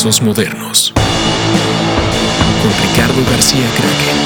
Trazos 0.00 0.22
Modernos 0.22 0.92
con 0.94 2.70
Ricardo 2.88 3.20
García 3.32 3.66
Kraken. 3.74 4.16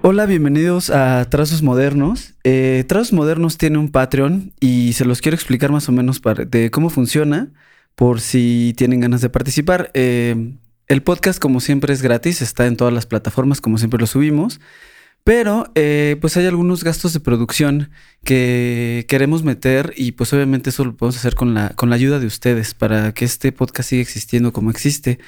Hola, 0.00 0.24
bienvenidos 0.24 0.88
a 0.88 1.26
Trazos 1.28 1.60
Modernos. 1.60 2.32
Eh, 2.44 2.86
Trazos 2.88 3.12
Modernos 3.12 3.58
tiene 3.58 3.76
un 3.76 3.90
Patreon 3.90 4.54
y 4.58 4.94
se 4.94 5.04
los 5.04 5.20
quiero 5.20 5.34
explicar 5.34 5.70
más 5.70 5.90
o 5.90 5.92
menos 5.92 6.18
para, 6.18 6.46
de 6.46 6.70
cómo 6.70 6.88
funciona 6.88 7.52
por 7.94 8.22
si 8.22 8.72
tienen 8.78 9.00
ganas 9.00 9.20
de 9.20 9.28
participar. 9.28 9.90
Eh, 9.92 10.54
el 10.88 11.02
podcast, 11.02 11.38
como 11.38 11.60
siempre, 11.60 11.92
es 11.92 12.00
gratis, 12.00 12.40
está 12.40 12.66
en 12.66 12.78
todas 12.78 12.94
las 12.94 13.04
plataformas, 13.04 13.60
como 13.60 13.76
siempre 13.76 14.00
lo 14.00 14.06
subimos. 14.06 14.60
Pero 15.30 15.70
eh, 15.76 16.16
pues 16.20 16.36
hay 16.36 16.46
algunos 16.46 16.82
gastos 16.82 17.12
de 17.12 17.20
producción 17.20 17.92
que 18.24 19.06
queremos 19.08 19.44
meter 19.44 19.94
y 19.96 20.10
pues 20.10 20.32
obviamente 20.32 20.70
eso 20.70 20.84
lo 20.84 20.96
podemos 20.96 21.18
hacer 21.18 21.36
con 21.36 21.54
la, 21.54 21.68
con 21.76 21.88
la 21.88 21.94
ayuda 21.94 22.18
de 22.18 22.26
ustedes 22.26 22.74
para 22.74 23.14
que 23.14 23.26
este 23.26 23.52
podcast 23.52 23.90
siga 23.90 24.02
existiendo 24.02 24.52
como 24.52 24.72
existe. 24.72 25.20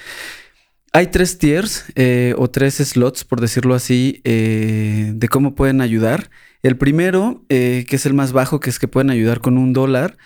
Hay 0.92 1.06
tres 1.12 1.38
tiers 1.38 1.84
eh, 1.94 2.34
o 2.36 2.50
tres 2.50 2.78
slots, 2.78 3.22
por 3.22 3.40
decirlo 3.40 3.76
así, 3.76 4.20
eh, 4.24 5.12
de 5.14 5.28
cómo 5.28 5.54
pueden 5.54 5.80
ayudar. 5.80 6.30
El 6.64 6.76
primero, 6.76 7.44
que 7.48 7.86
es 7.88 8.04
el 8.04 8.14
más 8.14 8.32
bajo, 8.32 8.58
que 8.58 8.70
es 8.70 8.80
que 8.80 8.88
pueden 8.88 9.10
ayudar 9.10 9.40
con 9.40 9.56
un 9.56 9.72
dólar. 9.72 10.18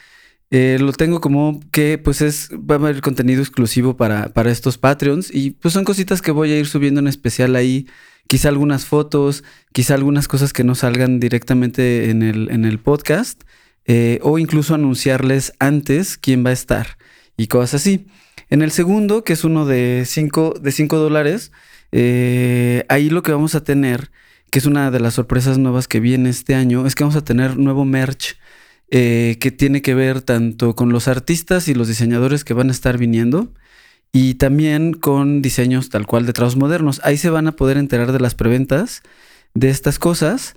Lo 0.51 0.93
tengo 0.93 1.21
como 1.21 1.61
que 1.73 1.99
pues 1.99 2.21
es, 2.23 2.51
va 2.53 2.77
a 2.77 2.79
haber 2.79 3.01
contenido 3.01 3.43
exclusivo 3.43 3.97
para, 3.97 4.29
para 4.29 4.51
estos 4.51 4.79
Patreons 4.79 5.35
y 5.35 5.51
pues 5.51 5.75
son 5.75 5.85
cositas 5.85 6.23
que 6.23 6.31
voy 6.31 6.53
a 6.53 6.59
ir 6.59 6.67
subiendo 6.67 7.01
en 7.01 7.09
especial 7.09 7.57
ahí 7.57 7.87
quizá 8.27 8.49
algunas 8.49 8.87
fotos, 8.87 9.45
quizá 9.73 9.95
algunas 9.95 10.29
cosas 10.29 10.53
que 10.53 10.65
no 10.65 10.75
salgan 10.75 11.21
directamente 11.21 12.11
en 12.11 12.23
el, 12.23 12.51
en 12.51 12.65
el 12.65 12.79
podcast, 12.79 13.43
eh, 13.87 14.19
o 14.23 14.39
incluso 14.39 14.75
anunciarles 14.75 15.53
antes 15.59 16.19
quién 16.19 16.45
va 16.45 16.51
a 16.51 16.55
estar 16.55 16.99
y 17.37 17.47
cosas 17.47 17.75
así. 17.75 18.07
En 18.51 18.63
el 18.63 18.71
segundo, 18.71 19.25
que 19.25 19.33
es 19.33 19.45
uno 19.45 19.67
de 19.67 20.05
5 20.07 20.55
de 20.61 20.73
cinco 20.73 20.97
dólares, 20.99 21.53
eh, 21.93 22.85
ahí 22.89 23.11
lo 23.11 23.23
que 23.23 23.33
vamos 23.33 23.55
a 23.55 23.65
tener, 23.65 24.11
que 24.51 24.59
es 24.59 24.67
una 24.67 24.91
de 24.91 25.01
las 25.01 25.15
sorpresas 25.15 25.59
nuevas 25.59 25.89
que 25.89 26.01
viene 26.01 26.31
este 26.31 26.55
año, 26.55 26.87
es 26.87 26.95
que 26.95 27.05
vamos 27.05 27.17
a 27.17 27.25
tener 27.25 27.57
nuevo 27.59 27.85
merch 27.85 28.37
eh, 28.91 29.37
que 29.41 29.51
tiene 29.51 29.83
que 29.83 29.95
ver 29.95 30.23
tanto 30.23 30.75
con 30.77 30.91
los 30.91 31.09
artistas 31.09 31.69
y 31.69 31.75
los 31.75 31.89
diseñadores 31.89 32.45
que 32.45 32.55
van 32.55 32.69
a 32.69 32.73
estar 32.73 32.99
viniendo 32.99 33.53
y 34.13 34.35
también 34.35 34.93
con 34.95 35.43
diseños 35.43 35.89
tal 35.91 36.07
cual 36.07 36.27
de 36.27 36.33
trazos 36.33 36.57
modernos. 36.57 37.01
Ahí 37.05 37.17
se 37.17 37.31
van 37.31 37.49
a 37.49 37.53
poder 37.53 37.77
enterar 37.77 38.13
de 38.13 38.21
las 38.21 38.35
preventas 38.35 39.03
de 39.55 39.71
estas 39.71 39.99
cosas. 39.99 40.55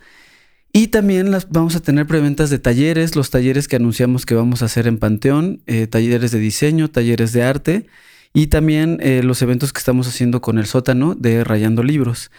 Y 0.72 0.88
también 0.88 1.32
las, 1.32 1.50
vamos 1.50 1.76
a 1.76 1.80
tener 1.80 2.06
preventas 2.06 2.52
de 2.52 2.60
talleres, 2.60 3.16
los 3.16 3.32
talleres 3.32 3.68
que 3.68 3.76
anunciamos 3.76 4.26
que 4.26 4.36
vamos 4.36 4.62
a 4.62 4.66
hacer 4.66 4.86
en 4.86 5.00
Panteón, 5.00 5.62
eh, 5.66 5.88
talleres 5.88 6.32
de 6.32 6.40
diseño, 6.40 6.90
talleres 6.90 7.34
de 7.34 7.44
arte 7.44 7.88
y 8.34 8.48
también 8.48 9.00
eh, 9.02 9.24
los 9.24 9.42
eventos 9.42 9.74
que 9.74 9.80
estamos 9.80 10.08
haciendo 10.08 10.42
con 10.42 10.60
el 10.60 10.68
sótano 10.68 11.16
de 11.16 11.44
Rayando 11.44 11.82
Libros. 11.82 12.30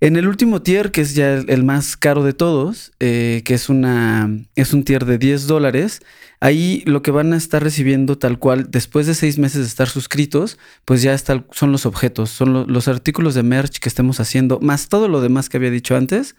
En 0.00 0.14
el 0.14 0.28
último 0.28 0.62
tier, 0.62 0.92
que 0.92 1.00
es 1.00 1.16
ya 1.16 1.34
el, 1.34 1.64
más 1.64 1.96
caro 1.96 2.22
de 2.22 2.32
todos, 2.32 2.92
eh, 3.00 3.42
que 3.44 3.54
es, 3.54 3.68
una, 3.68 4.30
es 4.54 4.72
un 4.72 4.84
tier 4.84 5.04
de 5.04 5.18
10 5.18 5.48
dólares, 5.48 6.02
ahí 6.38 6.84
lo 6.86 7.02
que 7.02 7.10
van 7.10 7.32
a 7.32 7.36
estar 7.36 7.60
recibiendo 7.64 8.16
tal 8.16 8.38
cual, 8.38 8.70
después 8.70 9.08
de 9.08 9.14
seis 9.14 9.38
meses 9.38 9.62
de 9.62 9.66
estar 9.66 9.88
suscritos, 9.88 10.56
pues 10.84 11.02
ya 11.02 11.16
son 11.18 11.72
los 11.72 11.84
objetos, 11.84 12.30
son 12.30 12.72
los 12.72 12.86
artículos 12.86 13.34
de 13.34 13.42
merch 13.42 13.80
que 13.80 13.88
estemos 13.88 14.20
haciendo, 14.20 14.60
más 14.60 14.88
todo 14.88 15.08
lo 15.08 15.20
demás 15.20 15.48
que 15.48 15.56
había 15.56 15.70
dicho 15.70 15.96
antes. 15.96 16.36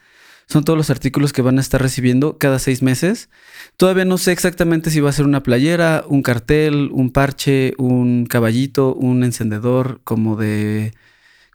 Son 0.48 0.64
todos 0.64 0.78
los 0.78 0.90
artículos 0.90 1.32
que 1.32 1.44
van 1.44 1.60
a 1.60 1.62
estar 1.62 1.80
recibiendo 1.80 2.40
cada 2.40 2.58
seis 2.58 2.82
meses. 2.82 3.30
Todavía 3.78 4.04
no 4.06 4.18
sé 4.18 4.32
exactamente 4.32 4.90
si 4.90 5.00
va 5.00 5.12
a 5.12 5.14
ser 5.14 5.26
una 5.26 5.44
playera, 5.44 6.04
un 6.08 6.24
cartel, 6.24 6.90
un 6.92 7.12
parche, 7.12 7.74
un 7.78 8.26
caballito, 8.26 8.96
un 8.96 9.24
encendedor 9.24 10.02
como 10.04 10.38
de 10.38 10.94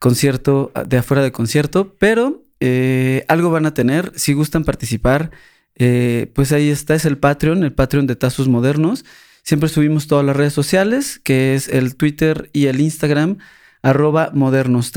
concierto, 0.04 0.70
de 0.86 0.98
afuera 0.98 1.22
de 1.22 1.32
concierto, 1.32 1.96
pero 1.98 2.44
eh, 2.60 3.24
algo 3.26 3.50
van 3.50 3.64
a 3.64 3.72
tener. 3.72 4.12
Si 4.16 4.34
gustan 4.34 4.62
participar, 4.62 5.30
eh, 5.76 6.30
pues 6.34 6.52
ahí 6.52 6.68
está, 6.68 6.94
es 6.94 7.06
el 7.06 7.16
Patreon, 7.16 7.64
el 7.64 7.72
Patreon 7.72 8.06
de 8.06 8.14
Tazos 8.14 8.46
Modernos. 8.46 9.06
Siempre 9.44 9.70
subimos 9.70 10.06
todas 10.06 10.22
las 10.22 10.36
redes 10.36 10.52
sociales, 10.52 11.22
que 11.24 11.54
es 11.54 11.68
el 11.68 11.96
Twitter 11.96 12.50
y 12.52 12.66
el 12.66 12.82
Instagram, 12.82 13.38
arroba 13.80 14.30
modernos. 14.34 14.92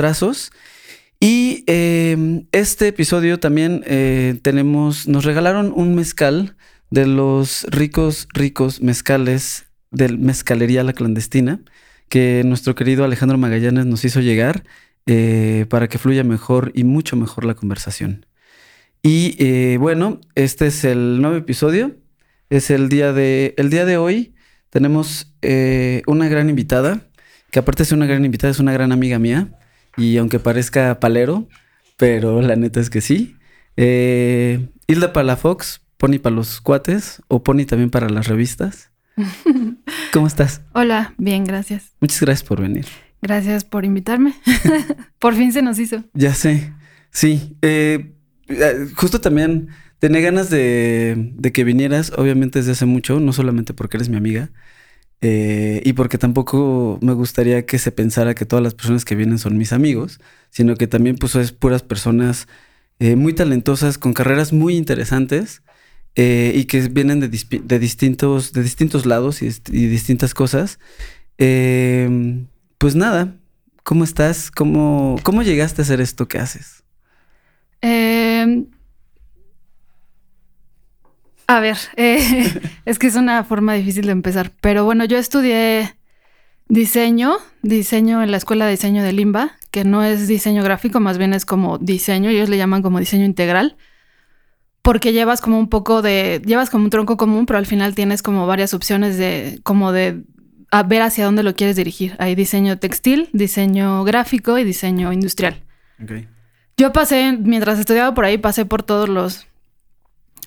Y 1.21 1.63
em, 1.67 2.45
este 2.51 2.89
episodio 2.89 3.39
también 3.39 3.85
eh, 3.87 4.37
tenemos, 4.41 5.07
nos 5.07 5.23
regalaron 5.23 5.71
un 5.73 5.95
mezcal 5.95 6.57
de 6.89 7.07
los 7.07 7.65
ricos, 7.69 8.27
ricos 8.33 8.81
mezcales 8.81 9.67
del 9.89 10.17
Mezcalería 10.17 10.83
La 10.83 10.91
Clandestina, 10.91 11.61
que 12.09 12.41
nuestro 12.43 12.75
querido 12.75 13.05
Alejandro 13.05 13.37
Magallanes 13.37 13.85
nos 13.85 14.03
hizo 14.03 14.19
llegar. 14.19 14.65
Eh, 15.07 15.65
para 15.69 15.87
que 15.87 15.97
fluya 15.97 16.25
mejor 16.25 16.71
y 16.75 16.83
mucho 16.83 17.15
mejor 17.15 17.45
la 17.45 17.55
conversación. 17.55 18.25
Y 19.01 19.35
eh, 19.39 19.77
bueno, 19.79 20.19
este 20.35 20.67
es 20.67 20.83
el 20.83 21.21
nuevo 21.21 21.37
episodio. 21.37 21.95
Es 22.49 22.69
el 22.69 22.89
día 22.89 23.13
de, 23.13 23.53
el 23.57 23.69
día 23.69 23.85
de 23.85 23.97
hoy. 23.97 24.35
Tenemos 24.69 25.33
eh, 25.41 26.01
una 26.07 26.27
gran 26.27 26.49
invitada, 26.49 27.07
que 27.51 27.59
aparte 27.59 27.85
ser 27.85 27.97
una 27.97 28.05
gran 28.05 28.25
invitada, 28.25 28.51
es 28.51 28.59
una 28.59 28.73
gran 28.73 28.91
amiga 28.91 29.17
mía. 29.17 29.49
Y 29.95 30.17
aunque 30.17 30.39
parezca 30.39 30.99
palero, 30.99 31.47
pero 31.95 32.41
la 32.41 32.57
neta 32.57 32.81
es 32.81 32.89
que 32.89 33.01
sí. 33.01 33.35
Hilda 33.77 35.13
Palafox, 35.13 35.81
Pony 35.97 36.19
para 36.19 36.35
los 36.35 36.59
cuates 36.59 37.21
o 37.29 37.43
Pony 37.43 37.65
también 37.65 37.89
para 37.89 38.09
las 38.09 38.27
revistas. 38.27 38.91
¿Cómo 40.13 40.27
estás? 40.27 40.61
Hola, 40.73 41.13
bien, 41.17 41.45
gracias. 41.45 41.93
Muchas 42.01 42.19
gracias 42.21 42.47
por 42.47 42.61
venir. 42.61 42.85
Gracias 43.21 43.63
por 43.63 43.85
invitarme. 43.85 44.33
por 45.19 45.35
fin 45.35 45.51
se 45.51 45.61
nos 45.61 45.79
hizo. 45.79 46.03
Ya 46.13 46.33
sé. 46.33 46.73
Sí. 47.11 47.57
Eh, 47.61 48.11
eh, 48.47 48.87
justo 48.95 49.19
también 49.19 49.69
tenía 49.99 50.21
ganas 50.21 50.49
de, 50.49 51.33
que 51.53 51.63
vinieras, 51.63 52.11
obviamente 52.15 52.59
desde 52.59 52.73
hace 52.73 52.85
mucho, 52.85 53.19
no 53.19 53.33
solamente 53.33 53.73
porque 53.73 53.97
eres 53.97 54.09
mi 54.09 54.17
amiga, 54.17 54.51
eh, 55.21 55.81
y 55.83 55.93
porque 55.93 56.19
tampoco 56.19 56.99
me 57.01 57.13
gustaría 57.13 57.65
que 57.65 57.79
se 57.79 57.91
pensara 57.91 58.35
que 58.35 58.45
todas 58.45 58.61
las 58.63 58.75
personas 58.75 59.03
que 59.03 59.15
vienen 59.15 59.39
son 59.39 59.57
mis 59.57 59.73
amigos, 59.73 60.19
sino 60.51 60.75
que 60.75 60.85
también 60.85 61.15
pues 61.15 61.35
es 61.35 61.51
puras 61.51 61.81
personas 61.81 62.47
muy 62.99 63.33
talentosas, 63.33 63.97
con 63.99 64.13
carreras 64.13 64.53
muy 64.53 64.75
interesantes. 64.75 65.61
y 66.15 66.65
que 66.65 66.81
vienen 66.89 67.19
de, 67.19 67.29
distintos, 67.79 68.51
de 68.53 68.63
distintos 68.63 69.05
lados 69.05 69.41
y, 69.43 69.47
y 69.71 69.87
distintas 69.87 70.33
cosas. 70.33 70.79
Eh, 71.37 72.45
pues 72.77 72.95
nada, 72.95 73.35
¿cómo 73.83 74.03
estás? 74.03 74.51
¿Cómo, 74.51 75.17
cómo 75.23 75.43
llegaste 75.43 75.81
a 75.81 75.83
hacer 75.83 76.01
esto 76.01 76.27
que 76.27 76.39
haces? 76.39 76.83
Em, 77.81 78.67
a 81.47 81.59
ver, 81.59 81.77
eh, 81.95 82.61
es 82.85 82.99
que 82.99 83.07
es 83.07 83.15
una 83.15 83.43
forma 83.43 83.73
difícil 83.73 84.05
de 84.05 84.11
empezar, 84.11 84.51
pero 84.61 84.85
bueno, 84.85 85.05
yo 85.05 85.17
estudié 85.17 85.95
diseño, 86.69 87.37
diseño 87.61 88.21
en 88.21 88.31
la 88.31 88.37
Escuela 88.37 88.65
de 88.65 88.71
Diseño 88.71 89.03
de 89.03 89.13
Limba, 89.13 89.53
que 89.71 89.83
no 89.83 90.03
es 90.03 90.27
diseño 90.27 90.63
gráfico, 90.63 90.99
más 90.99 91.17
bien 91.17 91.33
es 91.33 91.45
como 91.45 91.77
diseño, 91.77 92.29
ellos 92.29 92.49
le 92.49 92.57
llaman 92.57 92.81
como 92.81 92.99
diseño 92.99 93.25
integral, 93.25 93.77
porque 94.81 95.13
llevas 95.13 95.41
como 95.41 95.59
un 95.59 95.69
poco 95.69 96.01
de, 96.01 96.41
llevas 96.45 96.69
como 96.69 96.85
un 96.85 96.89
tronco 96.89 97.17
común, 97.17 97.45
pero 97.45 97.59
al 97.59 97.65
final 97.65 97.95
tienes 97.95 98.21
como 98.21 98.47
varias 98.47 98.73
opciones 98.73 99.17
de, 99.17 99.59
como 99.63 99.91
de 99.91 100.23
a 100.71 100.83
ver 100.83 101.01
hacia 101.01 101.25
dónde 101.25 101.43
lo 101.43 101.55
quieres 101.55 101.75
dirigir. 101.75 102.15
Hay 102.19 102.35
diseño 102.35 102.77
textil, 102.77 103.29
diseño 103.33 104.03
gráfico 104.03 104.57
y 104.57 104.63
diseño 104.63 105.11
industrial. 105.13 105.61
Yo 106.77 106.93
pasé, 106.93 107.37
mientras 107.39 107.79
estudiaba 107.79 108.13
por 108.13 108.25
ahí, 108.25 108.37
pasé 108.37 108.65
por 108.65 108.83
todos 108.83 109.09
los, 109.09 109.47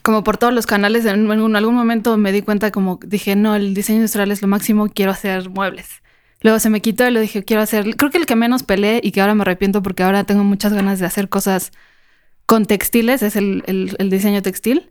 como 0.03 0.23
por 0.23 0.37
todos 0.37 0.53
los 0.53 0.67
canales. 0.67 1.05
En, 1.07 1.31
algún 1.31 1.75
momento 1.75 2.17
me 2.17 2.33
di 2.33 2.43
cuenta 2.43 2.71
como 2.71 3.01
dije, 3.05 3.35
no, 3.37 3.55
el 3.55 3.75
diseño 3.75 3.99
industrial 3.99 4.31
es 4.31 4.43
lo 4.43 4.49
máximo, 4.49 4.89
quiero 4.89 5.11
hacer 5.11 5.51
muebles. 5.51 6.03
Luego 6.43 6.59
se 6.59 6.71
me 6.71 6.81
quitó 6.81 7.07
y 7.07 7.11
le 7.11 7.21
dije, 7.21 7.45
quiero 7.45 7.63
hacer, 7.63 7.97
creo 7.97 8.11
que 8.11 8.19
el 8.19 8.27
que 8.27 8.37
menos 8.37 8.63
peleé 8.63 9.01
y 9.03 9.13
que 9.13 9.21
ahora 9.21 9.35
me 9.35 9.43
arrepiento 9.43 9.83
porque 9.83 10.03
ahora 10.03 10.25
tengo 10.25 10.45
muchas 10.45 10.73
ganas 10.73 10.99
de 10.99 11.07
hacer 11.07 11.29
cosas 11.29 11.73
con 12.47 12.65
textiles, 12.65 13.23
es 13.23 13.37
el, 13.37 13.63
el, 13.67 14.11
diseño 14.11 14.43
textil. 14.43 14.91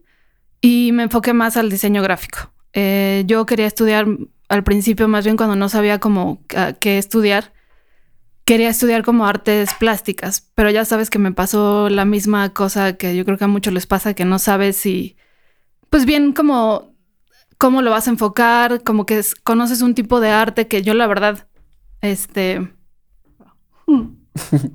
Y 0.62 0.92
me 0.92 1.04
enfoqué 1.04 1.34
más 1.34 1.58
al 1.58 1.70
diseño 1.70 2.04
gráfico. 2.04 2.52
Eh, 2.74 3.24
yo 3.26 3.46
quería 3.46 3.66
estudiar 3.66 4.08
al 4.50 4.64
principio, 4.64 5.08
más 5.08 5.24
bien 5.24 5.38
cuando 5.38 5.56
no 5.56 5.70
sabía 5.70 6.00
cómo 6.00 6.44
qué 6.80 6.98
estudiar, 6.98 7.54
quería 8.46 8.70
estudiar 8.70 9.04
como 9.04 9.26
artes 9.26 9.74
plásticas, 9.76 10.50
pero 10.56 10.72
ya 10.72 10.84
sabes 10.84 11.10
que 11.10 11.20
me 11.20 11.32
pasó 11.32 11.90
la 11.90 12.04
misma 12.04 12.54
cosa 12.54 12.98
que 12.98 13.16
yo 13.16 13.24
creo 13.24 13.38
que 13.38 13.46
a 13.46 13.48
muchos 13.48 13.74
les 13.74 13.86
pasa, 13.86 14.16
que 14.16 14.26
no 14.26 14.40
sabes 14.40 14.76
si, 14.76 15.16
pues 15.90 16.06
bien, 16.06 16.34
como 16.34 16.90
cómo 17.60 17.82
lo 17.82 17.92
vas 17.92 18.08
a 18.08 18.12
enfocar, 18.12 18.84
como 18.84 19.06
que 19.06 19.22
conoces 19.44 19.82
un 19.82 19.94
tipo 19.94 20.20
de 20.20 20.32
arte 20.32 20.68
que 20.68 20.82
yo 20.82 20.94
la 20.94 21.08
verdad, 21.08 21.48
este... 22.02 22.74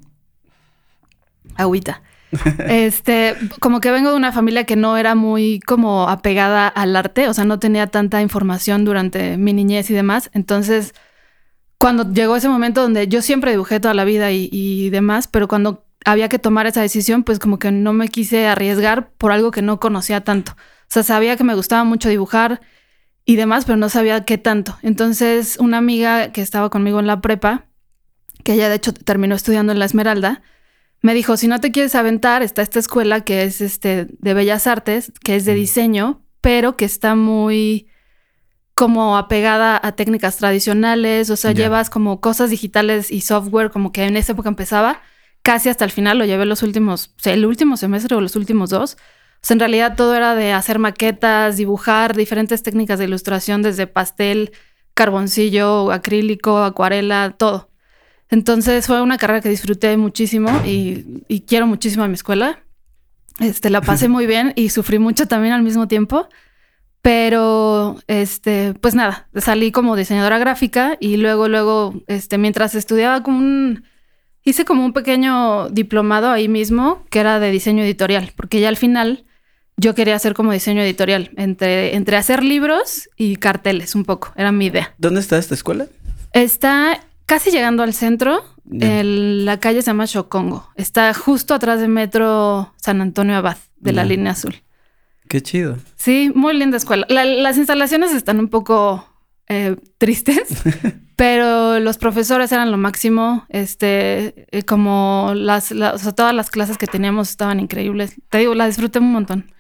agüita. 1.57 2.03
este, 2.69 3.37
como 3.61 3.81
que 3.81 3.91
vengo 3.91 4.11
de 4.11 4.17
una 4.17 4.33
familia 4.33 4.65
que 4.65 4.77
no 4.77 4.97
era 4.97 5.15
muy 5.15 5.61
como 5.61 6.09
apegada 6.09 6.69
al 6.69 6.95
arte, 6.97 7.29
o 7.29 7.35
sea, 7.35 7.45
no 7.45 7.59
tenía 7.59 7.87
tanta 7.87 8.23
información 8.23 8.85
durante 8.85 9.37
mi 9.37 9.53
niñez 9.53 9.91
y 9.91 9.95
demás. 9.95 10.31
Entonces, 10.33 10.95
cuando 11.79 12.11
llegó 12.13 12.37
ese 12.37 12.49
momento 12.49 12.83
donde 12.83 13.09
yo 13.09 13.23
siempre 13.23 13.51
dibujé 13.51 13.81
toda 13.81 13.95
la 13.95 14.05
vida 14.05 14.33
y, 14.33 14.49
y 14.53 14.91
demás, 14.91 15.29
pero 15.29 15.49
cuando 15.49 15.85
había 16.05 16.29
que 16.29 16.39
tomar 16.39 16.67
esa 16.67 16.83
decisión, 16.83 17.25
pues 17.25 17.39
como 17.39 17.59
que 17.59 17.71
no 17.73 17.93
me 17.93 18.09
quise 18.09 18.47
arriesgar 18.47 19.11
por 19.13 19.33
algo 19.33 19.51
que 19.51 19.63
no 19.63 19.81
conocía 19.81 20.23
tanto. 20.23 20.53
O 20.53 20.93
sea, 20.95 21.03
sabía 21.03 21.37
que 21.37 21.45
me 21.45 21.55
gustaba 21.55 21.85
mucho 21.85 22.09
dibujar 22.09 22.61
y 23.25 23.37
demás, 23.37 23.65
pero 23.65 23.77
no 23.77 23.89
sabía 23.89 24.25
qué 24.25 24.39
tanto. 24.39 24.77
Entonces, 24.83 25.57
una 25.59 25.79
amiga 25.79 26.31
que 26.33 26.43
estaba 26.43 26.71
conmigo 26.71 27.01
en 27.01 27.07
la 27.07 27.21
prepa, 27.21 27.67
que 28.43 28.53
ella 28.53 28.69
de 28.69 28.77
hecho 28.77 28.93
terminó 28.93 29.35
estudiando 29.35 29.73
en 29.73 29.79
la 29.79 29.87
Esmeralda, 29.87 30.43
me 31.05 31.13
dijo, 31.13 31.37
si 31.37 31.49
no 31.49 31.61
te 31.61 31.71
quieres 31.71 31.95
aventar, 31.97 32.43
está 32.43 32.63
esta 32.63 32.79
escuela 32.79 33.21
que 33.21 33.43
es 33.43 33.61
este, 33.61 34.07
de 34.09 34.33
Bellas 34.33 34.67
Artes, 34.67 35.13
que 35.23 35.37
es 35.37 35.45
de 35.45 35.53
diseño, 35.53 36.25
pero 36.41 36.79
que 36.79 36.87
está 36.87 37.15
muy 37.15 37.89
como 38.73 39.19
apegada 39.19 39.79
a 39.83 39.93
técnicas 39.97 40.39
tradicionales, 40.39 41.29
o 41.29 41.37
sea, 41.37 41.53
llevas 41.53 41.91
como 41.91 42.23
cosas 42.23 42.49
digitales 42.49 43.11
y 43.11 43.21
software, 43.21 43.71
como 43.71 43.93
que 43.93 44.05
en 44.05 44.17
esa 44.17 44.33
época 44.33 44.49
empezaba, 44.49 45.03
casi 45.43 45.69
hasta 45.69 45.85
el 45.85 45.91
final, 45.91 46.17
lo 46.17 46.25
llevé 46.25 46.47
los 46.47 46.63
últimos, 46.63 47.09
o 47.19 47.23
sea, 47.23 47.35
el 47.35 47.45
último 47.45 47.77
semestre 47.77 48.17
o 48.17 48.23
los 48.23 48.35
últimos 48.35 48.71
dos. 48.71 48.95
O 48.95 49.47
sea, 49.47 49.57
en 49.57 49.61
realidad 49.61 49.97
todo 49.97 50.15
era 50.15 50.35
de 50.35 50.55
hacer 50.55 50.79
maquetas, 50.79 51.59
dibujar 51.59 52.17
diferentes 52.17 52.63
técnicas 52.63 52.99
de 52.99 53.05
ilustración, 53.05 53.61
desde 53.61 53.87
pastel, 53.87 54.53
carboncillo, 54.95 55.93
acrílico, 55.93 56.63
acuarela, 56.63 57.35
todo. 57.37 57.74
Entonces 58.31 58.87
fue 58.87 59.03
una 59.03 59.19
carrera 59.19 59.41
que 59.41 59.49
disfruté 59.49 59.97
muchísimo 59.97 60.51
y, 60.65 61.43
quiero 61.47 61.67
muchísimo 61.67 62.05
a 62.05 62.09
mi 62.09 62.15
escuela. 62.15 62.61
Este, 63.41 63.71
la 63.71 63.81
pasé 63.81 64.09
muy 64.11 64.27
bien 64.27 64.53
y 64.57 64.71
sufrí 64.71 64.99
mucho 64.99 65.27
también 65.27 65.55
al 65.55 65.63
mismo 65.63 65.89
tiempo. 65.89 66.29
Pero, 67.03 67.99
este, 68.07 68.73
pues 68.81 68.95
nada, 68.95 69.29
salí 69.37 69.73
como 69.73 69.95
diseñadora 69.95 70.39
gráfica 70.39 70.97
y 71.01 71.19
luego, 71.19 71.49
luego, 71.49 71.95
este, 72.07 72.39
mientras 72.39 72.75
estudiaba 72.75 73.23
como 73.23 73.41
un, 73.41 73.85
hice 74.43 74.65
como 74.65 74.87
un 74.87 74.95
pequeño 74.95 75.69
diplomado 75.69 76.31
ahí 76.31 76.49
mismo 76.49 77.05
que 77.11 77.21
era 77.21 77.41
de 77.41 77.51
diseño 77.51 77.85
editorial, 77.85 78.33
porque 78.37 78.59
ya 78.59 78.71
al 78.71 78.79
final 78.79 79.27
yo 79.77 79.95
quería 79.95 80.17
hacer 80.17 80.33
como 80.33 80.53
diseño 80.53 80.81
editorial, 80.81 81.31
entre, 81.37 81.95
entre 81.95 82.17
hacer 82.17 82.43
libros 82.43 83.11
y 83.19 83.37
carteles 83.37 83.95
un 83.95 84.07
poco, 84.07 84.33
era 84.35 84.51
mi 84.51 84.67
idea. 84.67 84.95
¿Dónde 84.97 85.21
está 85.21 85.37
esta 85.37 85.55
escuela? 85.55 85.87
Está 86.33 87.01
casi 87.27 87.51
llegando 87.51 87.83
al 87.83 87.95
centro. 87.95 88.45
la 88.65 89.59
calle 89.61 89.83
se 89.83 89.87
llama 89.87 90.07
Chocongo. 90.07 90.69
Está 90.77 91.13
justo 91.15 91.55
atrás 91.55 91.81
del 91.81 91.91
metro 91.91 92.73
San 92.77 93.01
Antonio 93.01 93.37
Abad, 93.37 93.59
de 93.77 93.93
la 93.93 94.05
línea 94.05 94.33
azul. 94.33 94.55
Qué 95.29 95.43
chido. 95.43 95.79
Sí, 95.97 96.31
muy 96.35 96.55
linda 96.55 96.77
escuela. 96.77 97.07
las 97.09 97.57
instalaciones 97.57 98.13
están 98.13 98.39
un 98.39 98.49
poco 98.49 99.07
eh, 99.49 99.77
tristes, 99.99 100.63
pero 101.17 101.81
los 101.81 101.99
profesores 101.99 102.53
eran 102.53 102.71
lo 102.71 102.77
máximo. 102.77 103.45
Este, 103.49 104.47
eh, 104.57 104.63
como 104.65 105.33
las, 105.35 105.73
todas 106.15 106.35
las 106.35 106.51
clases 106.51 106.79
que 106.79 106.87
teníamos 106.87 107.31
estaban 107.31 107.61
increíbles. 107.61 108.15
Te 108.29 108.39
digo, 108.39 108.55
la 108.55 108.67
disfruté 108.67 108.99
un 108.99 109.13
montón. 109.13 109.53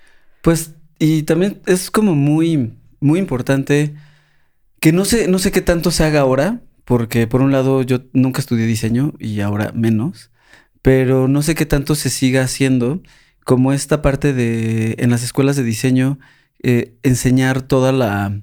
Pues, 0.42 0.74
y 0.98 1.22
también 1.24 1.60
es 1.66 1.90
como 1.90 2.14
muy, 2.14 2.74
muy 3.00 3.18
importante 3.18 3.94
que 4.80 4.92
no 4.92 5.04
sé, 5.04 5.28
no 5.28 5.38
sé 5.38 5.50
qué 5.50 5.62
tanto 5.62 5.90
se 5.90 6.04
haga 6.04 6.20
ahora, 6.20 6.60
porque 6.84 7.26
por 7.26 7.40
un 7.42 7.52
lado 7.52 7.82
yo 7.82 8.00
nunca 8.12 8.40
estudié 8.40 8.66
diseño 8.66 9.14
y 9.18 9.40
ahora 9.40 9.72
menos, 9.74 10.30
pero 10.82 11.28
no 11.28 11.42
sé 11.42 11.54
qué 11.54 11.66
tanto 11.66 11.94
se 11.94 12.10
siga 12.10 12.42
haciendo 12.42 13.02
como 13.44 13.72
esta 13.72 14.02
parte 14.02 14.32
de 14.32 14.96
en 14.98 15.10
las 15.10 15.22
escuelas 15.22 15.56
de 15.56 15.62
diseño 15.62 16.18
eh, 16.62 16.94
enseñar 17.02 17.62
toda 17.62 17.92
la 17.92 18.40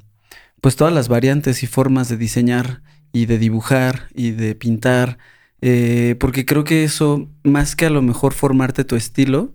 pues 0.62 0.76
todas 0.76 0.94
las 0.94 1.08
variantes 1.08 1.64
y 1.64 1.68
formas 1.68 2.08
de 2.10 2.18
diseñar 2.18 2.82
y 3.14 3.26
de 3.26 3.40
dibujar 3.40 4.10
y 4.14 4.32
de 4.32 4.56
pintar 4.56 5.18
eh, 5.62 6.16
porque 6.20 6.46
creo 6.46 6.64
que 6.64 6.84
eso 6.84 7.30
más 7.44 7.76
que 7.76 7.86
a 7.88 7.90
lo 7.90 8.02
mejor 8.02 8.34
formarte 8.34 8.86
tu 8.86 8.96
estilo 8.96 9.54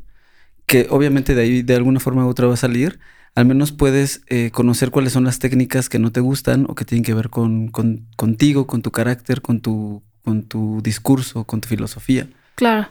que 0.67 0.87
obviamente 0.91 1.35
de 1.35 1.43
ahí 1.43 1.62
de 1.62 1.77
alguna 1.77 2.00
forma 2.00 2.27
u 2.27 2.29
otra 2.29 2.47
va 2.49 2.55
a 2.55 2.56
salir 2.56 3.00
al 3.37 3.44
menos 3.44 3.71
puedes 3.71 4.23
eh, 4.29 4.50
conocer 4.50 4.91
cuáles 4.91 5.12
son 5.12 5.25
las 5.25 5.38
técnicas 5.38 5.91
que 5.91 5.99
no 5.99 6.11
te 6.11 6.21
gustan 6.21 6.65
o 6.69 6.75
que 6.75 6.87
tienen 6.87 7.05
que 7.05 7.12
ver 7.12 7.29
con, 7.29 7.69
contigo, 8.17 8.67
con 8.67 8.81
tu 8.81 8.91
carácter, 8.91 9.43
con 9.43 9.61
tu, 9.61 10.03
con 10.25 10.43
tu 10.43 10.81
discurso, 10.83 11.44
con 11.44 11.61
tu 11.61 11.69
filosofía. 11.69 12.29
Claro. 12.55 12.88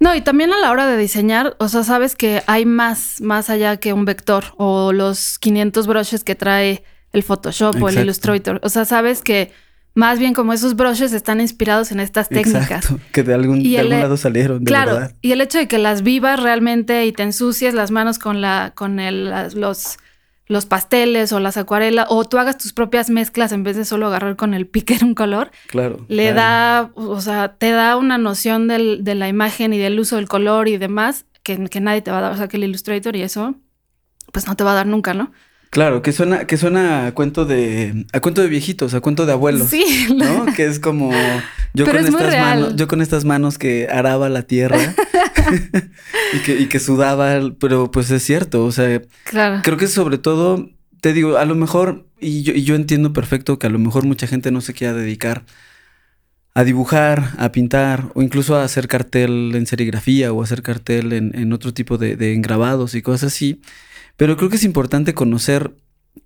No, 0.00 0.14
y 0.16 0.22
también 0.22 0.50
a 0.52 0.58
la 0.58 0.70
hora 0.70 0.86
de 0.86 0.96
diseñar, 0.96 1.56
o 1.58 1.68
sea, 1.68 1.84
sabes 1.84 2.16
que 2.16 2.42
hay 2.46 2.64
más, 2.64 3.20
más 3.20 3.50
allá 3.50 3.76
que 3.76 3.92
un 3.92 4.06
vector 4.06 4.44
o 4.56 4.94
los 4.94 5.38
500 5.38 5.86
brushes 5.86 6.24
que 6.24 6.34
trae 6.34 6.82
el 7.12 7.22
Photoshop 7.22 7.80
o 7.80 7.88
el 7.90 7.98
Illustrator. 7.98 8.60
O 8.64 8.70
sea, 8.70 8.86
sabes 8.86 9.20
que 9.20 9.52
más 9.94 10.18
bien 10.18 10.32
como 10.32 10.52
esos 10.52 10.74
brushes 10.74 11.12
están 11.12 11.40
inspirados 11.40 11.92
en 11.92 12.00
estas 12.00 12.28
técnicas. 12.28 12.88
que 13.12 13.22
de 13.22 13.34
algún, 13.34 13.62
lado 13.88 14.16
salieron, 14.16 14.64
de 14.64 14.68
claro, 14.68 15.08
Y 15.20 15.32
el 15.32 15.40
hecho 15.40 15.58
de 15.58 15.68
que 15.68 15.78
las 15.78 16.02
vivas 16.02 16.42
realmente 16.42 17.04
y 17.06 17.12
te 17.12 17.22
ensucies 17.22 17.74
las 17.74 17.90
manos 17.90 18.18
con 18.18 18.40
la, 18.40 18.72
con 18.74 19.00
el, 19.00 19.32
los, 19.54 19.98
los 20.46 20.66
pasteles 20.66 21.32
o 21.32 21.40
las 21.40 21.56
acuarelas, 21.56 22.06
o 22.08 22.24
tú 22.24 22.38
hagas 22.38 22.56
tus 22.56 22.72
propias 22.72 23.10
mezclas 23.10 23.52
en 23.52 23.64
vez 23.64 23.76
de 23.76 23.84
solo 23.84 24.06
agarrar 24.06 24.36
con 24.36 24.54
el 24.54 24.66
piquer 24.66 25.04
un 25.04 25.14
color. 25.14 25.50
Claro. 25.68 26.04
Le 26.08 26.32
da, 26.32 26.90
o 26.94 27.20
sea, 27.20 27.56
te 27.56 27.70
da 27.70 27.96
una 27.96 28.16
noción 28.16 28.68
del, 28.68 29.04
de 29.04 29.14
la 29.14 29.28
imagen 29.28 29.72
y 29.72 29.78
del 29.78 30.00
uso 30.00 30.16
del 30.16 30.28
color 30.28 30.68
y 30.68 30.78
demás 30.78 31.26
que, 31.42 31.64
que 31.68 31.80
nadie 31.80 32.00
te 32.00 32.10
va 32.10 32.18
a 32.18 32.22
dar. 32.22 32.32
O 32.32 32.36
sea, 32.36 32.48
que 32.48 32.56
el 32.56 32.64
Illustrator 32.64 33.14
y 33.14 33.22
eso, 33.22 33.56
pues 34.32 34.46
no 34.46 34.56
te 34.56 34.64
va 34.64 34.72
a 34.72 34.76
dar 34.76 34.86
nunca, 34.86 35.12
¿no? 35.12 35.32
Claro, 35.72 36.02
que 36.02 36.12
suena, 36.12 36.46
que 36.46 36.58
suena 36.58 37.06
a 37.06 37.14
cuento 37.14 37.46
de, 37.46 38.04
a 38.12 38.20
cuento 38.20 38.42
de 38.42 38.48
viejitos, 38.48 38.92
a 38.92 39.00
cuento 39.00 39.24
de 39.24 39.32
abuelos. 39.32 39.70
Sí. 39.70 40.06
¿No? 40.14 40.44
Que 40.54 40.66
es 40.66 40.78
como 40.78 41.10
yo 41.72 41.86
con 41.86 41.96
estas 41.96 42.38
manos, 42.38 42.76
yo 42.76 42.86
con 42.86 43.00
estas 43.00 43.24
manos 43.24 43.56
que 43.56 43.88
araba 43.90 44.28
la 44.28 44.42
tierra 44.42 44.76
y, 46.34 46.38
que, 46.40 46.60
y 46.60 46.66
que 46.66 46.78
sudaba, 46.78 47.40
pero 47.58 47.90
pues 47.90 48.10
es 48.10 48.22
cierto. 48.22 48.66
O 48.66 48.70
sea, 48.70 49.00
claro. 49.24 49.60
creo 49.64 49.78
que 49.78 49.86
sobre 49.86 50.18
todo, 50.18 50.68
te 51.00 51.14
digo, 51.14 51.38
a 51.38 51.46
lo 51.46 51.54
mejor, 51.54 52.06
y 52.20 52.42
yo, 52.42 52.52
y 52.52 52.64
yo 52.64 52.74
entiendo 52.74 53.14
perfecto 53.14 53.58
que 53.58 53.66
a 53.66 53.70
lo 53.70 53.78
mejor 53.78 54.04
mucha 54.04 54.26
gente 54.26 54.50
no 54.50 54.60
se 54.60 54.74
quiera 54.74 54.92
dedicar 54.92 55.42
a 56.52 56.64
dibujar, 56.64 57.30
a 57.38 57.50
pintar, 57.50 58.10
o 58.14 58.20
incluso 58.20 58.56
a 58.56 58.64
hacer 58.64 58.88
cartel 58.88 59.54
en 59.54 59.64
serigrafía 59.64 60.34
o 60.34 60.42
hacer 60.42 60.60
cartel 60.60 61.14
en, 61.14 61.34
en 61.34 61.54
otro 61.54 61.72
tipo 61.72 61.96
de, 61.96 62.14
de 62.16 62.34
engrabados 62.34 62.94
y 62.94 63.00
cosas 63.00 63.32
así. 63.32 63.62
Pero 64.16 64.36
creo 64.36 64.50
que 64.50 64.56
es 64.56 64.64
importante 64.64 65.14
conocer 65.14 65.74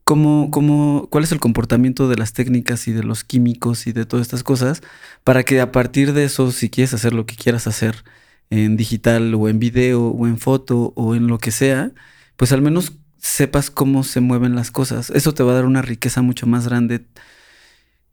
cómo, 0.05 0.50
cómo, 0.50 1.09
cuál 1.11 1.25
es 1.25 1.33
el 1.33 1.40
comportamiento 1.40 2.09
de 2.09 2.16
las 2.16 2.33
técnicas 2.33 2.88
y 2.88 2.93
de 2.93 3.02
los 3.02 3.25
químicos 3.25 3.87
y 3.87 3.93
de 3.93 4.07
todas 4.07 4.26
estas 4.26 4.43
cosas, 4.43 4.83
para 5.25 5.43
que 5.45 5.61
a 5.61 5.73
partir 5.73 6.12
de 6.12 6.25
eso, 6.25 6.52
si 6.52 6.71
quieres 6.71 6.95
hacer 6.95 7.12
lo 7.12 7.26
que 7.26 7.37
quieras 7.37 7.66
hacer 7.66 8.05
en 8.50 8.76
digital 8.76 9.35
o 9.35 9.49
en 9.49 9.59
video 9.59 10.09
o 10.09 10.26
en 10.26 10.38
foto 10.38 10.93
o 10.97 11.14
en 11.14 11.26
lo 11.26 11.38
que 11.38 11.50
sea, 11.50 11.93
pues 12.37 12.52
al 12.52 12.62
menos 12.62 12.93
sepas 13.19 13.71
cómo 13.71 14.05
se 14.05 14.21
mueven 14.21 14.55
las 14.55 14.71
cosas. 14.71 15.11
Eso 15.11 15.35
te 15.35 15.43
va 15.43 15.52
a 15.52 15.57
dar 15.57 15.64
una 15.64 15.83
riqueza 15.83 16.23
mucho 16.23 16.47
más 16.47 16.66
grande. 16.69 17.05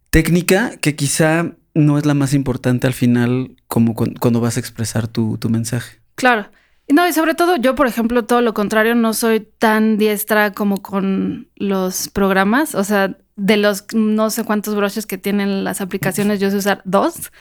Técnica 0.09 0.77
que 0.77 0.95
quizá 0.95 1.51
no 1.75 1.97
es 1.97 2.05
la 2.05 2.13
más 2.13 2.33
importante 2.33 2.87
al 2.87 2.93
final 2.93 3.55
como 3.67 3.95
cuando 3.95 4.41
vas 4.41 4.57
a 4.57 4.59
expresar 4.59 5.07
tu, 5.07 5.37
tu 5.37 5.49
mensaje. 5.49 5.99
Claro. 6.15 6.49
No, 6.89 7.07
y 7.07 7.13
sobre 7.13 7.33
todo 7.33 7.55
yo, 7.55 7.75
por 7.75 7.87
ejemplo, 7.87 8.25
todo 8.25 8.41
lo 8.41 8.53
contrario, 8.53 8.93
no 8.93 9.13
soy 9.13 9.39
tan 9.39 9.97
diestra 9.97 10.51
como 10.51 10.81
con 10.81 11.49
los 11.55 12.09
programas. 12.09 12.75
O 12.75 12.83
sea, 12.83 13.17
de 13.35 13.57
los 13.57 13.85
no 13.93 14.29
sé 14.29 14.43
cuántos 14.43 14.75
brushes 14.75 15.05
que 15.05 15.17
tienen 15.17 15.63
las 15.63 15.81
aplicaciones, 15.81 16.39
yo 16.39 16.51
sé 16.51 16.57
usar 16.57 16.81
dos. 16.85 17.31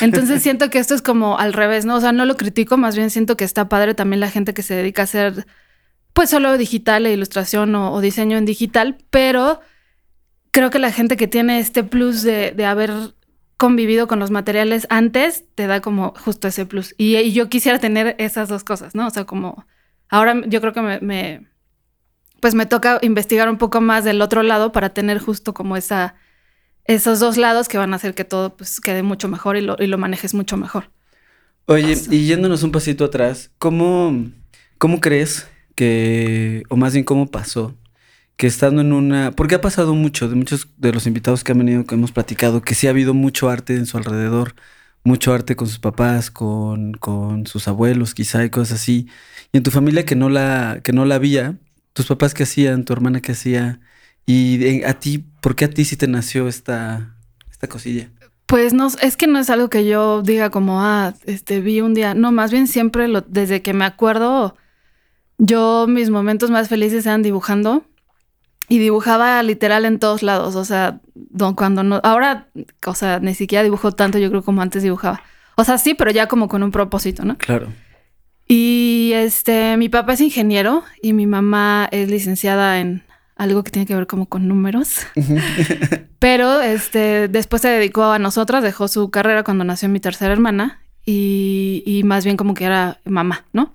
Entonces 0.00 0.42
siento 0.42 0.70
que 0.70 0.78
esto 0.78 0.94
es 0.94 1.02
como 1.02 1.38
al 1.38 1.52
revés, 1.52 1.84
¿no? 1.84 1.96
O 1.96 2.00
sea, 2.00 2.12
no 2.12 2.24
lo 2.24 2.36
critico, 2.36 2.76
más 2.76 2.96
bien 2.96 3.10
siento 3.10 3.36
que 3.36 3.44
está 3.44 3.68
padre 3.68 3.94
también 3.94 4.20
la 4.20 4.30
gente 4.30 4.54
que 4.54 4.62
se 4.62 4.74
dedica 4.74 5.02
a 5.02 5.04
hacer, 5.04 5.46
pues 6.12 6.30
solo 6.30 6.56
digital 6.56 7.06
e 7.06 7.12
ilustración 7.12 7.74
o, 7.74 8.00
diseño 8.00 8.38
en 8.38 8.44
digital, 8.44 8.98
pero 9.10 9.60
creo 10.52 10.70
que 10.70 10.78
la 10.78 10.92
gente 10.92 11.16
que 11.16 11.26
tiene 11.26 11.58
este 11.58 11.84
plus 11.84 12.22
de, 12.22 12.52
de 12.52 12.64
haber 12.64 12.92
convivido 13.58 14.06
con 14.06 14.20
los 14.20 14.30
materiales 14.30 14.86
antes, 14.88 15.44
te 15.54 15.66
da 15.66 15.82
como 15.82 16.14
justo 16.24 16.48
ese 16.48 16.64
plus. 16.64 16.94
Y, 16.96 17.32
yo 17.32 17.50
quisiera 17.50 17.78
tener 17.78 18.14
esas 18.18 18.48
dos 18.48 18.64
cosas, 18.64 18.94
¿no? 18.94 19.06
O 19.06 19.10
sea, 19.10 19.24
como 19.24 19.66
ahora 20.08 20.40
yo 20.46 20.60
creo 20.60 20.72
que 20.72 20.80
me, 20.80 21.46
pues 22.40 22.54
me 22.54 22.66
toca 22.66 22.98
investigar 23.02 23.50
un 23.50 23.58
poco 23.58 23.80
más 23.80 24.04
del 24.04 24.22
otro 24.22 24.42
lado 24.42 24.72
para 24.72 24.90
tener 24.90 25.18
justo 25.18 25.52
como 25.54 25.76
esa, 25.76 26.14
esos 26.84 27.18
dos 27.18 27.36
lados 27.36 27.68
que 27.68 27.78
van 27.78 27.92
a 27.92 27.96
hacer 27.96 28.14
que 28.14 28.24
todo 28.24 28.56
pues 28.56 28.80
quede 28.80 29.02
mucho 29.02 29.28
mejor 29.28 29.56
y 29.56 29.60
lo, 29.60 29.76
y 29.78 29.88
lo 29.88 29.98
manejes 29.98 30.34
mucho 30.34 30.56
mejor. 30.56 30.90
Oye, 31.66 31.98
y 32.10 32.26
yéndonos 32.26 32.62
un 32.62 32.70
pasito 32.70 33.04
atrás, 33.04 33.50
¿cómo, 33.58 34.24
¿cómo 34.78 35.00
crees 35.00 35.48
que, 35.74 36.62
o 36.70 36.76
más 36.76 36.92
bien 36.92 37.04
cómo 37.04 37.26
pasó, 37.26 37.74
que 38.38 38.46
estando 38.46 38.82
en 38.82 38.92
una, 38.92 39.32
porque 39.32 39.56
ha 39.56 39.60
pasado 39.60 39.96
mucho, 39.96 40.28
de 40.28 40.36
muchos 40.36 40.68
de 40.76 40.92
los 40.92 41.08
invitados 41.08 41.42
que 41.42 41.50
han 41.50 41.58
venido, 41.58 41.84
que 41.84 41.96
hemos 41.96 42.12
platicado, 42.12 42.62
que 42.62 42.76
sí 42.76 42.86
ha 42.86 42.90
habido 42.90 43.12
mucho 43.12 43.50
arte 43.50 43.74
en 43.74 43.84
su 43.84 43.98
alrededor, 43.98 44.54
mucho 45.02 45.34
arte 45.34 45.56
con 45.56 45.66
sus 45.66 45.80
papás, 45.80 46.30
con, 46.30 46.92
con 46.94 47.48
sus 47.48 47.66
abuelos, 47.66 48.14
quizá 48.14 48.44
y 48.44 48.50
cosas 48.50 48.80
así. 48.80 49.08
Y 49.52 49.56
en 49.56 49.64
tu 49.64 49.72
familia 49.72 50.04
que 50.04 50.14
no 50.14 50.28
la, 50.28 50.80
que 50.84 50.92
no 50.92 51.04
la 51.04 51.16
había, 51.16 51.58
tus 51.94 52.06
papás 52.06 52.32
qué 52.32 52.44
hacían, 52.44 52.84
tu 52.84 52.92
hermana 52.92 53.20
qué 53.20 53.32
hacía, 53.32 53.80
y 54.24 54.64
eh, 54.64 54.86
a 54.86 54.94
ti, 54.94 55.18
¿por 55.40 55.56
qué 55.56 55.64
a 55.64 55.70
ti 55.70 55.84
sí 55.84 55.96
te 55.96 56.06
nació 56.06 56.46
esta, 56.46 57.16
esta 57.50 57.66
cosilla? 57.66 58.12
Pues 58.46 58.72
no, 58.72 58.86
es 59.02 59.16
que 59.16 59.26
no 59.26 59.40
es 59.40 59.50
algo 59.50 59.68
que 59.68 59.84
yo 59.84 60.22
diga 60.22 60.50
como, 60.50 60.80
ah, 60.80 61.12
este, 61.24 61.60
vi 61.60 61.80
un 61.80 61.92
día. 61.92 62.14
No, 62.14 62.30
más 62.30 62.52
bien 62.52 62.68
siempre, 62.68 63.08
lo, 63.08 63.22
desde 63.22 63.62
que 63.62 63.72
me 63.72 63.84
acuerdo, 63.84 64.56
yo 65.38 65.86
mis 65.88 66.10
momentos 66.10 66.52
más 66.52 66.68
felices 66.68 67.04
eran 67.04 67.22
dibujando. 67.22 67.84
Y 68.68 68.78
dibujaba 68.78 69.42
literal 69.42 69.84
en 69.84 69.98
todos 69.98 70.22
lados. 70.22 70.54
O 70.54 70.64
sea, 70.64 71.00
cuando 71.56 71.82
no. 71.82 72.00
Ahora, 72.02 72.48
o 72.86 72.94
sea, 72.94 73.18
ni 73.20 73.34
siquiera 73.34 73.62
dibujo 73.62 73.92
tanto, 73.92 74.18
yo 74.18 74.28
creo, 74.30 74.42
como 74.42 74.62
antes 74.62 74.82
dibujaba. 74.82 75.22
O 75.56 75.64
sea, 75.64 75.78
sí, 75.78 75.94
pero 75.94 76.10
ya 76.10 76.28
como 76.28 76.48
con 76.48 76.62
un 76.62 76.70
propósito, 76.70 77.24
¿no? 77.24 77.36
Claro. 77.38 77.68
Y 78.46 79.12
este, 79.14 79.76
mi 79.76 79.88
papá 79.88 80.14
es 80.14 80.20
ingeniero 80.20 80.82
y 81.02 81.12
mi 81.12 81.26
mamá 81.26 81.88
es 81.92 82.10
licenciada 82.10 82.80
en 82.80 83.02
algo 83.36 83.62
que 83.62 83.70
tiene 83.70 83.86
que 83.86 83.94
ver 83.94 84.06
como 84.06 84.26
con 84.26 84.48
números. 84.48 85.06
Pero 86.18 86.60
este, 86.60 87.28
después 87.28 87.62
se 87.62 87.68
dedicó 87.68 88.04
a 88.04 88.18
nosotras, 88.18 88.62
dejó 88.62 88.88
su 88.88 89.10
carrera 89.10 89.44
cuando 89.44 89.64
nació 89.64 89.88
mi 89.88 90.00
tercera 90.00 90.32
hermana 90.32 90.80
y, 91.04 91.82
y 91.86 92.02
más 92.02 92.24
bien 92.24 92.36
como 92.36 92.54
que 92.54 92.64
era 92.64 92.98
mamá, 93.04 93.44
¿no? 93.52 93.74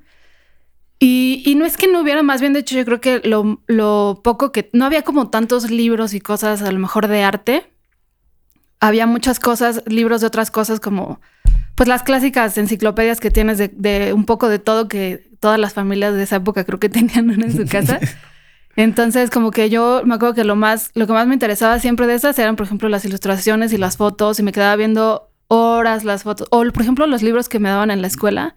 Y, 1.05 1.43
y, 1.45 1.55
no 1.55 1.65
es 1.65 1.75
que 1.75 1.89
no 1.89 1.99
hubiera, 1.99 2.23
más 2.23 2.39
bien 2.39 2.53
de 2.53 2.59
hecho 2.59 2.77
yo 2.77 2.85
creo 2.85 3.01
que 3.01 3.19
lo, 3.27 3.61
lo 3.67 4.21
poco 4.23 4.53
que, 4.53 4.69
no 4.71 4.85
había 4.85 5.01
como 5.01 5.29
tantos 5.29 5.69
libros 5.69 6.13
y 6.13 6.21
cosas 6.21 6.61
a 6.61 6.71
lo 6.71 6.79
mejor 6.79 7.09
de 7.09 7.23
arte. 7.23 7.69
Había 8.79 9.05
muchas 9.05 9.41
cosas, 9.41 9.83
libros 9.85 10.21
de 10.21 10.27
otras 10.27 10.49
cosas 10.49 10.79
como 10.79 11.19
pues 11.75 11.89
las 11.89 12.03
clásicas 12.03 12.57
enciclopedias 12.57 13.19
que 13.19 13.31
tienes 13.31 13.57
de, 13.57 13.67
de, 13.67 14.13
un 14.13 14.23
poco 14.23 14.47
de 14.47 14.59
todo 14.59 14.87
que 14.87 15.29
todas 15.41 15.59
las 15.59 15.73
familias 15.73 16.13
de 16.13 16.23
esa 16.23 16.37
época 16.37 16.63
creo 16.63 16.79
que 16.79 16.87
tenían 16.97 17.29
una 17.29 17.47
en 17.47 17.57
su 17.57 17.65
casa. 17.65 17.99
Entonces, 18.77 19.29
como 19.29 19.51
que 19.51 19.69
yo 19.69 20.03
me 20.05 20.15
acuerdo 20.15 20.35
que 20.35 20.45
lo 20.45 20.55
más, 20.55 20.89
lo 20.93 21.05
que 21.05 21.11
más 21.11 21.27
me 21.27 21.33
interesaba 21.33 21.79
siempre 21.79 22.07
de 22.07 22.13
esas 22.13 22.39
eran, 22.39 22.55
por 22.55 22.65
ejemplo, 22.65 22.87
las 22.87 23.03
ilustraciones 23.03 23.73
y 23.73 23.77
las 23.77 23.97
fotos, 23.97 24.39
y 24.39 24.43
me 24.43 24.53
quedaba 24.53 24.77
viendo 24.77 25.29
horas 25.49 26.05
las 26.05 26.23
fotos. 26.23 26.47
O, 26.49 26.63
por 26.63 26.81
ejemplo, 26.81 27.05
los 27.07 27.21
libros 27.23 27.49
que 27.49 27.59
me 27.59 27.67
daban 27.67 27.91
en 27.91 28.01
la 28.01 28.07
escuela. 28.07 28.55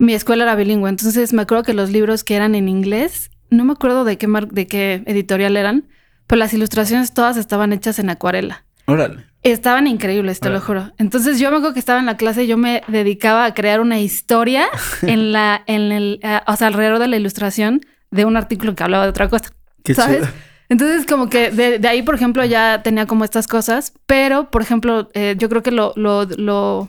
Mi 0.00 0.14
escuela 0.14 0.44
era 0.44 0.54
bilingüe, 0.54 0.88
entonces 0.88 1.34
me 1.34 1.42
acuerdo 1.42 1.62
que 1.62 1.74
los 1.74 1.90
libros 1.90 2.24
que 2.24 2.34
eran 2.34 2.54
en 2.54 2.70
inglés, 2.70 3.30
no 3.50 3.66
me 3.66 3.72
acuerdo 3.72 4.04
de 4.04 4.16
qué, 4.16 4.26
de 4.50 4.66
qué 4.66 5.02
editorial 5.04 5.58
eran, 5.58 5.88
pero 6.26 6.38
las 6.38 6.54
ilustraciones 6.54 7.12
todas 7.12 7.36
estaban 7.36 7.74
hechas 7.74 7.98
en 7.98 8.08
acuarela. 8.08 8.64
Órale. 8.86 9.26
Estaban 9.42 9.86
increíbles, 9.86 10.40
te 10.40 10.48
lo 10.48 10.58
juro. 10.58 10.90
Entonces 10.96 11.38
yo 11.38 11.50
me 11.50 11.58
acuerdo 11.58 11.74
que 11.74 11.80
estaba 11.80 12.00
en 12.00 12.06
la 12.06 12.16
clase 12.16 12.44
y 12.44 12.46
yo 12.46 12.56
me 12.56 12.82
dedicaba 12.88 13.44
a 13.44 13.52
crear 13.52 13.80
una 13.80 14.00
historia 14.00 14.68
en 15.02 15.32
la, 15.32 15.62
en 15.66 15.92
el, 15.92 16.18
eh, 16.22 16.40
o 16.46 16.56
sea, 16.56 16.68
alrededor 16.68 16.98
de 16.98 17.06
la 17.06 17.18
ilustración 17.18 17.82
de 18.10 18.24
un 18.24 18.38
artículo 18.38 18.74
que 18.74 18.82
hablaba 18.82 19.04
de 19.04 19.10
otra 19.10 19.28
cosa. 19.28 19.50
¿Sabes? 19.94 20.26
Entonces, 20.70 21.04
como 21.04 21.28
que 21.28 21.50
de, 21.50 21.86
ahí, 21.86 22.02
por 22.02 22.14
ejemplo, 22.14 22.42
ya 22.46 22.82
tenía 22.82 23.04
como 23.04 23.24
estas 23.24 23.46
cosas, 23.46 23.92
pero, 24.06 24.50
por 24.50 24.62
ejemplo, 24.62 25.10
eh, 25.12 25.34
yo 25.36 25.50
creo 25.50 25.62
que 25.62 25.72
lo, 25.72 25.92
lo, 25.96 26.24
lo, 26.24 26.88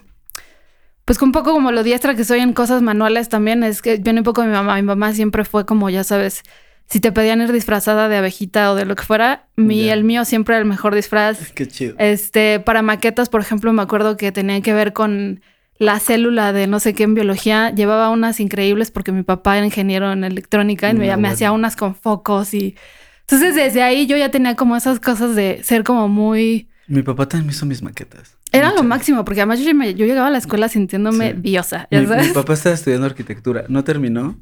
pues 1.04 1.20
un 1.20 1.32
poco 1.32 1.52
como 1.52 1.72
lo 1.72 1.82
diestra 1.82 2.14
que 2.14 2.24
soy 2.24 2.40
en 2.40 2.52
cosas 2.52 2.82
manuales 2.82 3.28
también, 3.28 3.62
es 3.64 3.82
que 3.82 3.96
viene 3.96 4.20
un 4.20 4.24
poco 4.24 4.42
de 4.42 4.48
mi 4.48 4.54
mamá. 4.54 4.76
Mi 4.76 4.82
mamá 4.82 5.12
siempre 5.14 5.44
fue 5.44 5.66
como, 5.66 5.90
ya 5.90 6.04
sabes, 6.04 6.42
si 6.86 7.00
te 7.00 7.10
pedían 7.10 7.40
ir 7.40 7.52
disfrazada 7.52 8.08
de 8.08 8.16
abejita 8.16 8.70
o 8.70 8.74
de 8.74 8.84
lo 8.84 8.94
que 8.94 9.02
fuera, 9.02 9.46
mi, 9.56 9.88
el 9.88 10.04
mío 10.04 10.24
siempre 10.24 10.54
era 10.54 10.62
el 10.62 10.68
mejor 10.68 10.94
disfraz. 10.94 11.52
Qué 11.52 11.66
chido. 11.66 11.94
Este, 11.98 12.60
para 12.60 12.82
maquetas, 12.82 13.28
por 13.28 13.40
ejemplo, 13.40 13.72
me 13.72 13.82
acuerdo 13.82 14.16
que 14.16 14.30
tenía 14.30 14.60
que 14.60 14.72
ver 14.72 14.92
con 14.92 15.40
la 15.78 15.98
célula 15.98 16.52
de 16.52 16.66
no 16.66 16.80
sé 16.80 16.94
qué 16.94 17.04
en 17.04 17.14
biología, 17.14 17.70
llevaba 17.70 18.10
unas 18.10 18.40
increíbles 18.40 18.90
porque 18.90 19.10
mi 19.10 19.22
papá 19.22 19.56
era 19.56 19.66
ingeniero 19.66 20.12
en 20.12 20.22
electrónica 20.22 20.90
y 20.90 20.94
me, 20.94 21.10
hacía 21.28 21.52
unas 21.52 21.76
con 21.76 21.94
focos 21.94 22.54
y... 22.54 22.76
Entonces 23.22 23.54
desde 23.54 23.82
ahí 23.82 24.06
yo 24.06 24.16
ya 24.16 24.30
tenía 24.30 24.54
como 24.54 24.76
esas 24.76 25.00
cosas 25.00 25.34
de 25.34 25.62
ser 25.64 25.84
como 25.84 26.08
muy... 26.08 26.68
Mi 26.86 27.02
papá 27.02 27.26
también 27.26 27.46
me 27.46 27.52
hizo 27.52 27.66
mis 27.66 27.82
maquetas. 27.82 28.36
Era 28.52 28.72
lo 28.72 28.82
máximo, 28.82 29.24
porque 29.24 29.40
además 29.40 29.60
yo, 29.60 29.72
llegaba 29.72 30.28
a 30.28 30.30
la 30.30 30.38
escuela 30.38 30.68
sintiéndome 30.68 31.34
diosa. 31.34 31.88
mi, 31.90 32.06
papá 32.34 32.52
estaba 32.52 32.74
estudiando 32.74 33.06
arquitectura, 33.06 33.64
no 33.68 33.82
terminó, 33.82 34.38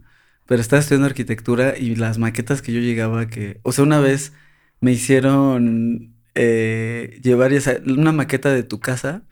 pero 0.47 0.61
estaba 0.61 0.81
estudiando 0.81 1.07
arquitectura 1.07 1.79
y 1.79 1.95
las 1.95 2.19
maquetas 2.19 2.61
que 2.61 2.73
yo 2.73 2.81
llegaba 2.81 3.29
que... 3.29 3.61
O 3.62 3.73
sea, 3.73 3.85
una 3.85 4.00
vez 4.00 4.33
me 4.81 4.93
hicieron 4.93 6.14
eh, 6.35 7.21
llevar 7.23 7.52
una 7.87 8.12
maqueta 8.12 8.50
de 8.50 8.64
tu 8.64 8.81
casa 8.81 9.23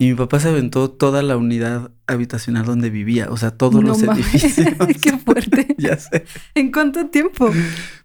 y 0.00 0.06
mi 0.06 0.14
papá 0.14 0.40
se 0.40 0.48
aventó 0.48 0.90
toda 0.90 1.22
la 1.22 1.36
unidad 1.36 1.90
habitacional 2.06 2.64
donde 2.64 2.88
vivía, 2.88 3.28
o 3.30 3.36
sea, 3.36 3.50
todos 3.50 3.84
los 3.84 4.02
edificios. 4.02 4.66
Qué 5.02 5.18
fuerte. 5.18 5.74
ya 5.78 5.98
sé. 5.98 6.24
¿En 6.54 6.72
cuánto 6.72 7.08
tiempo? 7.08 7.52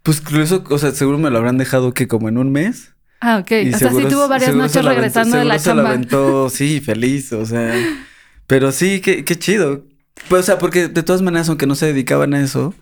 Pues 0.03 0.22
eso, 0.34 0.62
o 0.70 0.77
sea, 0.77 0.91
seguro 0.91 1.17
me 1.17 1.29
lo 1.29 1.38
habrán 1.38 1.58
dejado 1.58 1.94
que 1.94 2.10
como 2.10 2.27
en 2.27 2.38
un 2.38 2.51
mes. 2.51 2.96
Ah, 3.19 3.38
ok. 3.38 3.51
o 3.74 3.77
sea, 3.77 3.91
sí 3.91 4.05
tuvo 4.10 4.27
varias 4.27 4.55
noches 4.55 4.84
regresando 4.84 5.38
de 5.38 5.45
la 5.45 5.57
se 5.57 5.65
chamba. 5.65 5.84
Se 5.84 5.89
aventó, 5.89 6.50
sí, 6.50 6.81
feliz, 6.81 7.34
o 7.34 7.45
sea. 7.45 7.74
Pero 8.48 8.72
sí, 8.72 9.01
qué, 9.01 9.25
qué 9.25 9.38
chido. 9.38 9.84
Pues, 10.29 10.41
o 10.41 10.43
sea, 10.43 10.60
porque 10.60 10.88
de 10.88 11.03
todas 11.03 11.22
maneras, 11.22 11.50
aunque 11.50 11.65
no 11.65 11.75
se 11.75 11.88
dedicaban 11.88 12.34
a 12.34 12.41
eso, 12.41 12.74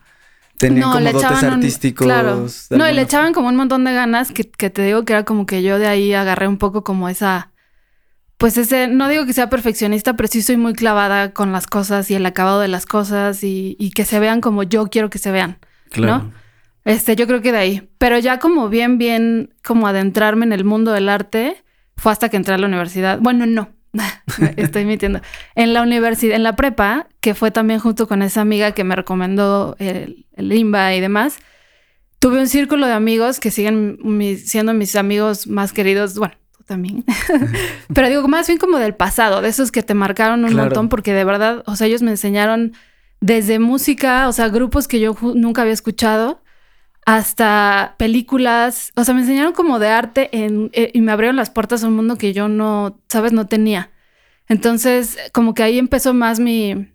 tenían 0.57 0.91
como 0.91 1.11
dotes 1.11 1.43
artísticos. 1.43 2.05
claro. 2.05 2.47
No, 2.69 2.89
y 2.89 2.93
le 2.93 3.01
echaban 3.01 3.33
como 3.33 3.47
un 3.47 3.55
montón 3.55 3.83
de 3.83 3.93
ganas 3.93 4.31
que, 4.31 4.43
que 4.43 4.69
te 4.69 4.81
digo 4.83 5.05
que 5.05 5.13
era 5.13 5.23
como 5.23 5.45
que 5.45 5.63
yo 5.63 5.79
de 5.79 5.87
ahí 5.87 6.13
agarré 6.13 6.47
un 6.47 6.57
poco 6.57 6.83
como 6.83 7.09
esa 7.09 7.53
pues 8.43 8.57
ese, 8.57 8.89
no 8.89 9.07
digo 9.07 9.25
que 9.25 9.31
sea 9.31 9.49
perfeccionista, 9.49 10.17
pero 10.17 10.27
sí 10.27 10.41
soy 10.41 10.57
muy 10.57 10.73
clavada 10.73 11.31
con 11.31 11.53
las 11.53 11.65
cosas 11.65 12.11
y 12.11 12.15
el 12.15 12.25
acabado 12.25 12.59
de 12.59 12.67
las 12.67 12.85
cosas 12.85 13.39
y, 13.41 13.91
que 13.95 14.03
se 14.03 14.19
vean 14.19 14.41
como 14.41 14.63
yo 14.63 14.87
quiero 14.87 15.09
que 15.09 15.17
se 15.17 15.31
vean. 15.31 15.59
Claro. 15.91 16.25
¿no? 16.25 16.31
Este, 16.85 17.15
yo 17.15 17.27
creo 17.27 17.41
que 17.41 17.51
de 17.51 17.57
ahí. 17.57 17.89
Pero 17.97 18.19
ya 18.19 18.39
como 18.39 18.69
bien, 18.69 18.97
bien, 18.97 19.53
como 19.63 19.87
adentrarme 19.87 20.45
en 20.45 20.53
el 20.53 20.65
mundo 20.65 20.91
del 20.91 21.09
arte, 21.09 21.63
fue 21.95 22.11
hasta 22.11 22.29
que 22.29 22.37
entré 22.37 22.53
a 22.53 22.57
la 22.57 22.67
universidad. 22.67 23.19
Bueno, 23.19 23.45
no, 23.45 23.69
estoy 24.57 24.85
mintiendo. 24.85 25.21
En 25.55 25.73
la 25.73 25.81
universidad, 25.81 26.35
en 26.35 26.43
la 26.43 26.55
prepa, 26.55 27.07
que 27.21 27.33
fue 27.33 27.51
también 27.51 27.79
junto 27.79 28.07
con 28.07 28.21
esa 28.21 28.41
amiga 28.41 28.73
que 28.73 28.83
me 28.83 28.95
recomendó 28.95 29.75
el, 29.79 30.25
el 30.35 30.51
IMBA 30.51 30.95
y 30.95 31.01
demás, 31.01 31.37
tuve 32.19 32.39
un 32.39 32.47
círculo 32.47 32.87
de 32.87 32.93
amigos 32.93 33.39
que 33.39 33.51
siguen 33.51 33.99
siendo 34.43 34.73
mis 34.73 34.95
amigos 34.95 35.47
más 35.47 35.73
queridos, 35.73 36.17
bueno, 36.17 36.35
también. 36.65 37.05
Pero 37.93 38.09
digo, 38.09 38.27
más 38.27 38.47
bien 38.47 38.59
como 38.59 38.77
del 38.77 38.95
pasado, 38.95 39.41
de 39.41 39.49
esos 39.49 39.71
que 39.71 39.83
te 39.83 39.93
marcaron 39.93 40.45
un 40.45 40.55
montón, 40.55 40.89
porque 40.89 41.13
de 41.13 41.23
verdad, 41.23 41.63
o 41.65 41.75
sea, 41.75 41.87
ellos 41.87 42.01
me 42.01 42.11
enseñaron 42.11 42.73
desde 43.19 43.59
música, 43.59 44.27
o 44.27 44.33
sea, 44.33 44.49
grupos 44.49 44.87
que 44.87 44.99
yo 44.99 45.15
nunca 45.35 45.61
había 45.61 45.73
escuchado, 45.73 46.42
hasta 47.05 47.95
películas, 47.97 48.91
o 48.95 49.03
sea, 49.03 49.13
me 49.13 49.21
enseñaron 49.21 49.53
como 49.53 49.79
de 49.79 49.89
arte 49.89 50.29
en, 50.31 50.69
eh, 50.73 50.91
y 50.93 51.01
me 51.01 51.11
abrieron 51.11 51.35
las 51.35 51.49
puertas 51.49 51.83
a 51.83 51.87
un 51.87 51.95
mundo 51.95 52.17
que 52.17 52.33
yo 52.33 52.47
no, 52.47 52.99
sabes, 53.09 53.33
no 53.33 53.47
tenía. 53.47 53.91
Entonces, 54.47 55.17
como 55.31 55.53
que 55.53 55.63
ahí 55.63 55.79
empezó 55.79 56.13
más 56.13 56.39
mi, 56.39 56.87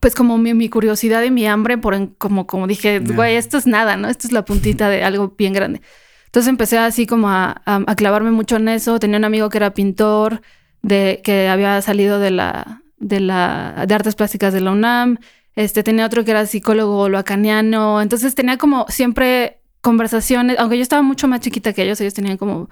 pues 0.00 0.14
como 0.14 0.38
mi, 0.38 0.68
curiosidad 0.68 1.22
y 1.22 1.30
mi 1.30 1.46
hambre 1.46 1.78
por, 1.78 2.16
como, 2.16 2.46
como 2.46 2.66
dije, 2.66 2.98
güey, 3.00 3.36
esto 3.36 3.56
es 3.56 3.66
nada, 3.66 3.96
¿no? 3.96 4.08
Esto 4.08 4.26
es 4.26 4.32
la 4.32 4.44
puntita 4.44 4.88
de 4.88 5.04
algo 5.04 5.34
bien 5.36 5.52
grande. 5.52 5.80
Entonces 6.26 6.50
empecé 6.50 6.78
así 6.78 7.06
como 7.06 7.30
a, 7.30 7.62
clavarme 7.96 8.30
mucho 8.30 8.56
en 8.56 8.68
eso. 8.68 8.98
Tenía 8.98 9.18
un 9.18 9.24
amigo 9.24 9.48
que 9.48 9.58
era 9.58 9.72
pintor, 9.72 10.42
de, 10.82 11.20
que 11.22 11.48
había 11.48 11.80
salido 11.80 12.18
de 12.18 12.32
la, 12.32 12.82
de 12.98 13.20
la, 13.20 13.84
de 13.86 13.94
artes 13.94 14.14
plásticas 14.14 14.52
de 14.52 14.60
la 14.60 14.72
UNAM. 14.72 15.18
Este, 15.56 15.82
tenía 15.82 16.06
otro 16.06 16.24
que 16.24 16.32
era 16.32 16.46
psicólogo 16.46 17.08
loacaniano. 17.08 18.02
Entonces 18.02 18.34
tenía 18.34 18.58
como 18.58 18.86
siempre 18.88 19.60
conversaciones, 19.80 20.58
aunque 20.58 20.76
yo 20.76 20.82
estaba 20.82 21.02
mucho 21.02 21.28
más 21.28 21.40
chiquita 21.40 21.72
que 21.72 21.82
ellos, 21.82 22.00
ellos 22.00 22.14
tenían 22.14 22.36
como 22.36 22.70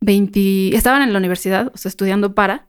20, 0.00 0.74
estaban 0.76 1.02
en 1.02 1.12
la 1.12 1.18
universidad, 1.18 1.70
o 1.74 1.76
sea, 1.76 1.88
estudiando 1.88 2.34
para. 2.34 2.68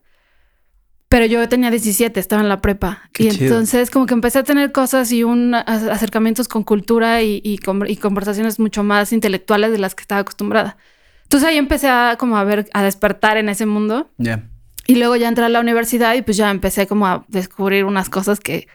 Pero 1.08 1.24
yo 1.24 1.48
tenía 1.48 1.70
17, 1.70 2.18
estaba 2.18 2.42
en 2.42 2.48
la 2.48 2.60
prepa. 2.60 3.08
y 3.16 3.28
entonces 3.28 3.90
como 3.90 4.06
que 4.06 4.14
empecé 4.14 4.40
a 4.40 4.42
tener 4.42 4.72
cosas 4.72 5.12
y 5.12 5.22
un 5.22 5.54
acercamientos 5.54 6.48
con 6.48 6.64
cultura 6.64 7.22
y, 7.22 7.58
conversaciones 7.58 8.58
mucho 8.58 8.82
más 8.82 9.12
intelectuales 9.12 9.70
de 9.70 9.78
las 9.78 9.94
que 9.94 10.02
estaba 10.02 10.22
acostumbrada. 10.22 10.76
Entonces 11.22 11.48
ahí 11.48 11.56
empecé 11.56 11.88
a 11.88 12.16
como 12.18 12.36
a 12.36 12.44
ver, 12.44 12.68
a 12.74 12.82
despertar 12.82 13.36
en 13.36 13.48
ese 13.48 13.66
mundo. 13.66 14.10
Ya. 14.18 14.48
Y 14.88 14.96
luego 14.96 15.14
ya 15.16 15.28
entré 15.28 15.44
a 15.44 15.48
la 15.48 15.60
universidad 15.60 16.14
y 16.14 16.22
pues 16.22 16.36
ya 16.36 16.50
empecé 16.50 16.88
como 16.88 17.06
a 17.06 17.24
descubrir 17.28 17.84
unas 17.84 18.10
cosas 18.10 18.40
que 18.40 18.66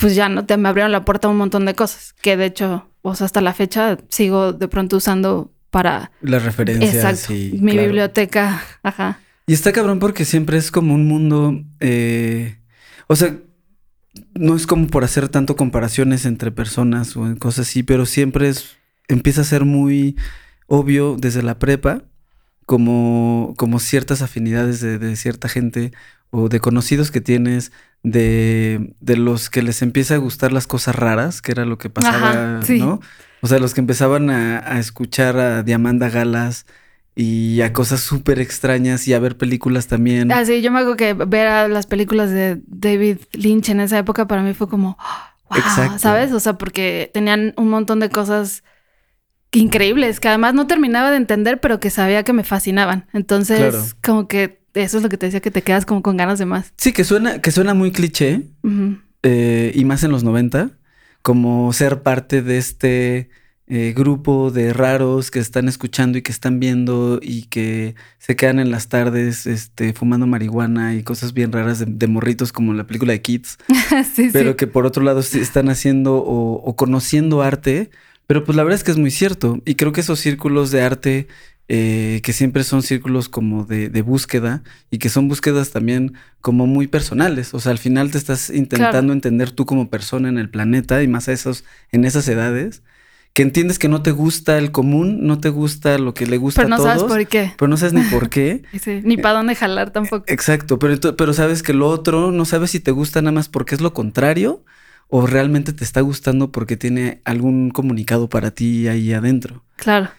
pues 0.00 0.14
ya 0.14 0.28
no 0.28 0.46
te 0.46 0.56
me 0.56 0.68
abrieron 0.68 0.92
la 0.92 1.04
puerta 1.04 1.28
a 1.28 1.30
un 1.30 1.36
montón 1.36 1.66
de 1.66 1.74
cosas 1.74 2.14
que 2.20 2.36
de 2.36 2.46
hecho, 2.46 2.88
o 3.02 3.14
sea, 3.14 3.26
hasta 3.26 3.40
la 3.40 3.52
fecha 3.52 3.98
sigo 4.08 4.52
de 4.52 4.66
pronto 4.66 4.96
usando 4.96 5.52
para 5.70 6.10
las 6.20 6.42
referencias. 6.44 6.94
Exacto. 6.94 7.32
mi 7.32 7.76
biblioteca. 7.76 8.62
Ajá. 8.82 9.20
Y 9.46 9.52
está 9.52 9.72
cabrón 9.72 9.98
porque 9.98 10.24
siempre 10.24 10.56
es 10.58 10.70
como 10.70 10.94
un 10.94 11.06
mundo. 11.06 11.60
Eh, 11.80 12.58
o 13.06 13.16
sea, 13.16 13.36
no 14.34 14.56
es 14.56 14.66
como 14.66 14.86
por 14.86 15.04
hacer 15.04 15.28
tanto 15.28 15.56
comparaciones 15.56 16.24
entre 16.24 16.50
personas 16.50 17.16
o 17.16 17.26
en 17.26 17.36
cosas 17.36 17.68
así, 17.68 17.82
pero 17.82 18.06
siempre 18.06 18.48
es. 18.48 18.76
Empieza 19.08 19.40
a 19.40 19.44
ser 19.44 19.64
muy 19.64 20.16
obvio 20.66 21.16
desde 21.18 21.42
la 21.42 21.58
prepa, 21.58 22.04
como, 22.64 23.54
como 23.56 23.80
ciertas 23.80 24.22
afinidades 24.22 24.80
de, 24.80 25.16
cierta 25.16 25.48
gente 25.48 25.90
o 26.30 26.48
de 26.48 26.60
conocidos 26.60 27.10
que 27.10 27.20
tienes, 27.20 27.72
de, 28.02 28.94
de 29.00 29.16
los 29.16 29.50
que 29.50 29.62
les 29.62 29.82
empieza 29.82 30.14
a 30.14 30.18
gustar 30.18 30.52
las 30.52 30.66
cosas 30.66 30.94
raras, 30.94 31.42
que 31.42 31.52
era 31.52 31.64
lo 31.64 31.78
que 31.78 31.90
pasaba, 31.90 32.30
Ajá, 32.58 32.62
sí. 32.62 32.78
¿no? 32.78 33.00
O 33.42 33.46
sea, 33.46 33.58
los 33.58 33.74
que 33.74 33.80
empezaban 33.80 34.30
a, 34.30 34.58
a 34.58 34.78
escuchar 34.78 35.38
a 35.38 35.62
Diamanda 35.62 36.08
Galas 36.10 36.66
y 37.14 37.60
a 37.62 37.72
cosas 37.72 38.00
súper 38.00 38.38
extrañas 38.38 39.06
y 39.08 39.14
a 39.14 39.18
ver 39.18 39.36
películas 39.36 39.86
también. 39.86 40.30
Ah, 40.32 40.44
sí, 40.44 40.62
yo 40.62 40.70
me 40.70 40.78
acuerdo 40.78 40.96
que 40.96 41.12
ver 41.14 41.46
a 41.48 41.68
las 41.68 41.86
películas 41.86 42.30
de 42.30 42.60
David 42.66 43.18
Lynch 43.32 43.68
en 43.70 43.80
esa 43.80 43.98
época 43.98 44.26
para 44.26 44.42
mí 44.42 44.54
fue 44.54 44.68
como, 44.68 44.96
wow, 45.50 45.58
Exacto. 45.58 45.98
¿sabes? 45.98 46.32
O 46.32 46.40
sea, 46.40 46.54
porque 46.54 47.10
tenían 47.12 47.52
un 47.56 47.68
montón 47.68 48.00
de 48.00 48.08
cosas 48.10 48.62
increíbles 49.52 50.20
que 50.20 50.28
además 50.28 50.54
no 50.54 50.66
terminaba 50.66 51.10
de 51.10 51.16
entender, 51.16 51.60
pero 51.60 51.80
que 51.80 51.90
sabía 51.90 52.22
que 52.22 52.32
me 52.32 52.44
fascinaban. 52.44 53.06
Entonces, 53.12 53.58
Claro. 53.58 53.84
como 54.02 54.28
que 54.28 54.59
eso 54.74 54.96
es 54.96 55.02
lo 55.02 55.08
que 55.08 55.16
te 55.16 55.26
decía, 55.26 55.40
que 55.40 55.50
te 55.50 55.62
quedas 55.62 55.86
como 55.86 56.02
con 56.02 56.16
ganas 56.16 56.38
de 56.38 56.46
más. 56.46 56.72
Sí, 56.76 56.92
que 56.92 57.04
suena, 57.04 57.40
que 57.40 57.50
suena 57.50 57.74
muy 57.74 57.92
cliché, 57.92 58.42
eh, 59.22 59.72
y 59.74 59.84
más 59.84 60.02
en 60.04 60.12
los 60.12 60.24
90, 60.24 60.70
como 61.22 61.72
ser 61.72 62.02
parte 62.02 62.42
de 62.42 62.58
este 62.58 63.30
eh, 63.72 63.94
grupo 63.96 64.50
de 64.50 64.72
raros 64.72 65.30
que 65.30 65.38
están 65.38 65.68
escuchando 65.68 66.18
y 66.18 66.22
que 66.22 66.32
están 66.32 66.58
viendo 66.58 67.20
y 67.22 67.42
que 67.42 67.94
se 68.18 68.34
quedan 68.34 68.58
en 68.58 68.72
las 68.72 68.88
tardes 68.88 69.46
este, 69.46 69.92
fumando 69.92 70.26
marihuana 70.26 70.96
y 70.96 71.04
cosas 71.04 71.34
bien 71.34 71.52
raras 71.52 71.78
de, 71.78 71.86
de 71.86 72.06
morritos 72.08 72.52
como 72.52 72.72
en 72.72 72.78
la 72.78 72.88
película 72.88 73.12
de 73.12 73.22
Kids, 73.22 73.58
sí, 74.14 74.30
pero 74.32 74.50
sí. 74.50 74.56
que 74.56 74.66
por 74.66 74.86
otro 74.86 75.04
lado 75.04 75.20
están 75.20 75.68
haciendo 75.68 76.16
o, 76.16 76.54
o 76.54 76.74
conociendo 76.74 77.42
arte, 77.42 77.90
pero 78.26 78.42
pues 78.42 78.56
la 78.56 78.64
verdad 78.64 78.78
es 78.78 78.82
que 78.82 78.90
es 78.90 78.96
muy 78.96 79.12
cierto 79.12 79.60
y 79.64 79.76
creo 79.76 79.92
que 79.92 80.00
esos 80.00 80.18
círculos 80.18 80.72
de 80.72 80.82
arte 80.82 81.28
eh, 81.72 82.20
que 82.24 82.32
siempre 82.32 82.64
son 82.64 82.82
círculos 82.82 83.28
como 83.28 83.64
de, 83.64 83.88
de 83.90 84.02
búsqueda 84.02 84.62
y 84.90 84.98
que 84.98 85.08
son 85.08 85.28
búsquedas 85.28 85.70
también 85.70 86.14
como 86.40 86.66
muy 86.66 86.88
personales. 86.88 87.54
O 87.54 87.60
sea, 87.60 87.70
al 87.70 87.78
final 87.78 88.10
te 88.10 88.18
estás 88.18 88.50
intentando 88.50 88.90
Claro. 89.02 89.12
entender 89.12 89.52
tú 89.52 89.66
como 89.66 89.88
persona 89.88 90.28
en 90.28 90.38
el 90.38 90.50
planeta 90.50 91.00
y 91.02 91.06
más 91.08 91.28
a 91.28 91.32
esos, 91.32 91.64
en 91.92 92.04
esas 92.04 92.26
edades, 92.26 92.82
que 93.34 93.42
entiendes 93.42 93.78
que 93.78 93.88
no 93.88 94.02
te 94.02 94.10
gusta 94.10 94.58
el 94.58 94.72
común, 94.72 95.24
no 95.28 95.38
te 95.38 95.50
gusta 95.50 95.96
lo 95.98 96.12
que 96.12 96.26
le 96.26 96.38
gusta 96.38 96.62
Pero 96.62 96.70
no 96.70 96.74
a 96.74 96.78
todos, 96.78 96.88
sabes 96.90 97.04
por 97.04 97.26
qué. 97.28 97.52
pero 97.56 97.68
no 97.68 97.76
sabes 97.76 97.92
ni 97.92 98.02
por 98.02 98.28
qué. 98.30 98.62
Sí, 98.82 99.00
Ni 99.04 99.16
para 99.16 99.34
dónde 99.38 99.54
jalar 99.54 99.92
tampoco. 99.92 100.24
Exacto, 100.26 100.80
pero, 100.80 100.98
pero 101.16 101.32
sabes 101.32 101.62
que 101.62 101.72
lo 101.72 101.86
otro 101.88 102.32
no 102.32 102.44
sabes 102.44 102.72
si 102.72 102.80
te 102.80 102.90
gusta 102.90 103.22
nada 103.22 103.30
más 103.32 103.48
porque 103.48 103.76
es 103.76 103.80
lo 103.80 103.94
contrario 103.94 104.64
o 105.08 105.26
realmente 105.28 105.72
te 105.72 105.84
está 105.84 106.00
gustando 106.00 106.50
porque 106.50 106.76
tiene 106.76 107.20
algún 107.24 107.70
comunicado 107.70 108.28
para 108.28 108.50
ti 108.50 108.88
ahí 108.88 109.12
adentro. 109.12 109.62
Claro. 109.76 110.10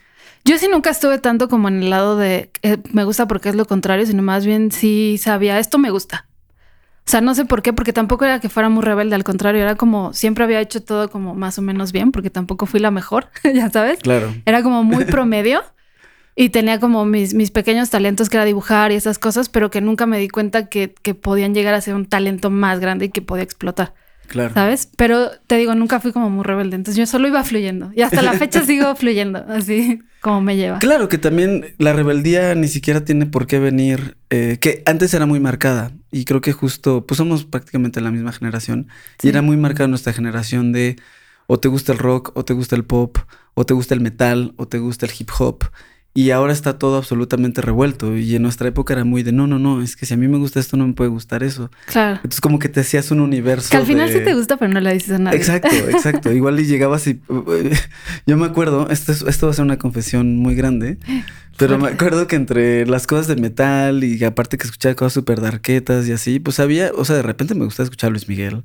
Yo 0.43 0.57
sí 0.57 0.67
nunca 0.71 0.89
estuve 0.89 1.19
tanto 1.19 1.47
como 1.49 1.67
en 1.67 1.83
el 1.83 1.89
lado 1.89 2.17
de 2.17 2.51
eh, 2.63 2.77
me 2.91 3.03
gusta 3.03 3.27
porque 3.27 3.49
es 3.49 3.55
lo 3.55 3.65
contrario, 3.65 4.05
sino 4.05 4.23
más 4.23 4.45
bien 4.45 4.71
sí 4.71 5.17
sabía 5.19 5.59
esto 5.59 5.77
me 5.77 5.91
gusta. 5.91 6.27
O 7.05 7.09
sea, 7.11 7.21
no 7.21 7.33
sé 7.33 7.45
por 7.45 7.61
qué, 7.61 7.73
porque 7.73 7.93
tampoco 7.93 8.25
era 8.25 8.39
que 8.39 8.47
fuera 8.47 8.69
muy 8.69 8.83
rebelde, 8.83 9.15
al 9.15 9.23
contrario, 9.23 9.61
era 9.61 9.75
como 9.75 10.13
siempre 10.13 10.43
había 10.43 10.61
hecho 10.61 10.83
todo 10.83 11.09
como 11.09 11.33
más 11.33 11.57
o 11.57 11.61
menos 11.61 11.91
bien, 11.91 12.11
porque 12.11 12.29
tampoco 12.29 12.65
fui 12.65 12.79
la 12.79 12.91
mejor, 12.91 13.29
ya 13.53 13.69
sabes. 13.69 13.99
Claro. 13.99 14.33
Era 14.45 14.63
como 14.63 14.83
muy 14.83 15.05
promedio 15.05 15.63
y 16.35 16.49
tenía 16.49 16.79
como 16.79 17.05
mis, 17.05 17.33
mis 17.33 17.51
pequeños 17.51 17.89
talentos 17.89 18.29
que 18.29 18.37
era 18.37 18.45
dibujar 18.45 18.91
y 18.91 18.95
esas 18.95 19.19
cosas, 19.19 19.49
pero 19.49 19.69
que 19.69 19.81
nunca 19.81 20.05
me 20.05 20.19
di 20.19 20.29
cuenta 20.29 20.69
que, 20.69 20.93
que 21.01 21.13
podían 21.13 21.53
llegar 21.53 21.73
a 21.73 21.81
ser 21.81 21.95
un 21.95 22.05
talento 22.05 22.49
más 22.49 22.79
grande 22.79 23.05
y 23.05 23.09
que 23.09 23.21
podía 23.21 23.43
explotar. 23.43 23.93
Claro. 24.31 24.53
¿Sabes? 24.53 24.87
Pero 24.95 25.29
te 25.45 25.57
digo, 25.57 25.75
nunca 25.75 25.99
fui 25.99 26.13
como 26.13 26.29
muy 26.29 26.45
rebelde. 26.45 26.77
Entonces 26.77 26.97
yo 26.97 27.05
solo 27.05 27.27
iba 27.27 27.43
fluyendo. 27.43 27.91
Y 27.93 28.01
hasta 28.01 28.21
la 28.21 28.31
fecha 28.31 28.63
sigo 28.65 28.95
fluyendo, 28.95 29.43
así 29.49 30.01
como 30.21 30.39
me 30.39 30.55
lleva. 30.55 30.79
Claro 30.79 31.09
que 31.09 31.17
también 31.17 31.75
la 31.79 31.91
rebeldía 31.91 32.55
ni 32.55 32.69
siquiera 32.69 33.03
tiene 33.03 33.25
por 33.25 33.45
qué 33.45 33.59
venir, 33.59 34.15
eh, 34.29 34.57
que 34.61 34.83
antes 34.85 35.13
era 35.13 35.25
muy 35.25 35.41
marcada 35.41 35.91
y 36.11 36.23
creo 36.23 36.39
que 36.39 36.53
justo, 36.53 37.05
pues 37.05 37.17
somos 37.17 37.43
prácticamente 37.43 37.99
la 37.99 38.09
misma 38.11 38.31
generación 38.31 38.87
Sí. 39.19 39.27
y 39.27 39.29
era 39.31 39.41
muy 39.41 39.57
marcada 39.57 39.89
nuestra 39.89 40.13
generación 40.13 40.71
de 40.71 40.95
o 41.47 41.59
te 41.59 41.67
gusta 41.67 41.91
el 41.91 41.97
rock, 41.97 42.31
o 42.35 42.45
te 42.45 42.53
gusta 42.53 42.77
el 42.77 42.85
pop, 42.85 43.17
o 43.55 43.65
te 43.65 43.73
gusta 43.73 43.93
el 43.93 43.99
metal, 43.99 44.53
o 44.55 44.65
te 44.69 44.77
gusta 44.77 45.05
el 45.05 45.11
hip 45.19 45.29
hop. 45.37 45.65
Y 46.13 46.31
ahora 46.31 46.51
está 46.51 46.77
todo 46.77 46.97
absolutamente 46.97 47.61
revuelto. 47.61 48.17
Y 48.17 48.35
en 48.35 48.41
nuestra 48.41 48.67
época 48.67 48.91
era 48.93 49.05
muy 49.05 49.23
de 49.23 49.31
no, 49.31 49.47
no, 49.47 49.59
no, 49.59 49.81
es 49.81 49.95
que 49.95 50.05
si 50.05 50.13
a 50.13 50.17
mí 50.17 50.27
me 50.27 50.37
gusta 50.37 50.59
esto, 50.59 50.75
no 50.75 50.85
me 50.85 50.91
puede 50.93 51.09
gustar 51.09 51.41
eso. 51.41 51.71
Claro. 51.85 52.15
Entonces, 52.17 52.41
como 52.41 52.59
que 52.59 52.67
te 52.67 52.81
hacías 52.81 53.11
un 53.11 53.21
universo. 53.21 53.69
Que 53.71 53.77
al 53.77 53.85
final 53.85 54.09
de- 54.11 54.19
sí 54.19 54.25
te 54.25 54.33
gusta, 54.33 54.57
pero 54.57 54.73
no 54.73 54.81
le 54.81 54.93
dices 54.93 55.11
a 55.13 55.19
nadie. 55.19 55.37
Exacto, 55.37 55.69
exacto. 55.89 56.31
Igual 56.33 56.59
y 56.59 56.65
llegabas 56.65 57.07
y. 57.07 57.21
Yo 58.27 58.35
me 58.37 58.45
acuerdo, 58.45 58.89
esto, 58.89 59.11
es- 59.13 59.21
esto 59.21 59.47
va 59.47 59.51
a 59.51 59.55
ser 59.55 59.63
una 59.63 59.77
confesión 59.77 60.35
muy 60.35 60.53
grande, 60.55 60.97
pero 61.57 61.77
me 61.77 61.87
acuerdo 61.89 62.27
que 62.27 62.35
entre 62.35 62.85
las 62.87 63.07
cosas 63.07 63.27
de 63.27 63.35
metal 63.37 64.03
y 64.03 64.21
aparte 64.25 64.57
que 64.57 64.65
escuchaba 64.65 64.95
cosas 64.95 65.13
súper 65.13 65.39
darquetas 65.39 66.07
y 66.07 66.11
así, 66.11 66.39
pues 66.39 66.59
había, 66.59 66.91
o 66.95 67.05
sea, 67.05 67.15
de 67.15 67.21
repente 67.23 67.55
me 67.55 67.63
gustaba 67.65 67.85
escuchar 67.85 68.09
a 68.09 68.11
Luis 68.11 68.27
Miguel, 68.27 68.63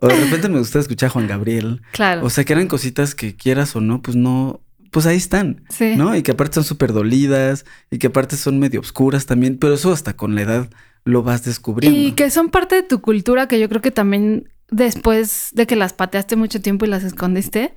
o 0.00 0.08
de 0.08 0.16
repente 0.16 0.48
me 0.48 0.58
gustaba 0.58 0.82
escuchar 0.82 1.08
a 1.08 1.10
Juan 1.10 1.26
Gabriel, 1.28 1.82
Claro. 1.92 2.24
o 2.24 2.30
sea, 2.30 2.44
que 2.44 2.52
eran 2.52 2.66
cositas 2.66 3.14
que 3.14 3.36
quieras 3.36 3.76
o 3.76 3.80
no, 3.80 4.00
pues 4.02 4.16
no, 4.16 4.60
pues 4.90 5.06
ahí 5.06 5.16
están. 5.16 5.62
sí. 5.70 5.94
¿no? 5.96 6.14
Y 6.16 6.22
que 6.22 6.32
aparte 6.32 6.54
son 6.54 6.64
súper 6.64 6.92
dolidas 6.92 7.64
y 7.90 7.98
que 7.98 8.08
aparte 8.08 8.36
son 8.36 8.58
medio 8.58 8.80
oscuras 8.80 9.26
también, 9.26 9.56
pero 9.58 9.74
eso 9.74 9.92
hasta 9.92 10.14
con 10.16 10.34
la 10.34 10.42
edad 10.42 10.70
lo 11.04 11.22
vas 11.22 11.44
descubriendo. 11.44 11.98
Y 11.98 12.12
que 12.12 12.30
son 12.30 12.50
parte 12.50 12.74
de 12.76 12.82
tu 12.82 13.00
cultura 13.00 13.48
que 13.48 13.58
yo 13.58 13.68
creo 13.68 13.80
que 13.80 13.90
también 13.90 14.48
después 14.70 15.50
de 15.52 15.66
que 15.66 15.76
las 15.76 15.92
pateaste 15.92 16.36
mucho 16.36 16.60
tiempo 16.60 16.84
y 16.84 16.88
las 16.88 17.04
escondiste, 17.04 17.74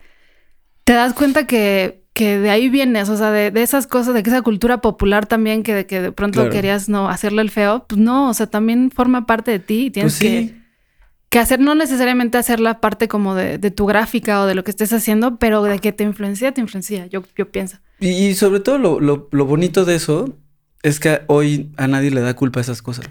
te 0.84 0.94
das 0.94 1.14
cuenta 1.14 1.48
que, 1.48 2.04
que 2.14 2.38
de 2.40 2.50
ahí 2.50 2.70
vienes, 2.70 3.10
o 3.10 3.18
sea, 3.18 3.32
de, 3.32 3.50
de 3.52 3.64
esas 3.64 3.88
cosas, 3.88 4.14
de 4.14 4.22
que 4.24 4.30
esa 4.30 4.42
cultura 4.42 4.82
popular 4.82 5.26
también 5.26 5.64
que 5.64 5.74
de, 5.74 5.86
que 5.86 6.02
de 6.02 6.12
pronto 6.12 6.40
Claro. 6.42 6.52
querías 6.52 6.90
no 6.90 7.10
hacerle 7.10 7.42
el 7.42 7.50
feo, 7.50 7.86
pues 7.88 8.00
no, 8.00 8.30
o 8.30 8.34
sea, 8.34 8.48
también 8.48 8.92
forma 8.92 9.26
parte 9.26 9.52
de 9.52 9.60
ti 9.60 9.86
y 9.86 9.92
tienes 9.92 10.14
Pues 10.14 10.20
sí. 10.20 10.48
que, 10.50 10.63
que 11.34 11.40
hacer, 11.40 11.60
no 11.60 11.76
necesariamente 11.76 12.38
hacerla 12.38 12.80
parte 12.80 13.08
como 13.08 13.36
de, 13.36 13.58
de 13.58 13.72
tu 13.72 13.86
gráfica 13.86 14.42
o 14.42 14.46
de 14.46 14.56
lo 14.56 14.64
que 14.64 14.72
estés 14.72 14.94
haciendo, 14.94 15.38
pero 15.38 15.64
de 15.64 15.80
que 15.80 15.92
te 15.92 16.04
influencia, 16.04 16.52
te 16.52 16.62
influencia, 16.62 17.08
yo, 17.08 17.24
yo 17.36 17.52
pienso. 17.52 17.78
Y, 18.00 18.10
y 18.10 18.36
sobre 18.36 18.60
todo 18.60 18.78
lo, 18.78 19.00
lo- 19.00 19.28
lo 19.32 19.46
bonito 19.46 19.84
de 19.84 19.96
eso 19.96 20.38
es 20.84 21.00
que 21.00 21.22
hoy 21.28 21.72
a 21.78 21.88
nadie 21.88 22.12
le 22.12 22.22
da 22.22 22.36
culpa 22.36 22.60
a 22.60 22.62
esas 22.62 22.82
cosas. 22.82 23.06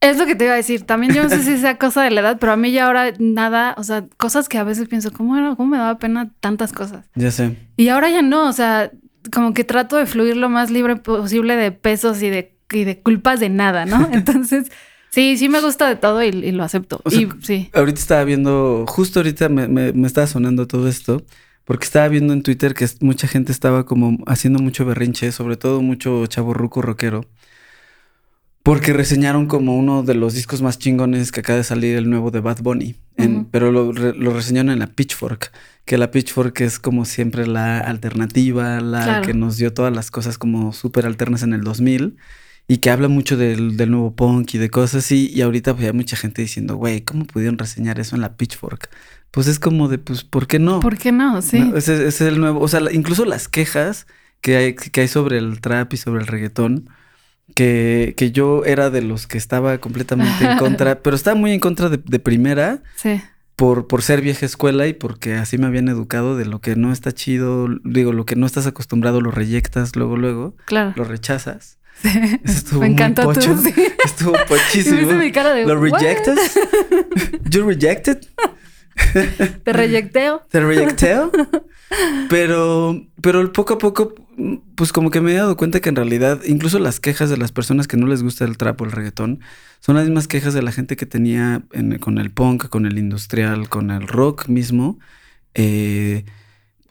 Es 0.00 0.18
lo 0.18 0.26
que 0.26 0.34
te 0.34 0.44
iba 0.44 0.52
a 0.52 0.56
decir. 0.56 0.82
También 0.82 1.12
yo 1.14 1.22
no 1.22 1.28
sé 1.30 1.42
si 1.42 1.56
sea 1.58 1.76
cosa 1.78 2.02
de 2.02 2.10
la 2.10 2.20
edad, 2.20 2.38
pero 2.38 2.52
a 2.52 2.56
mí 2.56 2.70
ya 2.70 2.86
ahora 2.86 3.12
nada, 3.18 3.74
o 3.78 3.82
sea, 3.82 4.04
cosas 4.16 4.48
que 4.48 4.58
a 4.58 4.64
veces 4.64 4.88
pienso, 4.88 5.10
¿cómo 5.12 5.36
era? 5.36 5.54
¿Cómo 5.56 5.70
me 5.70 5.78
daba 5.78 5.98
pena 5.98 6.30
tantas 6.40 6.72
cosas? 6.72 7.06
Ya 7.14 7.30
sé. 7.30 7.56
Y 7.76 7.88
ahora 7.88 8.10
ya 8.10 8.22
no, 8.22 8.48
o 8.48 8.52
sea, 8.52 8.90
como 9.32 9.52
que 9.54 9.64
trato 9.64 9.96
de 9.96 10.06
fluir 10.06 10.36
lo 10.36 10.48
más 10.48 10.70
libre 10.70 10.96
posible 10.96 11.56
de 11.56 11.72
pesos 11.72 12.22
y 12.22 12.30
de, 12.30 12.56
y 12.70 12.84
de 12.84 13.00
culpas 13.00 13.40
de 13.40 13.48
nada, 13.48 13.86
¿no? 13.86 14.08
Entonces, 14.12 14.70
sí, 15.16 15.36
sí 15.38 15.48
me 15.48 15.60
gusta 15.60 15.88
de 15.88 15.96
todo 15.96 16.22
y, 16.22 16.28
y 16.28 16.52
lo 16.52 16.62
acepto. 16.62 17.00
O 17.04 17.10
sea, 17.10 17.20
y 17.22 17.28
sí, 17.42 17.70
Ahorita 17.72 17.98
estaba 17.98 18.22
viendo, 18.24 18.84
justo 18.86 19.18
ahorita 19.20 19.48
me, 19.48 19.66
me- 19.66 19.92
me 19.92 20.06
estaba 20.06 20.26
sonando 20.26 20.66
todo 20.66 20.86
esto, 20.88 21.24
porque 21.64 21.84
estaba 21.86 22.06
viendo 22.08 22.32
en 22.34 22.42
Twitter 22.42 22.74
que 22.74 22.86
mucha 23.00 23.26
gente 23.26 23.50
estaba 23.50 23.86
como 23.86 24.18
haciendo 24.26 24.58
mucho 24.60 24.84
berrinche, 24.84 25.32
sobre 25.32 25.56
todo 25.56 25.80
mucho 25.82 26.26
chaborruco 26.26 26.82
rockero, 26.82 27.24
porque 28.62 28.92
reseñaron 28.92 29.46
como 29.46 29.76
uno 29.76 30.02
de 30.02 30.14
los 30.14 30.34
discos 30.34 30.60
más 30.60 30.78
chingones 30.78 31.30
que 31.30 31.40
acaba 31.40 31.58
de 31.58 31.64
salir 31.64 31.96
el 31.96 32.10
nuevo 32.10 32.30
de 32.32 32.40
Bad 32.40 32.62
Bunny, 32.62 32.96
en- 33.16 33.44
pero 33.46 33.70
lo, 33.72 33.92
lo 33.92 34.32
reseñaron 34.34 34.70
en 34.72 34.80
la 34.80 34.88
Pitchfork, 34.88 35.52
que 35.84 35.96
la 35.98 36.10
Pitchfork 36.10 36.60
es 36.62 36.78
como 36.80 37.04
siempre 37.04 37.46
la 37.46 37.78
alternativa, 37.78 38.80
la 38.80 39.04
Claro. 39.04 39.26
que 39.26 39.34
nos 39.34 39.56
dio 39.56 39.72
todas 39.72 39.94
las 39.94 40.10
cosas 40.10 40.36
como 40.36 40.72
súper 40.72 41.06
alternas 41.06 41.42
en 41.44 41.52
el 41.52 41.62
2000 41.62 42.16
y 42.68 42.78
que 42.78 42.90
habla 42.90 43.08
mucho 43.08 43.36
del, 43.36 43.76
del 43.76 43.90
nuevo 43.90 44.14
punk 44.14 44.54
y 44.54 44.58
de 44.58 44.70
cosas 44.70 45.04
así. 45.04 45.30
Y 45.32 45.42
ahorita 45.42 45.74
pues, 45.74 45.86
hay 45.86 45.92
mucha 45.92 46.16
gente 46.16 46.42
diciendo, 46.42 46.76
güey, 46.76 47.02
¿cómo 47.02 47.24
pudieron 47.24 47.58
reseñar 47.58 48.00
eso 48.00 48.14
en 48.16 48.22
la 48.22 48.36
Pitchfork? 48.36 48.90
Pues 49.30 49.46
es 49.46 49.58
como 49.58 49.88
de, 49.88 49.98
pues, 49.98 50.24
¿por 50.24 50.46
qué 50.46 50.58
no? 50.58 50.80
¿por 50.80 50.96
qué 50.98 51.12
no? 51.12 51.42
Sí. 51.42 51.60
No, 51.60 51.76
ese, 51.76 51.94
ese 51.94 52.08
es 52.08 52.20
el 52.22 52.40
nuevo, 52.40 52.60
o 52.60 52.68
sea, 52.68 52.80
incluso 52.92 53.24
las 53.24 53.48
quejas 53.48 54.06
que 54.40 54.56
hay, 54.56 54.74
que 54.74 55.00
hay 55.02 55.08
sobre 55.08 55.38
el 55.38 55.60
trap 55.60 55.92
y 55.92 55.96
sobre 55.96 56.20
el 56.22 56.26
reggaetón, 56.26 56.88
que, 57.54 58.14
que 58.16 58.32
yo 58.32 58.64
era 58.64 58.90
de 58.90 59.02
los 59.02 59.26
que 59.26 59.38
estaba 59.38 59.78
completamente 59.78 60.44
en 60.44 60.58
contra, 60.58 60.98
pero 61.02 61.14
estaba 61.16 61.36
muy 61.38 61.52
en 61.52 61.60
contra 61.60 61.88
de, 61.88 61.98
de 61.98 62.18
primera 62.18 62.82
Sí. 62.96 63.20
por, 63.56 63.86
por 63.86 64.02
ser 64.02 64.20
vieja 64.20 64.44
escuela 64.46 64.86
y 64.88 64.94
porque 64.94 65.34
así 65.34 65.56
me 65.58 65.66
habían 65.66 65.88
educado 65.88 66.36
de 66.36 66.44
lo 66.46 66.60
que 66.60 66.74
no 66.76 66.92
está 66.92 67.12
chido, 67.12 67.68
digo, 67.84 68.12
lo 68.12 68.26
que 68.26 68.36
no 68.36 68.46
estás 68.46 68.66
acostumbrado 68.66 69.20
lo 69.20 69.30
reyectas 69.30 69.94
luego, 69.96 70.16
luego, 70.16 70.56
Claro. 70.66 70.92
lo 70.96 71.04
rechazas. 71.04 71.75
Sí. 72.02 72.08
Estuvo 72.44 72.80
Me 72.80 72.86
muy 72.86 72.94
encanta 72.94 73.22
tú, 73.32 73.40
sí. 73.40 73.74
Estuvo 74.04 74.32
pochísimo. 74.48 74.98
viste 74.98 75.14
mi 75.14 75.32
cara 75.32 75.54
de 75.54 75.66
¿Lo 75.66 75.80
rejectas? 75.80 76.38
¿You 77.50 77.66
rejected? 77.66 78.18
Te 79.64 79.72
reyecteo. 79.72 80.42
¿Te 80.50 80.60
rejecteo? 80.60 81.30
Pero, 82.28 83.06
pero 83.20 83.52
poco 83.52 83.74
a 83.74 83.78
poco, 83.78 84.14
pues 84.74 84.92
como 84.92 85.10
que 85.10 85.20
me 85.20 85.32
he 85.32 85.36
dado 85.36 85.56
cuenta 85.56 85.80
que 85.80 85.88
en 85.88 85.96
realidad, 85.96 86.40
incluso 86.46 86.78
las 86.78 86.98
quejas 87.00 87.30
de 87.30 87.36
las 87.36 87.52
personas 87.52 87.86
que 87.88 87.96
no 87.96 88.06
les 88.06 88.22
gusta 88.22 88.44
el 88.44 88.56
trap 88.56 88.80
o 88.80 88.84
el 88.84 88.92
reggaetón, 88.92 89.40
son 89.80 89.96
las 89.96 90.04
mismas 90.06 90.28
quejas 90.28 90.54
de 90.54 90.62
la 90.62 90.72
gente 90.72 90.96
que 90.96 91.06
tenía 91.06 91.62
en- 91.72 91.98
con 91.98 92.18
el 92.18 92.30
punk, 92.30 92.68
con 92.68 92.86
el 92.86 92.98
industrial, 92.98 93.68
con 93.68 93.90
el 93.90 94.08
rock 94.08 94.48
mismo. 94.48 94.98
Eh, 95.54 96.24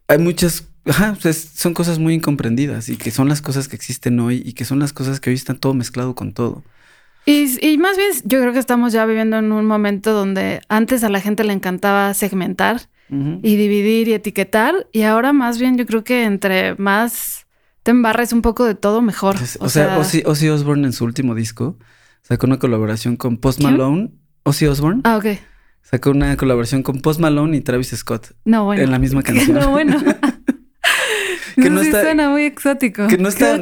hay 0.07 0.17
muchas, 0.17 0.67
ajá, 0.85 1.17
pues, 1.21 1.51
son 1.55 1.73
cosas 1.73 1.99
muy 1.99 2.13
incomprendidas 2.13 2.89
y 2.89 2.97
que 2.97 3.11
son 3.11 3.29
las 3.29 3.41
cosas 3.41 3.67
que 3.67 3.75
existen 3.75 4.19
hoy 4.19 4.41
y 4.45 4.53
que 4.53 4.65
son 4.65 4.79
las 4.79 4.93
cosas 4.93 5.19
que 5.19 5.29
hoy 5.29 5.35
están 5.35 5.57
todo 5.57 5.73
mezclado 5.73 6.15
con 6.15 6.33
todo. 6.33 6.63
Y, 7.25 7.47
y, 7.65 7.77
más 7.77 7.97
bien, 7.97 8.11
yo 8.23 8.39
creo 8.39 8.53
que 8.53 8.59
estamos 8.59 8.93
ya 8.93 9.05
viviendo 9.05 9.37
en 9.37 9.51
un 9.51 9.65
momento 9.65 10.13
donde 10.13 10.61
antes 10.69 11.03
a 11.03 11.09
la 11.09 11.19
gente 11.21 11.43
le 11.43 11.53
encantaba 11.53 12.13
segmentar 12.13 12.81
y 13.07 13.55
dividir 13.55 14.07
y 14.07 14.13
etiquetar, 14.13 14.87
y 14.91 15.03
ahora 15.03 15.31
más 15.31 15.59
bien 15.59 15.77
yo 15.77 15.85
creo 15.85 16.03
que 16.03 16.23
entre 16.23 16.73
más 16.75 17.45
te 17.83 17.91
embarres 17.91 18.33
un 18.33 18.41
poco 18.41 18.65
de 18.65 18.73
todo, 18.73 19.03
mejor. 19.03 19.35
o, 19.59 19.69
sea, 19.69 19.99
Ozzy, 19.99 20.49
Osbourne 20.49 20.87
en 20.87 20.91
su 20.91 21.05
último 21.05 21.35
disco 21.35 21.77
sacó 22.23 22.47
una 22.47 22.57
colaboración 22.57 23.15
con 23.15 23.37
Post 23.37 23.61
Malone. 23.61 24.09
Ozzy 24.41 24.65
Osbourne. 24.65 25.01
Ah, 25.03 25.17
ok. 25.17 25.25
Sacó 25.83 26.09
una 26.09 26.35
colaboración 26.35 26.81
con 26.81 26.99
Post 26.99 27.19
Malone 27.19 27.57
y 27.57 27.61
Travis 27.61 27.89
Scott. 27.95 28.33
No, 28.43 28.65
bueno. 28.65 28.81
En 28.81 28.89
la 28.89 28.97
misma 28.97 29.21
canción. 29.23 29.59
No, 29.59 29.69
bueno. 29.69 29.97
que 31.61 31.69
no, 31.69 31.81
está, 31.81 32.01
suena 32.01 32.29
muy 32.29 32.43
exótico. 32.43 33.07
Que 33.07 33.17
no 33.17 33.29
está, 33.29 33.57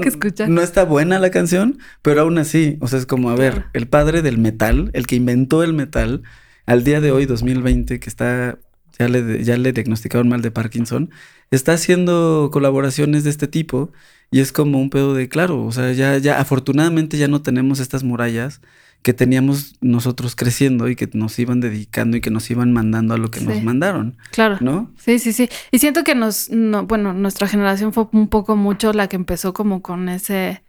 no 0.48 0.62
está 0.62 0.84
buena 0.86 1.20
la 1.20 1.30
canción, 1.32 1.80
pero 2.02 2.22
aún 2.22 2.38
así, 2.38 2.78
o 2.82 2.88
sea, 2.88 3.00
es 3.00 3.06
como, 3.06 3.30
a 3.30 3.36
ver, 3.36 3.66
el 3.74 3.88
padre 3.88 4.22
del 4.22 4.38
metal, 4.38 4.90
el 4.94 5.08
que 5.08 5.16
inventó 5.16 5.64
el 5.64 5.74
metal, 5.74 6.24
al 6.66 6.84
día 6.84 7.02
de 7.02 7.12
hoy, 7.12 7.26
2020, 7.26 8.00
que 8.00 8.10
está, 8.10 8.58
ya 8.98 9.08
le, 9.08 9.44
ya 9.44 9.58
le 9.58 9.74
diagnosticaron 9.74 10.28
mal 10.30 10.42
de 10.42 10.52
Parkinson, 10.52 11.12
está 11.56 11.74
haciendo 11.74 12.50
colaboraciones 12.52 13.24
de 13.24 13.30
este 13.30 13.48
tipo 13.48 13.92
y 14.32 14.40
es 14.40 14.52
como 14.52 14.80
un 14.80 14.90
pedo 14.90 15.14
de, 15.14 15.30
claro, 15.30 15.64
o 15.64 15.72
sea, 15.72 15.92
ya, 15.94 16.18
ya, 16.18 16.40
afortunadamente 16.40 17.18
ya 17.18 17.28
no 17.28 17.42
tenemos 17.42 17.80
estas 17.80 18.04
murallas 18.04 18.62
que 19.04 19.14
teníamos 19.14 19.76
nosotros 19.82 20.36
creciendo 20.36 20.88
y 20.88 20.96
que 20.96 21.10
nos 21.14 21.38
iban 21.38 21.60
dedicando 21.60 22.18
y 22.18 22.22
que 22.22 22.32
nos 22.32 22.50
iban 22.50 22.72
mandando 22.72 23.14
a 23.14 23.18
lo 23.18 23.30
que 23.30 23.42
nos 23.42 23.62
mandaron. 23.62 24.18
Claro. 24.32 24.58
¿No? 24.62 24.90
Sí, 24.98 25.20
sí, 25.20 25.34
sí. 25.34 25.50
Y 25.72 25.80
siento 25.80 26.06
que 26.06 26.16
nos, 26.16 26.50
no, 26.50 26.86
bueno, 26.86 27.14
nuestra 27.14 27.48
generación 27.48 27.92
fue 27.92 28.08
un 28.14 28.30
poco 28.30 28.56
mucho 28.56 28.94
la 28.94 29.08
que 29.08 29.18
empezó 29.18 29.54
como 29.54 29.82
con 29.82 30.08
ese 30.08 30.64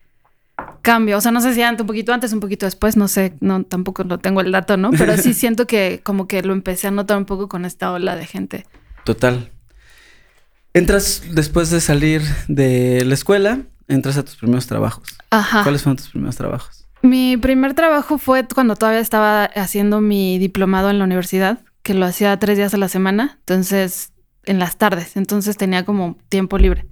cambio. 0.82 1.16
O 1.16 1.20
sea, 1.20 1.30
no 1.30 1.40
sé 1.40 1.54
si 1.54 1.62
antes, 1.62 1.82
un 1.82 1.86
poquito 1.86 2.12
antes, 2.12 2.32
un 2.32 2.40
poquito 2.40 2.66
después, 2.66 2.96
no 2.96 3.06
sé, 3.06 3.34
no, 3.40 3.62
tampoco 3.62 4.02
no 4.02 4.18
tengo 4.18 4.40
el 4.40 4.50
dato, 4.50 4.76
¿no? 4.76 4.90
Pero 4.90 5.16
sí 5.16 5.32
siento 5.34 5.68
que 5.68 6.00
como 6.02 6.26
que 6.26 6.42
lo 6.42 6.52
empecé 6.52 6.88
a 6.88 6.90
notar 6.90 7.16
un 7.16 7.26
poco 7.26 7.48
con 7.48 7.64
esta 7.64 7.92
ola 7.92 8.16
de 8.16 8.26
gente. 8.26 8.66
Total. 9.04 9.50
Entras 10.74 11.22
después 11.30 11.70
de 11.70 11.80
salir 11.80 12.22
de 12.48 13.04
la 13.04 13.14
escuela, 13.14 13.60
entras 13.87 14.16
a 14.16 14.24
tus 14.24 14.34
primeros 14.34 14.66
trabajos. 14.66 15.16
Ajá. 15.30 15.62
¿Cuáles 15.62 15.82
fueron 15.82 15.96
tus 15.96 16.08
primeros 16.08 16.34
trabajos? 16.37 16.84
Mi 17.00 17.37
primer 17.37 17.74
trabajo 17.74 18.18
fue 18.18 18.44
cuando 18.52 18.74
todavía 18.74 19.00
estaba 19.00 19.44
haciendo 19.44 20.00
mi 20.00 20.38
diplomado 20.38 20.90
en 20.90 20.98
la 20.98 21.04
universidad, 21.04 21.60
que 21.84 21.94
lo 21.94 22.06
hacía 22.06 22.37
tres 22.40 22.56
días 22.56 22.74
a 22.74 22.78
la 22.78 22.88
semana, 22.88 23.37
entonces 23.40 24.12
en 24.46 24.58
las 24.58 24.76
tardes, 24.76 25.16
entonces 25.16 25.56
tenía 25.56 25.84
como 25.84 26.18
tiempo 26.28 26.58
libre. 26.58 26.87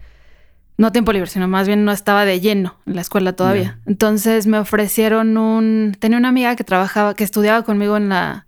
No 0.79 0.93
tiempo 0.93 1.13
libre, 1.13 1.29
sino 1.29 1.49
más 1.49 1.67
bien 1.67 1.85
no 1.85 1.91
estaba 1.91 2.25
de 2.25 2.41
lleno 2.41 2.77
en 2.87 2.95
la 2.95 3.01
escuela 3.01 3.33
todavía. 3.35 3.81
Entonces 3.85 4.47
me 4.47 4.59
ofrecieron 4.59 5.37
un... 5.37 5.97
Tenía 5.99 6.19
una 6.19 6.29
amiga 6.29 6.57
que 6.57 6.65
trabajaba, 6.65 7.15
que 7.15 7.25
estudiaba 7.25 7.63
conmigo 7.63 7.97
en 7.97 8.09
la... 8.09 8.47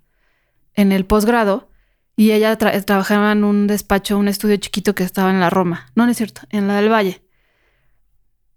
en 0.74 0.92
el 0.92 1.04
posgrado 1.04 1.68
y 2.16 2.32
ella 2.32 2.56
trabajaba 2.56 3.32
en 3.32 3.44
un 3.44 3.66
despacho, 3.66 4.18
un 4.18 4.28
estudio 4.28 4.56
chiquito 4.56 4.94
que 4.94 5.02
estaba 5.02 5.30
en 5.30 5.40
la 5.40 5.50
Roma. 5.50 5.86
No, 5.94 6.04
no 6.04 6.10
es 6.12 6.16
cierto, 6.16 6.42
en 6.50 6.68
la 6.68 6.76
del 6.76 6.90
Valle. 6.90 7.22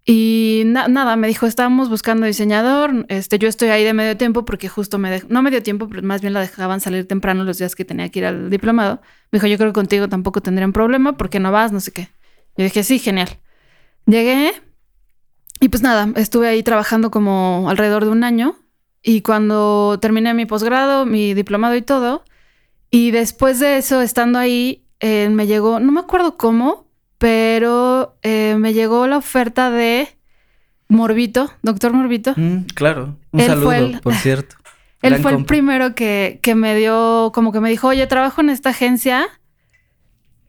Y 0.04 0.62
nada, 0.64 1.16
me 1.16 1.28
dijo, 1.28 1.46
estábamos 1.46 1.90
buscando 1.90 2.24
diseñador, 2.24 3.04
este, 3.08 3.38
yo 3.38 3.46
estoy 3.46 3.68
ahí 3.68 3.84
de 3.84 3.92
medio 3.92 4.16
tiempo 4.16 4.46
porque 4.46 4.66
justo 4.66 4.96
me 4.96 5.22
no 5.28 5.42
medio 5.42 5.62
tiempo, 5.62 5.86
pero 5.86 6.02
más 6.02 6.22
bien 6.22 6.32
la 6.32 6.40
dejaban 6.40 6.80
salir 6.80 7.06
temprano 7.06 7.44
los 7.44 7.58
días 7.58 7.74
que 7.74 7.84
tenía 7.84 8.08
que 8.08 8.20
ir 8.20 8.24
al 8.24 8.48
diplomado. 8.48 9.02
Me 9.30 9.36
dijo, 9.36 9.48
yo 9.48 9.58
creo 9.58 9.68
que 9.70 9.74
contigo 9.74 10.08
tampoco 10.08 10.40
tendrían 10.40 10.72
problema 10.72 11.18
porque 11.18 11.40
no 11.40 11.52
vas, 11.52 11.72
no 11.72 11.80
sé 11.80 11.92
qué. 11.92 12.08
Yo 12.56 12.64
dije, 12.64 12.84
sí, 12.84 12.98
genial. 12.98 13.28
Llegué 14.06 14.54
y 15.60 15.68
pues 15.68 15.82
nada, 15.82 16.08
estuve 16.16 16.48
ahí 16.48 16.62
trabajando 16.62 17.10
como 17.10 17.68
alrededor 17.68 18.04
de 18.04 18.10
un 18.10 18.24
año 18.24 18.56
y 19.02 19.20
cuando 19.20 19.98
terminé 20.00 20.32
mi 20.32 20.46
posgrado, 20.46 21.04
mi 21.04 21.34
diplomado 21.34 21.76
y 21.76 21.82
todo, 21.82 22.24
y 22.90 23.10
después 23.10 23.60
de 23.60 23.78
eso, 23.78 24.00
estando 24.00 24.38
ahí, 24.38 24.84
eh, 25.00 25.28
me 25.30 25.46
llegó, 25.46 25.80
no 25.80 25.92
me 25.92 26.00
acuerdo 26.00 26.36
cómo, 26.36 26.86
pero 27.18 28.16
eh, 28.22 28.56
me 28.58 28.72
llegó 28.72 29.06
la 29.06 29.18
oferta 29.18 29.70
de 29.70 30.08
Morbito, 30.88 31.50
doctor 31.62 31.92
Morbito. 31.92 32.32
Mm, 32.36 32.64
claro, 32.74 33.16
un 33.30 33.40
saludo, 33.40 34.00
por 34.00 34.14
cierto. 34.14 34.56
Él 35.02 35.16
fue 35.16 35.32
el 35.32 35.44
primero 35.44 35.94
que, 35.94 36.40
que, 36.42 36.56
me 36.56 36.74
dio, 36.74 37.30
como 37.32 37.52
que 37.52 37.60
me 37.60 37.70
dijo, 37.70 37.86
oye, 37.88 38.06
trabajo 38.08 38.40
en 38.40 38.50
esta 38.50 38.70
agencia. 38.70 39.28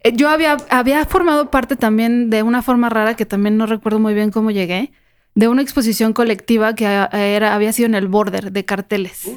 Eh, 0.02 0.14
yo 0.16 0.30
había, 0.30 0.58
había 0.72 1.06
formado 1.06 1.52
parte 1.52 1.76
también 1.76 2.32
de 2.32 2.42
una 2.42 2.64
forma 2.64 2.90
rara 2.90 3.16
que 3.16 3.28
también 3.28 3.58
no 3.58 3.68
recuerdo 3.68 4.00
muy 4.00 4.16
bien 4.16 4.32
cómo 4.32 4.50
llegué, 4.50 4.92
de 5.36 5.48
una 5.48 5.62
exposición 5.62 6.14
colectiva 6.14 6.74
que 6.74 6.86
era, 6.86 7.54
había 7.54 7.72
sido 7.74 7.88
en 7.88 7.96
el 7.96 8.08
border 8.08 8.52
de 8.52 8.66
carteles. 8.66 9.30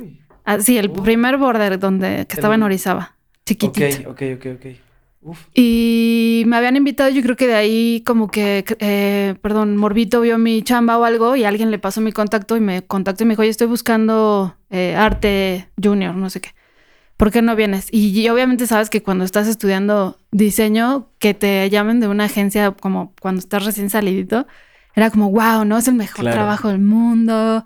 Ah, 0.45 0.61
sí, 0.61 0.79
el 0.79 0.91
primer 0.91 1.37
border 1.37 1.79
donde 1.79 2.27
que 2.27 2.35
estaba 2.35 2.55
en 2.55 2.63
Orizaba, 2.63 3.17
chiquitito. 3.47 4.11
Ok, 4.11 4.23
ok, 4.23 4.23
ok, 4.37 4.47
ok. 4.57 4.67
Y 5.55 6.43
me 6.47 6.57
habían 6.57 6.77
invitado, 6.77 7.09
yo 7.11 7.23
creo 7.23 7.37
que 7.37 7.47
de 7.47 7.55
ahí 7.55 8.03
como 8.05 8.29
que, 8.29 8.65
eh, 8.81 9.37
perdón, 9.41 9.77
Morbito 9.77 10.21
vio 10.21 10.37
mi 10.37 10.63
chamba 10.63 10.99
o 10.99 11.05
algo 11.05 11.37
y 11.37 11.45
alguien 11.45 11.71
le 11.71 11.79
pasó 11.79 12.01
mi 12.01 12.11
contacto 12.11 12.57
y 12.57 12.61
me 12.61 12.83
contactó 12.83 13.23
y 13.23 13.27
me 13.27 13.33
dijo, 13.33 13.43
oye, 13.43 13.51
estoy 13.51 13.69
buscando 13.69 14.57
eh, 14.71 14.97
arte 14.97 15.69
junior, 15.81 16.15
no 16.17 16.29
sé 16.29 16.41
qué. 16.41 16.51
¿Por 17.17 17.31
qué 17.31 17.41
no 17.41 17.55
vienes? 17.55 17.87
Y, 17.93 18.29
obviamente 18.31 18.67
sabes 18.67 18.91
que 18.91 19.01
cuando 19.01 19.25
estás 19.25 19.47
estudiando 19.47 20.19
diseño, 20.33 21.09
que 21.21 21.35
te 21.35 21.71
llamen 21.71 22.01
de 22.01 22.09
una 22.09 22.25
agencia 22.25 22.73
como 22.73 23.13
cuando 23.21 23.39
estás 23.39 23.65
recién 23.65 23.91
salidito, 23.91 24.49
era 24.97 25.09
como, 25.11 25.31
wow, 25.31 25.65
¿no? 25.65 25.79
Es 25.79 25.87
el 25.87 25.95
mejor 25.95 26.25
trabajo 26.25 26.69
del 26.69 26.81
mundo. 26.81 27.65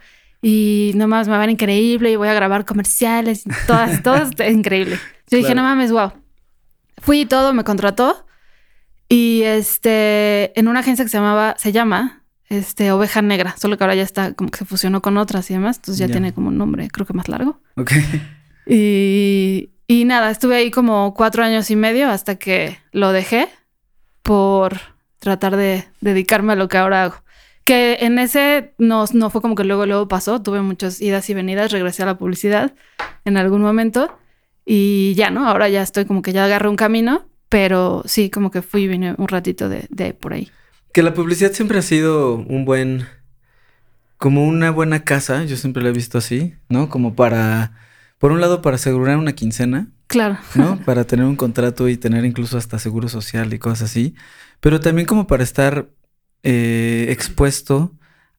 Y 0.49 0.93
nomás 0.95 1.27
me 1.27 1.37
van 1.37 1.51
increíble 1.51 2.13
y 2.13 2.15
voy 2.15 2.29
a 2.29 2.35
grabar 2.35 2.65
comerciales, 2.65 3.43
todas, 3.67 4.01
todas 4.05 4.31
increíble. 4.49 4.97
Yo 5.29 5.39
dije, 5.39 5.57
no 5.57 5.65
mames, 5.65 5.91
wow. 5.91 6.13
Fui 6.99 7.23
y 7.23 7.27
todo, 7.27 7.53
me 7.53 7.65
contrató. 7.65 8.25
Y 9.09 9.43
este, 9.43 10.57
en 10.57 10.69
una 10.69 10.81
agencia 10.81 11.05
que 11.05 11.09
se 11.09 11.17
llamaba, 11.17 11.57
se 11.59 11.73
llama, 11.73 12.23
este, 12.49 12.93
Oveja 12.93 13.23
Negra, 13.23 13.57
solo 13.59 13.77
que 13.77 13.83
ahora 13.83 13.97
ya 13.97 14.05
está 14.05 14.35
como 14.35 14.53
que 14.53 14.59
se 14.59 14.65
fusionó 14.65 15.03
con 15.03 15.17
otras 15.17 15.51
y 15.51 15.55
demás, 15.55 15.79
entonces 15.79 15.99
ya 15.99 16.07
tiene 16.07 16.33
como 16.33 16.47
un 16.47 16.59
nombre, 16.59 16.89
creo 16.93 17.09
que 17.09 17.13
más 17.13 17.29
largo. 17.29 17.59
Ok. 17.77 17.91
Y, 18.69 19.71
y 19.89 20.05
nada, 20.05 20.31
estuve 20.31 20.55
ahí 20.55 20.71
como 20.71 21.13
cuatro 21.15 21.43
años 21.43 21.73
y 21.73 21.77
medio 21.77 22.09
hasta 22.09 22.37
que 22.37 22.79
lo 22.93 23.11
dejé 23.11 23.49
por 24.23 24.79
tratar 25.19 25.57
de 25.57 25.89
dedicarme 26.01 26.53
a 26.53 26.57
lo 26.57 26.69
que 26.69 26.79
ahora 26.79 27.03
hago. 27.03 27.17
Que 27.67 27.99
en 28.01 28.21
ese 28.21 28.75
no, 28.79 29.05
no 29.13 29.29
fue 29.29 29.43
como 29.43 29.57
que 29.57 29.65
luego, 29.65 29.87
luego 29.87 30.07
pasó, 30.07 30.41
tuve 30.41 30.63
muchas 30.63 31.03
idas 31.03 31.29
y 31.29 31.35
venidas, 31.35 31.73
regresé 31.73 32.05
a 32.05 32.07
la 32.07 32.17
publicidad 32.17 32.75
en 33.25 33.37
algún 33.37 33.61
momento 33.61 34.17
y 34.65 35.15
ya, 35.15 35.31
¿no? 35.31 35.49
Ahora 35.49 35.69
ya 35.69 35.83
estoy 35.83 36.05
como 36.05 36.23
que 36.23 36.33
ya 36.33 36.45
agarré 36.45 36.69
un 36.69 36.77
camino, 36.77 37.27
pero 37.49 38.05
sí, 38.07 38.31
como 38.31 38.53
que 38.53 38.63
fui 38.63 38.83
y 38.83 38.89
vine 38.89 39.17
un 39.19 39.27
ratito 39.27 39.69
de, 39.69 39.87
de 39.91 40.15
por 40.15 40.33
ahí. 40.33 40.49
Que 40.93 41.03
la 41.03 41.13
publicidad 41.13 41.53
siempre 41.53 41.81
ha 41.81 41.83
sido 41.83 42.37
un 42.37 42.65
buen, 42.65 43.05
como 44.17 44.47
una 44.47 44.71
buena 44.71 45.03
casa, 45.03 45.45
yo 45.45 45.57
siempre 45.57 45.83
la 45.83 45.89
he 45.89 45.93
visto 45.93 46.19
así, 46.19 46.55
¿no? 46.69 46.89
Como 46.89 47.17
para, 47.17 47.73
por 48.19 48.31
un 48.31 48.41
lado, 48.41 48.63
para 48.63 48.77
asegurar 48.77 49.17
una 49.17 49.33
quincena. 49.33 49.89
Claro. 50.07 50.39
¿No? 50.55 50.79
Para 50.85 51.03
tener 51.03 51.27
un 51.27 51.35
contrato 51.35 51.89
y 51.89 51.97
tener 51.97 52.25
incluso 52.25 52.57
hasta 52.57 52.79
seguro 52.79 53.09
social 53.09 53.53
y 53.53 53.59
cosas 53.59 53.91
así. 53.91 54.15
Pero 54.61 54.79
también 54.79 55.05
como 55.05 55.27
para 55.27 55.43
estar 55.43 55.89
eh, 56.49 57.07
expuesto 57.11 57.93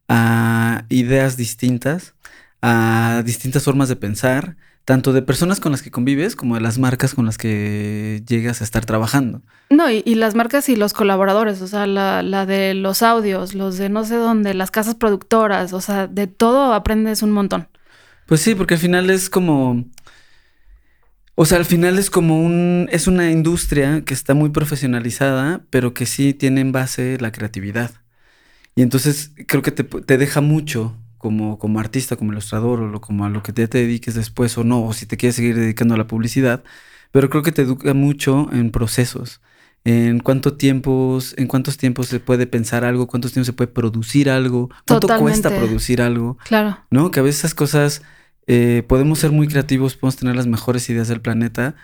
a 0.07 0.85
ideas 0.87 1.35
distintas, 1.35 2.15
a 2.61 3.21
distintas 3.25 3.63
formas 3.63 3.89
de 3.89 3.97
pensar 3.97 4.55
tanto 4.85 5.11
de 5.11 5.21
personas 5.21 5.59
con 5.59 5.73
las 5.73 5.81
que 5.81 5.91
convives 5.91 6.37
como 6.37 6.55
de 6.55 6.61
las 6.61 6.77
marcas 6.77 7.13
con 7.13 7.25
las 7.25 7.37
que 7.37 8.23
llegas 8.25 8.61
a 8.61 8.63
estar 8.63 8.85
trabajando. 8.85 9.41
No, 9.69 9.89
y, 9.91 10.15
las 10.15 10.33
marcas 10.33 10.69
y 10.69 10.77
los 10.77 10.93
colaboradores, 10.93 11.61
o 11.61 11.67
sea, 11.67 11.85
la, 11.85 12.45
de 12.45 12.73
los 12.73 13.01
audios, 13.01 13.53
los 13.53 13.77
de 13.77 13.89
no 13.89 14.05
sé 14.05 14.15
dónde, 14.15 14.53
las 14.53 14.71
casas 14.71 14.95
productoras, 14.95 15.73
o 15.73 15.81
sea, 15.81 16.07
de 16.07 16.27
todo 16.27 16.73
aprendes 16.73 17.21
un 17.21 17.31
montón. 17.31 17.67
Pues 18.27 18.39
sí, 18.39 18.55
porque 18.55 18.75
al 18.75 18.79
final 18.79 19.09
es 19.09 19.29
como... 19.29 19.83
O 21.39 21.45
sea, 21.45 21.59
al 21.59 21.65
final 21.65 21.99
es 21.99 22.09
como 22.09 22.43
un... 22.43 22.89
Es 22.91 23.05
una 23.05 23.29
industria 23.29 24.03
que 24.03 24.15
está 24.15 24.33
muy 24.33 24.49
profesionalizada, 24.49 25.61
pero 25.69 25.93
que 25.93 26.07
sí 26.07 26.33
tiene 26.33 26.61
en 26.61 26.71
base 26.71 27.19
la 27.19 27.31
creatividad. 27.31 27.91
Y 28.75 28.81
entonces 28.81 29.33
creo 29.45 29.61
que 29.61 29.69
te, 29.69 29.83
te 29.83 30.17
deja 30.17 30.41
mucho 30.41 30.95
como, 31.19 31.59
como 31.59 31.79
artista, 31.79 32.15
como 32.15 32.31
ilustrador 32.31 32.81
o 32.81 33.01
como 33.01 33.23
a 33.25 33.29
lo 33.29 33.43
que 33.43 33.53
te, 33.53 33.67
te 33.67 33.77
dediques 33.77 34.15
después 34.15 34.57
o 34.57 34.63
no, 34.63 34.83
o 34.83 34.93
si 34.93 35.05
te 35.05 35.15
quieres 35.15 35.35
seguir 35.35 35.55
dedicando 35.55 35.93
a 35.93 35.97
la 35.97 36.07
publicidad, 36.07 36.63
pero 37.11 37.29
creo 37.29 37.43
que 37.43 37.51
te 37.51 37.61
educa 37.61 37.93
mucho 37.93 38.49
en 38.51 38.71
procesos, 38.71 39.39
en 39.83 40.19
cuánto 40.19 40.57
tiempos, 40.57 41.35
en 41.37 41.45
cuántos 41.45 41.77
tiempos 41.77 42.07
se 42.07 42.19
puede 42.19 42.47
pensar 42.47 42.83
algo, 42.83 43.05
cuántos 43.05 43.33
tiempos 43.33 43.45
se 43.45 43.53
puede 43.53 43.71
producir 43.71 44.29
algo, 44.29 44.69
cuánto 44.87 45.07
cuesta 45.19 45.55
producir 45.55 46.01
algo. 46.01 46.39
Claro. 46.45 46.79
¿No? 46.89 47.11
Que 47.11 47.19
a 47.19 47.23
veces 47.23 47.39
esas 47.41 47.53
cosas 47.53 48.01
eh, 48.47 48.83
podemos 48.87 49.19
ser 49.19 49.31
muy 49.31 49.47
creativos, 49.47 49.95
podemos 49.95 50.15
tener 50.17 50.35
las 50.35 50.47
mejores 50.47 50.89
ideas 50.89 51.07
del 51.07 51.21
planeta, 51.21 51.75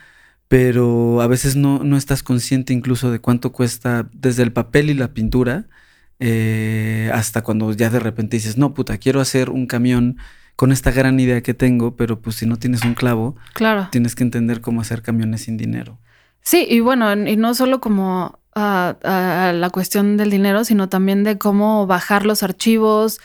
pero 0.48 1.22
a 1.22 1.28
veces 1.28 1.56
no, 1.56 1.84
no 1.84 1.98
estás 1.98 2.24
consciente 2.24 2.74
incluso 2.74 3.12
de 3.12 3.20
cuánto 3.20 3.52
cuesta 3.52 4.08
desde 4.14 4.44
el 4.44 4.52
papel 4.54 4.90
y 4.90 4.94
la 4.94 5.14
pintura 5.14 5.66
eh, 6.20 7.10
hasta 7.14 7.42
cuando 7.42 7.72
ya 7.74 7.90
de 7.90 8.00
repente 8.00 8.38
dices, 8.38 8.58
no, 8.58 8.74
puta, 8.74 8.98
quiero 8.98 9.20
hacer 9.20 9.50
un 9.50 9.66
camión 9.68 10.18
con 10.56 10.72
esta 10.72 10.92
gran 10.92 11.20
idea 11.20 11.42
que 11.42 11.54
tengo, 11.54 11.96
pero 11.96 12.22
pues 12.22 12.36
si 12.38 12.46
no 12.46 12.58
tienes 12.58 12.84
un 12.84 12.94
clavo, 12.94 13.36
Claro. 13.54 13.90
tienes 13.92 14.16
que 14.16 14.24
entender 14.24 14.62
cómo 14.62 14.82
hacer 14.82 15.02
camiones 15.02 15.42
sin 15.42 15.58
dinero. 15.58 16.00
Sí, 16.42 16.66
y 16.70 16.80
bueno, 16.82 17.12
y 17.14 17.36
no 17.36 17.56
solo 17.56 17.82
como 17.82 18.40
a, 18.54 18.96
a- 19.04 19.50
a 19.50 19.54
la 19.54 19.70
cuestión 19.72 20.16
del 20.18 20.30
dinero, 20.30 20.64
sino 20.64 20.88
también 20.90 21.24
de 21.24 21.38
cómo 21.38 21.88
bajar 21.88 22.26
los 22.26 22.44
archivos, 22.44 23.20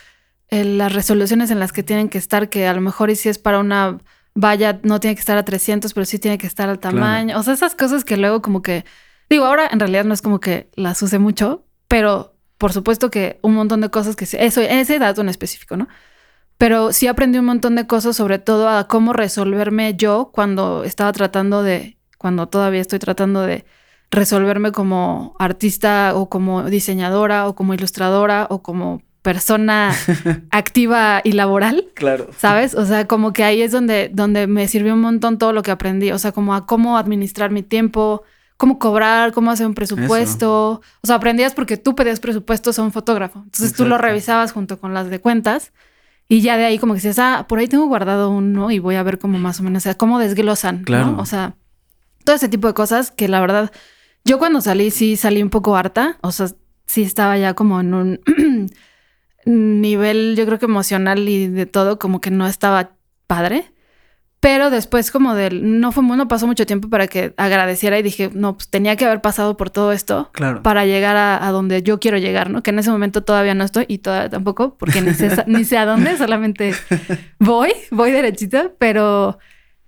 eh, 0.51 0.63
las 0.63 0.93
resoluciones 0.93 1.51
en 1.51 1.59
las 1.59 1.71
que 1.71 1.83
tienen 1.83 2.09
que 2.09 2.17
estar, 2.17 2.49
que 2.49 2.67
a 2.67 2.73
lo 2.73 2.81
mejor 2.81 3.09
y 3.09 3.15
si 3.15 3.29
es 3.29 3.37
para 3.37 3.59
una 3.59 3.99
valla 4.33 4.79
no 4.83 4.99
tiene 4.99 5.15
que 5.15 5.19
estar 5.19 5.37
a 5.37 5.43
300, 5.43 5.93
pero 5.93 6.05
sí 6.05 6.19
tiene 6.19 6.37
que 6.37 6.47
estar 6.47 6.69
al 6.69 6.79
tamaño. 6.79 7.37
O 7.37 7.43
sea, 7.43 7.53
esas 7.53 7.75
cosas 7.75 8.03
que 8.03 8.17
luego 8.17 8.41
como 8.41 8.61
que, 8.61 8.85
digo, 9.29 9.45
ahora 9.45 9.67
en 9.71 9.79
realidad 9.79 10.05
no 10.05 10.13
es 10.13 10.21
como 10.21 10.39
que 10.39 10.69
las 10.75 11.01
use 11.01 11.19
mucho, 11.19 11.65
pero 11.87 12.35
por 12.57 12.73
supuesto 12.73 13.09
que 13.09 13.39
un 13.41 13.53
montón 13.55 13.81
de 13.81 13.89
cosas 13.89 14.15
que, 14.15 14.25
eso, 14.25 14.61
ese 14.61 14.99
dato 14.99 15.21
en 15.21 15.29
específico, 15.29 15.77
¿no? 15.77 15.87
Pero 16.57 16.91
sí 16.91 17.07
aprendí 17.07 17.39
un 17.39 17.45
montón 17.45 17.75
de 17.75 17.87
cosas, 17.87 18.17
sobre 18.17 18.37
todo 18.39 18.69
a 18.69 18.87
cómo 18.87 19.13
resolverme 19.13 19.95
yo 19.95 20.31
cuando 20.33 20.83
estaba 20.83 21.11
tratando 21.13 21.63
de, 21.63 21.97
cuando 22.17 22.49
todavía 22.49 22.81
estoy 22.81 22.99
tratando 22.99 23.43
de 23.43 23.65
resolverme 24.11 24.71
como 24.71 25.35
artista 25.39 26.13
o 26.15 26.29
como 26.29 26.63
diseñadora 26.63 27.47
o 27.47 27.55
como 27.55 27.73
ilustradora 27.73 28.47
o 28.49 28.61
como 28.61 29.03
persona 29.29 29.93
activa 30.49 31.21
y 31.23 31.33
laboral. 31.33 31.85
Claro. 31.93 32.29
¿Sabes? 32.35 32.73
O 32.73 32.83
sea, 32.83 33.05
como 33.05 33.31
que 33.31 33.43
ahí 33.43 33.61
es 33.61 33.71
donde, 33.71 34.09
donde 34.11 34.47
me 34.47 34.67
sirvió 34.67 34.95
un 34.95 35.01
montón 35.01 35.37
todo 35.37 35.53
lo 35.53 35.61
que 35.61 35.69
aprendí. 35.69 36.11
O 36.11 36.17
sea, 36.17 36.31
como 36.31 36.55
a 36.55 36.65
cómo 36.65 36.97
administrar 36.97 37.51
mi 37.51 37.61
tiempo, 37.61 38.23
cómo 38.57 38.79
cobrar, 38.79 39.31
cómo 39.31 39.51
hacer 39.51 39.67
un 39.67 39.75
presupuesto. 39.75 40.81
O 41.01 41.07
sea, 41.07 41.17
aprendías 41.17 41.53
porque 41.53 41.77
tú 41.77 41.93
pedías 41.93 42.19
presupuestos 42.19 42.79
a 42.79 42.81
un 42.81 42.91
fotógrafo. 42.91 43.43
Entonces 43.43 43.73
tú 43.73 43.85
lo 43.85 43.99
revisabas 43.99 44.51
junto 44.51 44.79
con 44.79 44.95
las 44.95 45.11
de 45.11 45.19
cuentas. 45.19 45.73
Y 46.27 46.41
ya 46.41 46.57
de 46.57 46.65
ahí 46.65 46.79
como 46.79 46.93
que 46.93 46.97
dices, 46.97 47.19
ah, 47.19 47.45
por 47.47 47.59
ahí 47.59 47.67
tengo 47.67 47.85
guardado 47.85 48.31
uno 48.31 48.71
y 48.71 48.79
voy 48.79 48.95
a 48.95 49.03
ver 49.03 49.19
cómo 49.19 49.37
más 49.37 49.59
o 49.59 49.63
menos, 49.63 49.81
o 49.81 49.85
sea, 49.85 49.93
cómo 49.95 50.17
desglosan, 50.17 50.83
Claro. 50.85 51.11
¿no? 51.11 51.21
O 51.21 51.25
sea, 51.25 51.55
todo 52.23 52.35
ese 52.35 52.49
tipo 52.49 52.67
de 52.67 52.73
cosas 52.73 53.11
que 53.11 53.27
la 53.27 53.41
verdad, 53.41 53.71
yo 54.25 54.39
cuando 54.39 54.59
salí 54.61 54.89
sí 54.89 55.15
salí 55.17 55.41
un 55.43 55.49
poco 55.49 55.75
harta, 55.75 56.17
o 56.21 56.31
sea, 56.31 56.47
sí 56.85 57.03
estaba 57.03 57.37
ya 57.37 57.53
como 57.53 57.79
en 57.79 57.93
un 57.93 58.19
nivel, 59.49 60.35
yo 60.37 60.45
creo 60.45 60.59
que 60.59 60.65
emocional 60.65 61.27
y 61.27 61.47
de 61.47 61.65
todo, 61.65 61.99
como 61.99 62.21
que 62.21 62.31
no 62.31 62.47
estaba 62.47 62.91
padre. 63.27 63.71
Pero 64.41 64.69
después 64.69 65.11
como 65.11 65.35
del, 65.35 65.81
no 65.81 65.91
fue, 65.91 66.01
no 66.01 66.27
pasó 66.29 66.47
mucho 66.47 66.65
tiempo 66.65 66.87
para 66.89 67.07
que 67.07 67.33
agradeciera 67.35 67.99
y 67.99 68.03
dije, 68.03 68.29
no, 68.33 68.53
pues 68.55 68.69
tenía 68.69 68.95
que 68.95 69.03
haber 69.03 69.19
pasado 69.19 69.57
por 69.57 69.69
todo 69.69 69.91
esto 69.91 70.29
Claro. 70.31 70.63
para 70.63 70.85
llegar 70.85 71.17
a, 71.17 71.45
a 71.45 71.51
donde 71.51 71.83
yo 71.83 71.99
quiero 71.99 72.17
llegar, 72.17 72.49
¿no? 72.49 72.63
Que 72.63 72.69
en 72.69 72.79
ese 72.79 72.89
momento 72.89 73.21
todavía 73.21 73.53
no 73.53 73.65
estoy 73.65 73.83
y 73.89 73.97
todavía 73.97 74.29
tampoco, 74.29 74.77
porque 74.77 75.01
ni 75.01 75.13
sé, 75.13 75.43
ni 75.47 75.65
sé 75.65 75.77
a 75.77 75.85
dónde, 75.85 76.15
solamente 76.17 76.73
voy, 77.39 77.73
voy 77.91 78.11
derechita, 78.11 78.71
pero 78.79 79.39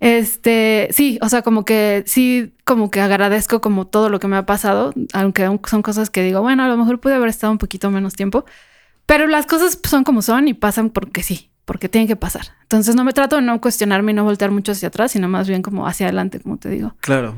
este, 0.02 0.90
sí, 0.92 1.18
o 1.22 1.30
sea, 1.30 1.44
como 1.44 1.64
que 1.64 2.04
sí, 2.06 2.54
como 2.66 2.92
que 2.92 3.00
agradezco 3.00 3.62
como 3.62 3.88
todo 3.88 4.10
lo 4.10 4.20
que 4.20 4.28
me 4.28 4.36
ha 4.36 4.46
pasado, 4.46 4.94
aunque 5.14 5.48
son 5.66 5.82
cosas 5.82 6.10
que 6.10 6.24
digo, 6.24 6.42
bueno, 6.42 6.64
a 6.64 6.68
lo 6.68 6.76
mejor 6.76 7.00
pude 7.00 7.14
haber 7.14 7.30
estado 7.30 7.54
un 7.54 7.58
poquito 7.60 7.90
menos 7.90 8.16
tiempo, 8.16 8.44
pero 9.12 9.28
las 9.28 9.46
cosas 9.46 9.78
son 9.84 10.06
como 10.06 10.22
son 10.22 10.48
y 10.48 10.54
pasan 10.54 10.90
porque 10.90 11.22
sí, 11.22 11.50
porque 11.66 11.90
tienen 11.90 12.08
que 12.08 12.16
pasar. 12.16 12.44
Entonces 12.62 12.96
no 12.96 13.04
me 13.04 13.12
trato 13.12 13.36
de 13.36 13.42
no 13.42 13.60
cuestionarme 13.60 14.14
y 14.14 14.16
no 14.16 14.24
voltear 14.24 14.52
mucho 14.52 14.72
hacia 14.72 14.88
atrás, 14.88 15.12
sino 15.12 15.28
más 15.28 15.50
bien 15.50 15.62
como 15.62 15.86
hacia 15.86 16.06
adelante, 16.06 16.40
como 16.40 16.56
te 16.56 16.70
digo. 16.70 16.96
Claro. 17.02 17.38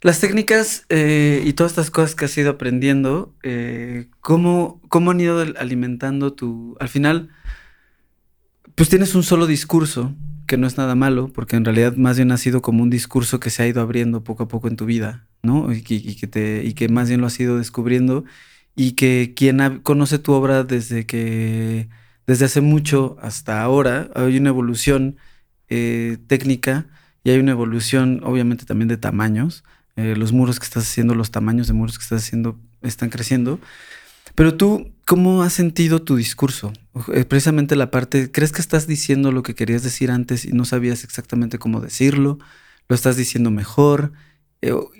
Las 0.00 0.20
técnicas 0.20 0.86
eh, 0.90 1.42
y 1.44 1.54
todas 1.54 1.72
estas 1.72 1.90
cosas 1.90 2.14
que 2.14 2.26
has 2.26 2.38
ido 2.38 2.52
aprendiendo, 2.52 3.34
eh, 3.42 4.06
¿cómo, 4.20 4.80
¿cómo 4.88 5.10
han 5.10 5.20
ido 5.20 5.40
alimentando 5.58 6.34
tu... 6.34 6.76
Al 6.78 6.88
final, 6.88 7.30
pues 8.76 8.88
tienes 8.88 9.16
un 9.16 9.24
solo 9.24 9.48
discurso, 9.48 10.14
que 10.46 10.56
no 10.56 10.68
es 10.68 10.78
nada 10.78 10.94
malo, 10.94 11.32
porque 11.34 11.56
en 11.56 11.64
realidad 11.64 11.96
más 11.96 12.16
bien 12.16 12.30
ha 12.30 12.36
sido 12.36 12.62
como 12.62 12.84
un 12.84 12.90
discurso 12.90 13.40
que 13.40 13.50
se 13.50 13.64
ha 13.64 13.66
ido 13.66 13.82
abriendo 13.82 14.22
poco 14.22 14.44
a 14.44 14.48
poco 14.48 14.68
en 14.68 14.76
tu 14.76 14.84
vida, 14.84 15.26
¿no? 15.42 15.72
Y 15.72 15.82
y 15.88 16.14
que 16.14 16.28
te, 16.28 16.62
y 16.62 16.74
que 16.74 16.88
más 16.88 17.08
bien 17.08 17.20
lo 17.20 17.26
has 17.26 17.40
ido 17.40 17.58
descubriendo 17.58 18.24
y 18.76 18.92
que 18.92 19.34
quien 19.36 19.80
conoce 19.80 20.18
tu 20.18 20.32
obra 20.32 20.64
desde 20.64 21.06
que, 21.06 21.88
desde 22.26 22.46
hace 22.46 22.60
mucho 22.60 23.16
hasta 23.20 23.62
ahora, 23.62 24.10
hay 24.14 24.36
una 24.36 24.48
evolución 24.50 25.16
eh, 25.68 26.18
técnica 26.26 26.86
y 27.22 27.30
hay 27.30 27.38
una 27.38 27.52
evolución 27.52 28.20
obviamente 28.24 28.64
también 28.64 28.88
de 28.88 28.96
tamaños. 28.96 29.64
Eh, 29.96 30.16
los 30.16 30.32
muros 30.32 30.58
que 30.58 30.64
estás 30.64 30.84
haciendo, 30.84 31.14
los 31.14 31.30
tamaños 31.30 31.68
de 31.68 31.72
muros 31.72 31.98
que 31.98 32.02
estás 32.02 32.24
haciendo 32.24 32.58
están 32.82 33.10
creciendo. 33.10 33.60
Pero 34.34 34.56
tú, 34.56 34.92
¿cómo 35.06 35.42
has 35.42 35.52
sentido 35.52 36.02
tu 36.02 36.16
discurso? 36.16 36.72
Eh, 37.12 37.24
precisamente 37.24 37.76
la 37.76 37.90
parte, 37.92 38.32
¿crees 38.32 38.50
que 38.50 38.60
estás 38.60 38.88
diciendo 38.88 39.30
lo 39.30 39.44
que 39.44 39.54
querías 39.54 39.84
decir 39.84 40.10
antes 40.10 40.44
y 40.44 40.52
no 40.52 40.64
sabías 40.64 41.04
exactamente 41.04 41.58
cómo 41.58 41.80
decirlo? 41.80 42.38
¿Lo 42.88 42.96
estás 42.96 43.16
diciendo 43.16 43.50
mejor? 43.50 44.12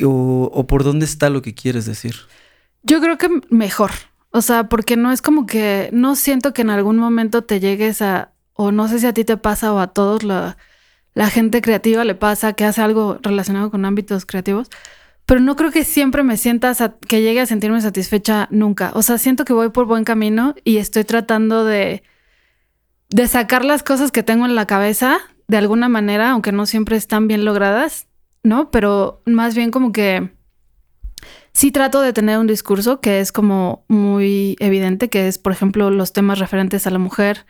O 0.03 0.67
por 0.69 0.85
dónde 0.85 1.07
está 1.07 1.31
lo 1.31 1.43
que 1.43 1.55
quieres 1.55 1.87
decir? 1.87 2.15
Yo 2.85 3.01
creo 3.01 3.19
que 3.19 3.29
mejor. 3.51 3.91
O 4.31 4.43
sea, 4.43 4.65
porque 4.69 4.97
no 4.97 5.11
es 5.11 5.23
como 5.23 5.47
que 5.47 5.89
no 5.93 6.17
siento 6.17 6.53
que 6.53 6.63
en 6.63 6.71
algún 6.71 6.99
momento 6.99 7.43
te 7.43 7.59
llegues 7.61 8.03
a, 8.03 8.33
o 8.53 8.73
no 8.73 8.89
sé 8.89 8.99
si 8.99 9.07
a 9.07 9.15
ti 9.15 9.25
te 9.25 9.37
pasa 9.37 9.73
o 9.73 9.79
a 9.79 9.89
todos 9.89 10.23
la, 10.23 10.57
la 11.15 11.31
gente 11.31 11.63
creativa 11.63 12.05
le 12.05 12.15
pasa 12.15 12.53
que 12.53 12.65
hace 12.65 12.83
algo 12.83 13.19
relacionado 13.23 13.71
con 13.71 13.85
ámbitos 13.85 14.27
creativos, 14.27 14.71
pero 15.27 15.41
no 15.41 15.57
creo 15.57 15.71
que 15.71 15.85
siempre 15.85 16.23
me 16.25 16.37
sienta 16.37 16.75
sa- 16.75 16.97
que 17.09 17.23
llegue 17.23 17.41
a 17.41 17.47
sentirme 17.47 17.81
satisfecha 17.81 18.49
nunca. 18.51 18.91
O 18.95 19.03
sea, 19.03 19.19
siento 19.19 19.45
que 19.45 19.53
voy 19.55 19.71
por 19.71 19.87
buen 19.87 20.05
camino 20.05 20.55
y 20.65 20.79
estoy 20.79 21.05
tratando 21.05 21.65
de, 21.65 22.03
de 23.11 23.29
sacar 23.29 23.65
las 23.65 23.83
cosas 23.83 24.11
que 24.11 24.23
tengo 24.23 24.45
en 24.47 24.55
la 24.55 24.67
cabeza 24.67 25.19
de 25.47 25.59
alguna 25.59 25.89
manera, 25.89 26.31
aunque 26.31 26.53
no 26.53 26.67
siempre 26.67 26.97
están 26.97 27.29
bien 27.29 27.45
logradas, 27.45 28.09
¿no? 28.43 28.71
Pero 28.71 29.23
más 29.27 29.55
bien 29.55 29.71
como 29.71 29.93
que 29.93 30.33
sí 31.55 31.71
trato 31.71 32.03
de 32.03 32.13
tener 32.13 32.39
un 32.39 32.47
discurso 32.47 33.01
que 33.01 33.21
es 33.21 33.33
como 33.33 33.85
muy 33.89 34.57
evidente, 34.61 35.09
que 35.09 35.29
es, 35.29 35.39
por 35.39 35.53
ejemplo, 35.53 35.89
los 35.91 36.13
temas 36.13 36.39
referentes 36.39 36.87
a 36.87 36.91
la 36.91 36.99
mujer. 36.99 37.47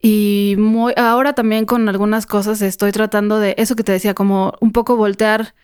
Y 0.00 0.56
muy, 0.58 0.92
ahora 0.96 1.34
también 1.34 1.64
con 1.64 1.88
algunas 1.88 2.26
cosas 2.26 2.60
estoy 2.62 2.90
tratando 2.90 3.38
de 3.38 3.54
eso 3.58 3.76
que 3.76 3.84
te 3.84 3.92
decía, 3.92 4.14
como 4.14 4.54
un 4.60 4.72
poco 4.72 4.96
voltear. 4.96 5.54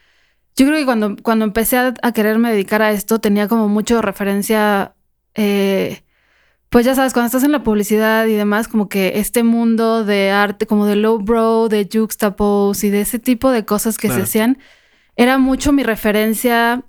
Yo 0.57 0.67
creo 0.67 0.79
que 0.79 0.85
cuando, 0.85 1.17
cuando 1.23 1.45
empecé 1.45 1.79
a, 1.79 1.95
a 2.03 2.13
quererme 2.13 2.51
dedicar 2.53 2.83
a 2.83 2.93
esto 2.93 3.19
tenía 3.19 3.49
como 3.49 3.69
mucho 3.69 4.01
referencia, 4.03 4.95
eh, 5.35 6.03
pues 6.69 6.87
ya 6.87 6.95
sabes, 6.95 7.13
cuando 7.13 7.27
estás 7.27 7.45
en 7.45 7.53
la 7.53 7.63
publicidad 7.63 8.27
y 8.27 8.35
demás, 8.35 8.69
como 8.69 8.89
que 8.89 9.13
este 9.17 9.43
mundo 9.43 10.05
de 10.05 10.31
arte, 10.31 10.67
como 10.67 10.87
de 10.87 10.97
lowbrow, 10.97 11.69
de 11.69 11.89
juxtapose 11.93 12.87
y 12.87 12.91
de 12.91 13.01
ese 13.03 13.19
tipo 13.19 13.51
de 13.51 13.65
cosas 13.65 13.99
que 13.99 14.09
Claro. 14.09 14.21
se 14.23 14.25
hacían, 14.25 14.59
era 15.17 15.39
mucho 15.39 15.73
mi 15.73 15.83
referencia 15.83 16.85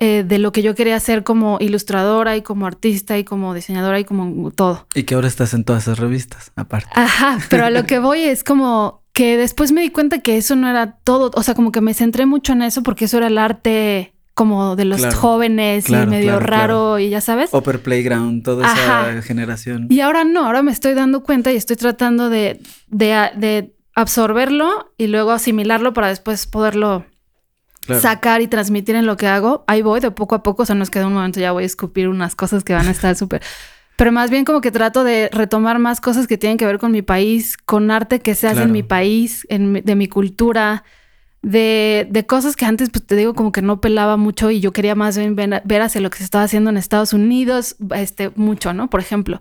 eh, 0.00 0.24
de 0.26 0.38
lo 0.38 0.52
que 0.52 0.62
yo 0.62 0.74
quería 0.74 0.96
hacer 0.96 1.24
como 1.24 1.58
ilustradora 1.60 2.36
y 2.36 2.42
como 2.42 2.66
artista 2.66 3.18
y 3.18 3.24
como 3.24 3.52
diseñadora 3.52 3.98
y 3.98 4.04
como 4.04 4.50
todo. 4.52 4.86
Y 4.94 5.02
que 5.02 5.14
ahora 5.14 5.26
estás 5.28 5.54
en 5.54 5.64
todas 5.64 5.82
esas 5.82 5.98
revistas, 5.98 6.52
aparte. 6.54 6.90
Ajá, 6.94 7.38
pero 7.50 7.64
a 7.64 7.70
lo 7.70 7.84
que 7.84 7.98
voy 7.98 8.20
es 8.20 8.44
como 8.44 9.02
que 9.12 9.36
después 9.36 9.72
me 9.72 9.80
di 9.80 9.90
cuenta 9.90 10.20
que 10.20 10.36
eso 10.36 10.54
no 10.54 10.68
era 10.70 10.92
todo, 11.02 11.32
o 11.34 11.42
sea, 11.42 11.54
como 11.54 11.72
que 11.72 11.80
me 11.80 11.94
centré 11.94 12.26
mucho 12.26 12.52
en 12.52 12.62
eso 12.62 12.84
porque 12.84 13.06
eso 13.06 13.16
era 13.16 13.26
el 13.26 13.38
arte 13.38 14.12
como 14.34 14.76
de 14.76 14.84
los 14.84 15.00
Claro, 15.00 15.16
jóvenes 15.16 15.86
claro, 15.86 16.04
y 16.04 16.06
medio 16.06 16.38
claro, 16.38 16.46
raro 16.46 16.98
y 17.00 17.10
ya 17.10 17.20
sabes. 17.20 17.52
Upper 17.52 17.82
Playground, 17.82 18.44
toda 18.44 18.72
esa 18.72 19.20
generación. 19.22 19.88
Y 19.90 19.98
ahora 19.98 20.22
no, 20.22 20.46
ahora 20.46 20.62
me 20.62 20.70
estoy 20.70 20.94
dando 20.94 21.24
cuenta 21.24 21.50
y 21.50 21.56
estoy 21.56 21.74
tratando 21.74 22.30
de, 22.30 22.60
de, 22.86 23.30
de 23.34 23.74
absorberlo 23.96 24.92
y 24.96 25.08
luego 25.08 25.32
asimilarlo 25.32 25.92
para 25.92 26.06
después 26.06 26.46
poderlo 26.46 27.04
Claro. 27.88 28.02
sacar 28.02 28.40
y 28.42 28.46
transmitir 28.48 28.94
en 28.96 29.06
lo 29.06 29.16
que 29.16 29.26
hago. 29.26 29.64
Ahí 29.66 29.82
voy 29.82 29.98
de 30.00 30.10
poco 30.10 30.34
a 30.34 30.42
poco, 30.42 30.62
o 30.62 30.66
sea, 30.66 30.74
no 30.76 30.82
es 30.82 30.90
que 30.90 30.98
de 31.00 31.06
un 31.06 31.14
momento 31.14 31.40
ya 31.40 31.52
voy 31.52 31.62
a 31.62 31.66
escupir 31.66 32.06
unas 32.08 32.36
cosas 32.36 32.62
que 32.62 32.74
van 32.74 32.86
a 32.86 32.90
estar 32.90 33.16
súper... 33.16 33.40
Pero 33.96 34.12
más 34.12 34.30
bien 34.30 34.44
como 34.44 34.60
que 34.60 34.70
trato 34.70 35.02
de 35.02 35.28
retomar 35.32 35.78
más 35.80 36.00
cosas 36.00 36.26
que 36.28 36.38
tienen 36.38 36.56
que 36.58 36.66
ver 36.66 36.78
con 36.78 36.92
mi 36.92 37.02
país, 37.02 37.56
con 37.56 37.90
arte 37.90 38.20
que 38.20 38.34
se 38.36 38.46
hace 38.46 38.56
Claro. 38.56 38.66
en 38.68 38.72
mi 38.72 38.82
país, 38.84 39.44
en 39.48 39.72
mi- 39.72 39.80
de 39.80 39.96
mi 39.96 40.06
cultura, 40.06 40.84
de, 41.42 42.06
de 42.10 42.26
cosas 42.26 42.56
que 42.56 42.64
antes, 42.66 42.90
pues 42.90 43.04
te 43.06 43.16
digo, 43.16 43.34
como 43.34 43.50
que 43.52 43.62
no 43.62 43.80
pelaba 43.80 44.16
mucho 44.16 44.50
y 44.50 44.60
yo 44.60 44.72
quería 44.72 44.94
más 44.94 45.16
bien 45.16 45.34
ver, 45.34 45.62
ver 45.64 45.82
hacia 45.82 46.00
lo 46.00 46.10
que 46.10 46.18
se 46.18 46.24
estaba 46.24 46.44
haciendo 46.44 46.70
en 46.70 46.76
Estados 46.76 47.12
Unidos, 47.12 47.76
este, 47.94 48.30
mucho, 48.36 48.72
¿no? 48.72 48.88
Por 48.90 49.00
ejemplo. 49.00 49.40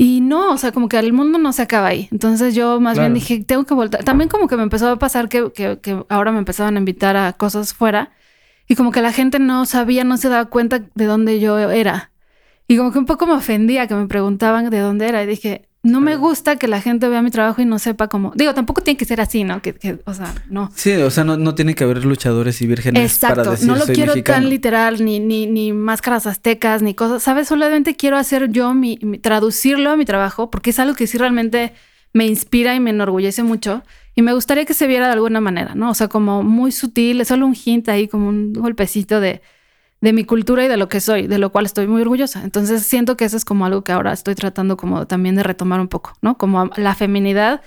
Y 0.00 0.20
no, 0.20 0.52
o 0.52 0.56
sea, 0.58 0.70
como 0.70 0.88
que 0.88 0.96
el 0.96 1.12
mundo 1.12 1.38
no 1.38 1.52
se 1.52 1.62
acaba 1.62 1.88
ahí. 1.88 2.08
Entonces 2.12 2.54
yo 2.54 2.78
más 2.80 2.94
Claro. 2.94 3.08
bien 3.08 3.14
dije, 3.14 3.42
tengo 3.44 3.64
que 3.64 3.74
voltar. 3.74 4.04
También 4.04 4.28
como 4.30 4.46
que 4.46 4.56
me 4.56 4.62
empezó 4.62 4.88
a 4.88 4.96
pasar 4.96 5.28
que, 5.28 5.50
que, 5.52 5.80
que 5.80 6.04
ahora 6.08 6.30
me 6.30 6.38
empezaban 6.38 6.76
a 6.76 6.78
invitar 6.78 7.16
a 7.16 7.32
cosas 7.32 7.74
fuera 7.74 8.12
y 8.68 8.76
como 8.76 8.92
que 8.92 9.02
la 9.02 9.10
gente 9.12 9.40
no 9.40 9.66
sabía, 9.66 10.04
no 10.04 10.16
se 10.16 10.28
daba 10.28 10.44
cuenta 10.44 10.84
de 10.94 11.04
dónde 11.04 11.40
yo 11.40 11.58
era. 11.58 12.12
Y 12.68 12.76
como 12.76 12.92
que 12.92 12.98
un 13.00 13.06
poco 13.06 13.26
me 13.26 13.32
ofendía 13.32 13.88
que 13.88 13.94
me 13.96 14.06
preguntaban 14.06 14.70
de 14.70 14.78
dónde 14.78 15.08
era 15.08 15.20
y 15.24 15.26
dije, 15.26 15.67
no 15.82 16.00
me 16.00 16.16
gusta 16.16 16.56
que 16.56 16.66
la 16.68 16.80
gente 16.80 17.08
vea 17.08 17.22
mi 17.22 17.30
trabajo 17.30 17.62
y 17.62 17.64
no 17.64 17.78
sepa 17.78 18.08
cómo. 18.08 18.32
Digo, 18.34 18.52
tampoco 18.52 18.82
tiene 18.82 18.96
que 18.98 19.04
ser 19.04 19.20
así, 19.20 19.44
¿no? 19.44 19.62
Que, 19.62 19.74
que, 19.74 20.00
o 20.04 20.12
sea, 20.12 20.34
no. 20.50 20.70
Sí, 20.74 20.92
o 20.92 21.10
sea, 21.10 21.24
no, 21.24 21.36
no 21.36 21.54
tiene 21.54 21.74
que 21.74 21.84
haber 21.84 22.04
luchadores 22.04 22.60
y 22.60 22.66
vírgenes 22.66 23.18
para 23.20 23.32
Exacto, 23.34 23.50
decir 23.52 23.68
no 23.68 23.76
lo 23.76 23.86
soy 23.86 23.94
quiero 23.94 24.12
mexicano. 24.12 24.40
tan 24.42 24.50
literal, 24.50 25.04
ni, 25.04 25.20
ni, 25.20 25.46
ni 25.46 25.72
máscaras 25.72 26.26
aztecas, 26.26 26.82
ni 26.82 26.94
cosas, 26.94 27.22
¿sabes? 27.22 27.48
Solamente 27.48 27.94
quiero 27.96 28.16
hacer 28.16 28.50
yo 28.50 28.74
mi, 28.74 28.98
mi- 29.02 29.18
traducirlo 29.18 29.90
a 29.90 29.96
mi 29.96 30.04
trabajo, 30.04 30.50
porque 30.50 30.70
es 30.70 30.78
algo 30.78 30.94
que 30.94 31.06
sí 31.06 31.16
realmente 31.16 31.72
me 32.12 32.26
inspira 32.26 32.74
y 32.74 32.80
me 32.80 32.90
enorgullece 32.90 33.42
mucho. 33.44 33.82
Y 34.16 34.22
me 34.22 34.32
gustaría 34.32 34.64
que 34.64 34.74
se 34.74 34.88
viera 34.88 35.06
de 35.06 35.12
alguna 35.12 35.40
manera, 35.40 35.76
¿no? 35.76 35.90
O 35.90 35.94
sea, 35.94 36.08
como 36.08 36.42
muy 36.42 36.72
sutil, 36.72 37.20
es 37.20 37.28
solo 37.28 37.46
un 37.46 37.54
hint 37.54 37.88
ahí, 37.88 38.08
como 38.08 38.28
un 38.28 38.52
golpecito 38.52 39.20
de, 39.20 39.42
de 40.00 40.12
mi 40.12 40.24
cultura 40.24 40.64
y 40.64 40.68
de 40.68 40.76
lo 40.76 40.88
que 40.88 41.00
soy, 41.00 41.26
de 41.26 41.38
lo 41.38 41.50
cual 41.50 41.66
estoy 41.66 41.86
muy 41.86 42.02
orgullosa. 42.02 42.44
Entonces 42.44 42.84
siento 42.84 43.16
que 43.16 43.24
eso 43.24 43.36
es 43.36 43.44
como 43.44 43.66
algo 43.66 43.82
que 43.82 43.92
ahora 43.92 44.12
estoy 44.12 44.34
tratando 44.34 44.76
como 44.76 45.06
también 45.06 45.34
de 45.34 45.42
retomar 45.42 45.80
un 45.80 45.88
poco, 45.88 46.14
¿no? 46.22 46.38
Como 46.38 46.70
la 46.76 46.94
feminidad 46.94 47.62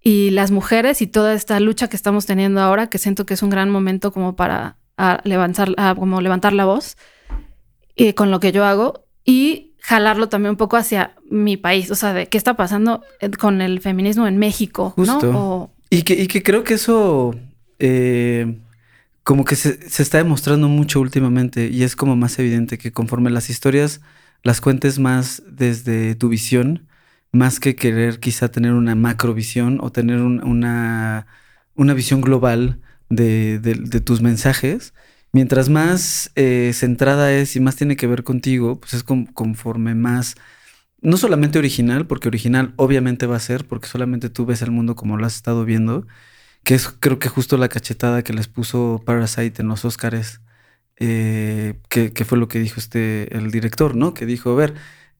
y 0.00 0.30
las 0.30 0.50
mujeres 0.50 1.00
y 1.02 1.06
toda 1.06 1.34
esta 1.34 1.60
lucha 1.60 1.88
que 1.88 1.96
estamos 1.96 2.26
teniendo 2.26 2.60
ahora, 2.60 2.88
que 2.88 2.98
siento 2.98 3.24
que 3.26 3.34
es 3.34 3.42
un 3.42 3.50
gran 3.50 3.70
momento 3.70 4.12
como 4.12 4.34
para 4.34 4.76
levantar, 5.24 5.74
como 5.96 6.20
levantar 6.20 6.52
la 6.52 6.64
voz 6.64 6.96
y 7.94 8.12
con 8.12 8.30
lo 8.30 8.40
que 8.40 8.52
yo 8.52 8.64
hago 8.64 9.04
y 9.24 9.74
jalarlo 9.78 10.28
también 10.28 10.50
un 10.50 10.56
poco 10.56 10.76
hacia 10.76 11.14
mi 11.28 11.56
país, 11.56 11.90
o 11.90 11.94
sea, 11.94 12.12
de 12.12 12.26
qué 12.26 12.38
está 12.38 12.54
pasando 12.54 13.02
eh, 13.20 13.30
con 13.30 13.60
el 13.60 13.80
feminismo 13.80 14.26
en 14.26 14.38
México, 14.38 14.94
¿no? 14.96 15.70
Y, 15.90 16.02
que, 16.02 16.14
y 16.14 16.26
que 16.26 16.42
creo 16.42 16.64
que 16.64 16.74
eso 16.74 17.34
eh, 17.78 18.58
como 19.24 19.44
que 19.44 19.56
se, 19.56 19.88
se, 19.88 20.02
está 20.02 20.18
demostrando 20.18 20.68
mucho 20.68 21.00
últimamente 21.00 21.68
y 21.68 21.84
es 21.84 21.96
como 21.96 22.16
más 22.16 22.38
evidente 22.38 22.78
que 22.78 22.92
conforme 22.92 23.30
las 23.30 23.50
historias 23.50 24.00
las 24.42 24.60
cuentes 24.60 24.98
más 24.98 25.42
desde 25.46 26.14
tu 26.14 26.28
visión, 26.28 26.88
más 27.32 27.60
que 27.60 27.76
querer 27.76 28.20
quizá 28.20 28.50
tener 28.50 28.72
una 28.72 28.94
macrovisión 28.94 29.78
o 29.80 29.92
tener 29.92 30.20
una, 30.20 31.26
una 31.74 31.94
visión 31.94 32.20
global 32.20 32.80
de, 33.08 33.58
de, 33.58 34.00
tus 34.00 34.20
mensajes, 34.20 34.94
mientras 35.32 35.68
más 35.68 36.30
eh, 36.34 36.72
centrada 36.74 37.32
es 37.32 37.56
y 37.56 37.60
más 37.60 37.76
tiene 37.76 37.96
que 37.96 38.06
ver 38.06 38.24
contigo, 38.24 38.80
pues 38.80 38.94
es 38.94 39.04
conforme 39.04 39.94
más, 39.94 40.34
no 41.00 41.16
solamente 41.16 41.58
original, 41.58 42.06
porque 42.06 42.28
original 42.28 42.74
obviamente 42.76 43.26
va 43.26 43.36
a 43.36 43.40
ser, 43.40 43.66
porque 43.66 43.88
solamente 43.88 44.30
tú 44.30 44.46
ves 44.46 44.62
el 44.62 44.70
mundo 44.70 44.96
como 44.96 45.16
lo 45.16 45.26
has 45.26 45.36
estado 45.36 45.64
viendo, 45.64 46.06
que 46.64 46.74
es 46.74 46.88
creo 46.88 47.18
que 47.18 47.28
justo 47.28 47.56
la 47.56 47.68
cachetada 47.68 48.22
que 48.22 48.32
les 48.32 48.48
puso 48.48 49.02
Parasite 49.04 49.62
en 49.62 49.68
los 49.68 49.84
Oscars, 49.84 50.40
eh, 50.96 51.74
que, 51.88 52.12
que, 52.12 52.24
fue 52.24 52.38
lo 52.38 52.48
que 52.48 52.60
dijo 52.60 52.78
este, 52.78 53.36
el 53.36 53.50
director, 53.50 53.96
¿no? 53.96 54.14
Que 54.14 54.26
dijo, 54.26 54.50
a 54.50 54.54
ver, 54.54 54.74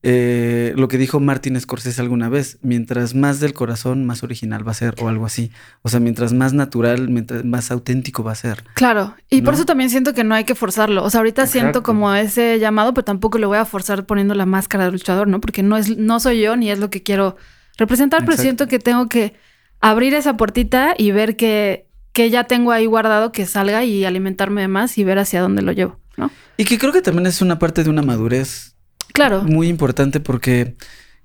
eh, 0.05 0.73
lo 0.77 0.89
que 0.89 0.99
dijo 0.99 1.21
Martin 1.21 1.61
Scorsese 1.61 2.01
alguna 2.01 2.29
vez, 2.29 2.59
mientras 2.63 3.15
más 3.15 3.39
del 3.39 3.55
corazón, 3.55 4.05
más 4.05 4.25
original 4.25 4.67
va 4.67 4.73
a 4.73 4.75
ser 4.75 4.95
o 5.01 5.09
algo 5.09 5.27
así. 5.27 5.53
O 5.83 5.89
sea, 5.89 6.01
mientras 6.01 6.33
más 6.33 6.53
natural, 6.53 7.09
mientras 7.09 7.45
más 7.45 7.71
auténtico 7.71 8.25
va 8.25 8.33
a 8.33 8.37
ser. 8.37 8.65
Claro, 8.75 9.15
y 9.31 9.43
por 9.43 9.55
eso 9.55 9.65
también 9.65 9.91
siento 9.91 10.13
que 10.13 10.25
no 10.25 10.35
hay 10.35 10.45
que 10.45 10.57
forzarlo. 10.57 11.05
O 11.05 11.11
sea, 11.11 11.19
ahorita 11.21 11.47
siento 11.47 11.85
como 11.85 12.13
ese 12.15 12.59
llamado, 12.59 12.95
pero 12.95 13.05
tampoco 13.05 13.39
lo 13.39 13.49
voy 13.49 13.59
a 13.59 13.65
forzar 13.65 14.05
poniendo 14.05 14.35
la 14.35 14.47
máscara 14.47 14.87
de 14.87 14.93
luchador, 14.93 15.29
¿no? 15.29 15.41
Porque 15.41 15.63
no 15.63 15.77
es 15.77 15.97
no 15.97 16.19
soy 16.19 16.41
yo 16.41 16.57
ni 16.57 16.71
es 16.71 16.81
lo 16.81 16.91
que 16.91 17.03
quiero 17.03 17.37
representar, 17.79 18.25
pero 18.25 18.37
siento 18.37 18.67
que 18.67 18.81
tengo 18.81 19.09
que 19.09 19.35
abrir 19.83 20.15
esa 20.15 20.39
puertita 20.39 20.95
y 20.97 21.11
ver 21.11 21.37
que, 21.37 21.87
que 22.15 22.31
ya 22.31 22.45
tengo 22.45 22.73
ahí 22.73 22.87
guardado 22.87 23.33
que 23.33 23.45
salga 23.45 23.85
y 23.85 24.07
alimentarme 24.07 24.63
de 24.63 24.69
más 24.69 24.97
y 24.97 25.05
ver 25.05 25.19
hacia 25.19 25.43
dónde 25.43 25.61
lo 25.61 25.73
llevo, 25.73 25.99
¿no? 26.17 26.31
Y 26.57 26.65
que 26.65 26.79
creo 26.79 26.93
que 26.93 27.03
también 27.03 27.27
es 27.27 27.43
una 27.43 27.59
parte 27.59 27.85
de 27.85 27.91
una 27.91 28.03
madurez 28.03 28.73
Claro. 29.13 29.43
Muy 29.43 29.69
importante 29.69 30.21
porque 30.21 30.77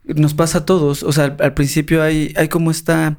nos 0.04 0.34
pasa 0.34 0.60
a 0.60 0.65
todos. 0.65 1.04
O 1.04 1.12
sea, 1.12 1.36
al, 1.39 1.54
principio 1.54 2.04
hay, 2.04 2.34
hay 2.36 2.50
como 2.50 2.72
esta. 2.72 3.17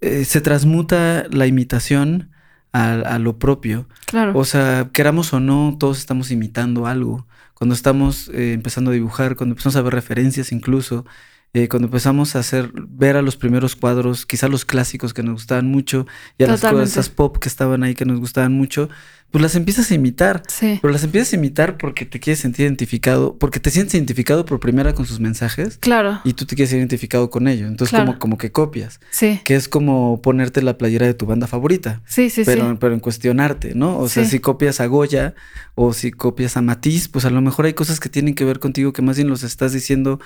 Eh, 0.00 0.24
se 0.24 0.40
transmuta 0.40 1.26
la 1.30 1.46
imitación 1.46 2.30
a, 2.72 3.18
lo 3.18 3.38
propio. 3.38 3.88
Claro. 4.04 4.38
O 4.38 4.44
sea, 4.44 4.90
queramos 4.92 5.32
o 5.32 5.40
no, 5.40 5.76
todos 5.80 5.98
estamos 5.98 6.30
imitando 6.30 6.86
algo. 6.86 7.26
Cuando 7.54 7.74
estamos 7.74 8.28
eh, 8.34 8.52
empezando 8.52 8.90
a 8.90 8.94
dibujar, 8.94 9.34
cuando 9.34 9.54
empezamos 9.54 9.76
a 9.76 9.82
ver 9.82 9.94
referencias 9.94 10.52
incluso, 10.52 11.06
eh, 11.56 11.68
cuando 11.68 11.86
empezamos 11.86 12.36
a 12.36 12.40
hacer, 12.40 12.70
ver 12.74 13.16
a 13.16 13.22
los 13.22 13.36
primeros 13.36 13.76
cuadros, 13.76 14.26
quizá 14.26 14.46
los 14.46 14.66
clásicos 14.66 15.14
que 15.14 15.22
nos 15.22 15.36
gustaban 15.36 15.66
mucho, 15.68 16.06
y 16.36 16.44
a 16.44 16.48
las 16.48 16.60
cosas 16.60 17.08
pop 17.08 17.38
que 17.38 17.48
estaban 17.48 17.82
ahí 17.82 17.94
que 17.94 18.04
nos 18.04 18.20
gustaban 18.20 18.52
mucho, 18.52 18.90
pues 19.30 19.40
las 19.40 19.54
empiezas 19.54 19.90
a 19.90 19.94
imitar. 19.94 20.42
Sí. 20.48 20.78
Pero 20.82 20.92
las 20.92 21.02
empiezas 21.02 21.32
a 21.32 21.36
imitar 21.36 21.78
porque 21.78 22.04
te 22.04 22.20
quieres 22.20 22.40
sentir 22.40 22.66
identificado, 22.66 23.38
porque 23.38 23.58
te 23.58 23.70
sientes 23.70 23.94
identificado 23.94 24.44
por 24.44 24.60
primera 24.60 24.94
con 24.94 25.06
sus 25.06 25.18
mensajes. 25.18 25.78
Claro. 25.78 26.20
Y 26.24 26.34
tú 26.34 26.44
te 26.44 26.56
quieres 26.56 26.70
ser 26.70 26.78
identificado 26.78 27.30
con 27.30 27.48
ellos. 27.48 27.68
Entonces, 27.70 27.98
como, 27.98 28.18
como 28.18 28.38
que 28.38 28.52
copias. 28.52 29.00
Sí. 29.10 29.40
Que 29.44 29.56
es 29.56 29.66
como 29.66 30.20
ponerte 30.20 30.60
la 30.60 30.76
playera 30.76 31.06
de 31.06 31.14
tu 31.14 31.24
banda 31.24 31.46
favorita. 31.46 32.02
Sí, 32.06 32.28
sí, 32.28 32.42
pero, 32.44 32.70
sí. 32.70 32.76
Pero 32.78 32.92
en 32.92 33.00
cuestionarte, 33.00 33.74
¿no? 33.74 33.98
O 33.98 34.10
sea, 34.10 34.26
si 34.26 34.40
copias 34.40 34.80
a 34.80 34.86
Goya 34.86 35.34
o 35.74 35.94
si 35.94 36.10
copias 36.10 36.58
a 36.58 36.62
Matiz, 36.62 37.08
pues 37.08 37.24
a 37.24 37.30
lo 37.30 37.40
mejor 37.40 37.64
hay 37.64 37.72
cosas 37.72 37.98
que 37.98 38.10
tienen 38.10 38.34
que 38.34 38.44
ver 38.44 38.58
contigo 38.58 38.92
que 38.92 39.00
más 39.00 39.16
bien 39.16 39.28
los 39.28 39.42
estás 39.42 39.72
diciendo 39.72 40.20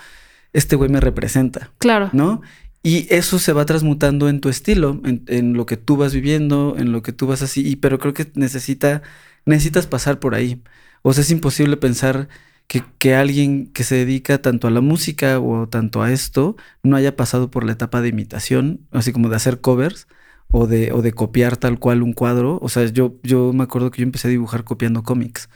este 0.52 0.76
güey 0.76 0.90
me 0.90 1.00
representa. 1.00 1.70
Claro. 1.78 2.10
¿No? 2.12 2.42
Y 2.82 3.06
eso 3.14 3.38
se 3.38 3.52
va 3.52 3.66
transmutando 3.66 4.28
en 4.28 4.40
tu 4.40 4.48
estilo, 4.48 5.00
en, 5.04 5.52
lo 5.52 5.66
que 5.66 5.76
tú 5.76 5.96
vas 5.96 6.14
viviendo, 6.14 6.76
en 6.78 6.92
lo 6.92 7.02
que 7.02 7.12
tú 7.12 7.26
vas 7.26 7.42
así. 7.42 7.66
Y, 7.66 7.76
pero 7.76 7.98
creo 7.98 8.14
que 8.14 8.30
necesita, 8.34 9.02
necesitas 9.44 9.86
pasar 9.86 10.18
por 10.18 10.34
ahí. 10.34 10.62
O 11.02 11.12
sea, 11.12 11.22
es 11.22 11.30
imposible 11.30 11.76
pensar 11.76 12.28
que, 12.68 12.82
que, 12.98 13.14
alguien 13.14 13.66
que 13.66 13.84
se 13.84 13.96
dedica 13.96 14.40
tanto 14.40 14.66
a 14.66 14.70
la 14.70 14.80
música 14.80 15.40
o 15.40 15.68
tanto 15.68 16.02
a 16.02 16.10
esto 16.12 16.56
no 16.82 16.96
haya 16.96 17.16
pasado 17.16 17.50
por 17.50 17.64
la 17.64 17.72
etapa 17.72 18.00
de 18.00 18.08
imitación, 18.08 18.80
así 18.92 19.12
como 19.12 19.28
de 19.28 19.36
hacer 19.36 19.60
covers 19.60 20.08
o 20.50 20.66
de, 20.66 20.92
o 20.92 21.02
de 21.02 21.12
copiar 21.12 21.56
tal 21.58 21.78
cual 21.78 22.02
un 22.02 22.14
cuadro. 22.14 22.58
O 22.62 22.68
sea, 22.70 22.86
yo, 22.86 23.16
yo 23.22 23.52
me 23.52 23.64
acuerdo 23.64 23.90
que 23.90 24.00
yo 24.00 24.04
empecé 24.04 24.28
a 24.28 24.30
dibujar 24.30 24.64
copiando 24.64 25.02
cómics 25.02 25.50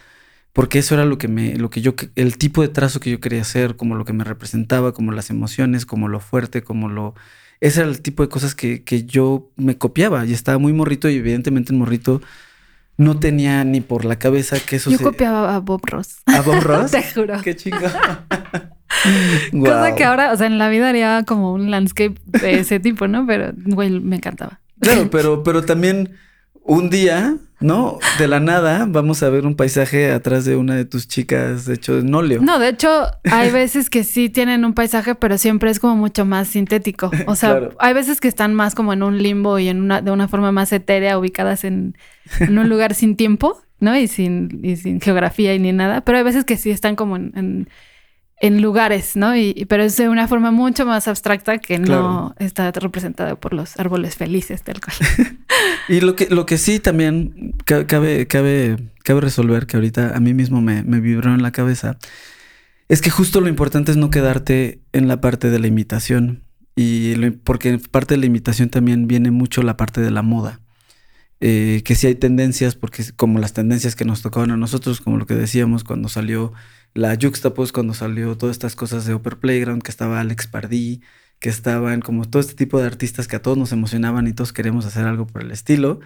porque 0.54 0.78
eso 0.78 0.94
era 0.94 1.04
lo 1.04 1.18
que 1.18 1.28
me, 1.28 1.56
lo 1.56 1.68
que 1.68 1.82
yo, 1.82 1.94
el 2.14 2.38
tipo 2.38 2.62
de 2.62 2.68
trazo 2.68 3.00
que 3.00 3.10
yo 3.10 3.20
quería 3.20 3.42
hacer, 3.42 3.74
como 3.76 3.96
lo 3.96 4.04
que 4.04 4.12
me 4.12 4.22
representaba, 4.22 4.94
como 4.94 5.10
las 5.10 5.28
emociones, 5.28 5.84
como 5.84 6.08
lo 6.08 6.20
fuerte, 6.20 6.62
como 6.62 6.88
lo, 6.88 7.14
ese 7.60 7.80
era 7.80 7.90
el 7.90 8.00
tipo 8.00 8.22
de 8.22 8.28
cosas 8.28 8.54
que, 8.54 8.84
que 8.84 9.04
yo 9.04 9.50
me 9.56 9.76
copiaba 9.76 10.24
y 10.24 10.32
estaba 10.32 10.58
muy 10.58 10.72
morrito 10.72 11.10
y 11.10 11.16
evidentemente 11.16 11.72
el 11.72 11.78
morrito 11.78 12.22
no 12.96 13.18
tenía 13.18 13.64
ni 13.64 13.80
por 13.80 14.04
la 14.04 14.16
cabeza 14.16 14.56
que 14.60 14.76
eso 14.76 14.92
Yo 14.92 14.98
copiaba 14.98 15.56
a 15.56 15.58
Bob 15.58 15.82
Ross. 15.86 16.18
¿A 16.26 16.40
Bob 16.40 16.60
Ross? 16.62 16.92
Te 16.92 17.02
juro. 17.02 17.42
Qué 17.42 17.56
chingo. 17.56 17.78
Cosa 19.60 19.94
que 19.96 20.04
ahora, 20.04 20.32
o 20.32 20.36
sea, 20.36 20.46
en 20.46 20.58
la 20.58 20.68
vida 20.68 20.88
haría 20.88 21.24
como 21.26 21.52
un 21.52 21.72
landscape 21.72 22.14
de 22.26 22.60
ese 22.60 22.78
tipo, 22.78 23.08
¿no? 23.08 23.26
Pero, 23.26 23.52
güey, 23.56 23.90
me 23.90 24.16
encantaba. 24.16 24.60
Claro, 24.78 25.10
pero, 25.10 25.42
pero 25.42 25.64
también 25.64 26.14
un 26.64 26.90
día, 26.90 27.36
¿no? 27.60 27.98
De 28.18 28.26
la 28.26 28.40
nada 28.40 28.86
vamos 28.88 29.22
a 29.22 29.28
ver 29.28 29.46
un 29.46 29.54
paisaje 29.54 30.10
atrás 30.10 30.44
de 30.44 30.56
una 30.56 30.74
de 30.74 30.84
tus 30.84 31.06
chicas 31.06 31.68
hecho 31.68 31.96
de 31.96 32.02
nóleo. 32.02 32.40
No, 32.42 32.58
de 32.58 32.70
hecho, 32.70 33.06
hay 33.30 33.50
veces 33.50 33.90
que 33.90 34.02
sí 34.02 34.30
tienen 34.30 34.64
un 34.64 34.72
paisaje, 34.72 35.14
pero 35.14 35.38
siempre 35.38 35.70
es 35.70 35.78
como 35.78 35.96
mucho 35.96 36.24
más 36.24 36.48
sintético. 36.48 37.10
O 37.26 37.36
sea, 37.36 37.70
hay 37.78 37.94
veces 37.94 38.20
que 38.20 38.28
están 38.28 38.54
más 38.54 38.74
como 38.74 38.92
en 38.92 39.02
un 39.02 39.22
limbo 39.22 39.58
y 39.58 39.68
en 39.68 39.82
una, 39.82 40.00
de 40.00 40.10
una 40.10 40.26
forma 40.26 40.52
más 40.52 40.72
etérea, 40.72 41.18
ubicadas 41.18 41.64
en, 41.64 41.96
un 42.40 42.68
lugar 42.68 42.94
sin 42.94 43.16
tiempo, 43.16 43.60
¿no? 43.78 43.96
Y 43.96 44.08
sin, 44.08 44.60
y 44.62 44.76
sin 44.76 45.00
geografía 45.00 45.54
y 45.54 45.58
ni 45.58 45.72
nada. 45.72 46.00
Pero 46.00 46.18
hay 46.18 46.24
veces 46.24 46.44
que 46.44 46.56
sí 46.56 46.70
están 46.70 46.96
como 46.96 47.16
en 47.16 47.32
en 47.34 47.68
lugares, 48.50 49.16
¿no? 49.16 49.36
Y, 49.36 49.64
pero 49.68 49.82
es 49.82 49.96
de 49.96 50.08
una 50.08 50.28
forma 50.28 50.50
mucho 50.50 50.84
más 50.84 51.08
abstracta 51.08 51.58
que 51.58 51.78
no 51.78 52.34
está 52.38 52.70
representada 52.72 53.36
por 53.36 53.54
los 53.54 53.78
árboles 53.78 54.16
felices 54.16 54.64
del 54.64 54.80
cual. 54.80 54.96
y 55.88 56.00
lo 56.00 56.14
que, 56.14 56.28
lo 56.28 56.44
que 56.44 56.58
sí 56.58 56.78
también 56.80 57.54
cabe, 57.64 58.26
cabe, 58.26 58.76
cabe 59.02 59.20
resolver, 59.20 59.66
que 59.66 59.76
ahorita 59.76 60.14
a 60.14 60.20
mí 60.20 60.34
mismo 60.34 60.60
me, 60.60 60.82
me 60.82 61.00
vibró 61.00 61.32
en 61.32 61.42
la 61.42 61.52
cabeza, 61.52 61.96
es 62.88 63.00
que 63.00 63.10
justo 63.10 63.40
lo 63.40 63.48
importante 63.48 63.90
es 63.92 63.96
no 63.96 64.10
quedarte 64.10 64.80
en 64.92 65.08
la 65.08 65.20
parte 65.20 65.50
de 65.50 65.58
la 65.58 65.66
imitación. 65.66 66.42
Y 66.76 67.14
porque 67.30 67.68
en 67.70 67.80
parte 67.80 68.14
de 68.14 68.18
la 68.18 68.26
imitación 68.26 68.68
también 68.68 69.06
viene 69.06 69.30
mucho 69.30 69.62
la 69.62 69.76
parte 69.76 70.00
de 70.00 70.10
la 70.10 70.22
moda. 70.22 70.60
Eh, 71.40 71.82
que 71.84 71.94
sí 71.94 72.06
hay 72.06 72.14
tendencias, 72.14 72.74
porque 72.74 73.04
como 73.16 73.38
las 73.38 73.52
tendencias 73.52 73.96
que 73.96 74.04
nos 74.04 74.22
tocaban 74.22 74.50
a 74.50 74.56
nosotros, 74.56 75.00
como 75.00 75.18
lo 75.18 75.26
que 75.26 75.34
decíamos 75.34 75.84
cuando 75.84 76.08
salió 76.08 76.52
la 76.94 77.18
Juxtapose 77.20 77.72
cuando 77.72 77.92
salió 77.92 78.36
todas 78.36 78.54
estas 78.54 78.76
cosas 78.76 79.04
de 79.04 79.14
Upper 79.14 79.38
Playground, 79.38 79.82
que 79.82 79.90
estaba 79.90 80.20
Alex 80.20 80.46
Pardí, 80.46 81.02
que 81.40 81.48
estaban 81.48 82.00
como 82.00 82.24
todo 82.24 82.40
este 82.40 82.54
tipo 82.54 82.80
de 82.80 82.86
artistas 82.86 83.28
que 83.28 83.36
a 83.36 83.42
todos 83.42 83.58
nos 83.58 83.72
emocionaban 83.72 84.26
y 84.26 84.32
todos 84.32 84.52
queremos 84.52 84.86
hacer 84.86 85.04
algo 85.04 85.26
por 85.26 85.42
el 85.42 85.50
estilo. 85.50 86.00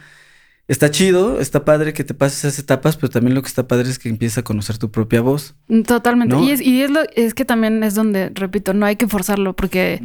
Está 0.66 0.90
chido, 0.90 1.40
está 1.40 1.64
padre 1.64 1.92
que 1.92 2.04
te 2.04 2.12
pases 2.12 2.44
esas 2.44 2.58
etapas, 2.58 2.96
pero 2.96 3.08
también 3.08 3.34
lo 3.34 3.42
que 3.42 3.48
está 3.48 3.68
padre 3.68 3.88
es 3.88 3.98
que 3.98 4.08
empieza 4.08 4.40
a 4.40 4.44
conocer 4.44 4.76
tu 4.76 4.90
propia 4.90 5.20
voz. 5.20 5.54
Mm, 5.68 5.82
totalmente. 5.82 6.36
Y, 6.40 6.50
es, 6.50 6.60
y 6.60 6.82
es, 6.82 6.90
lo, 6.90 7.00
es 7.14 7.32
que 7.34 7.44
también 7.44 7.82
es 7.84 7.94
donde, 7.94 8.30
repito, 8.34 8.74
no 8.74 8.84
hay 8.86 8.96
que 8.96 9.06
forzarlo 9.06 9.54
porque... 9.54 10.02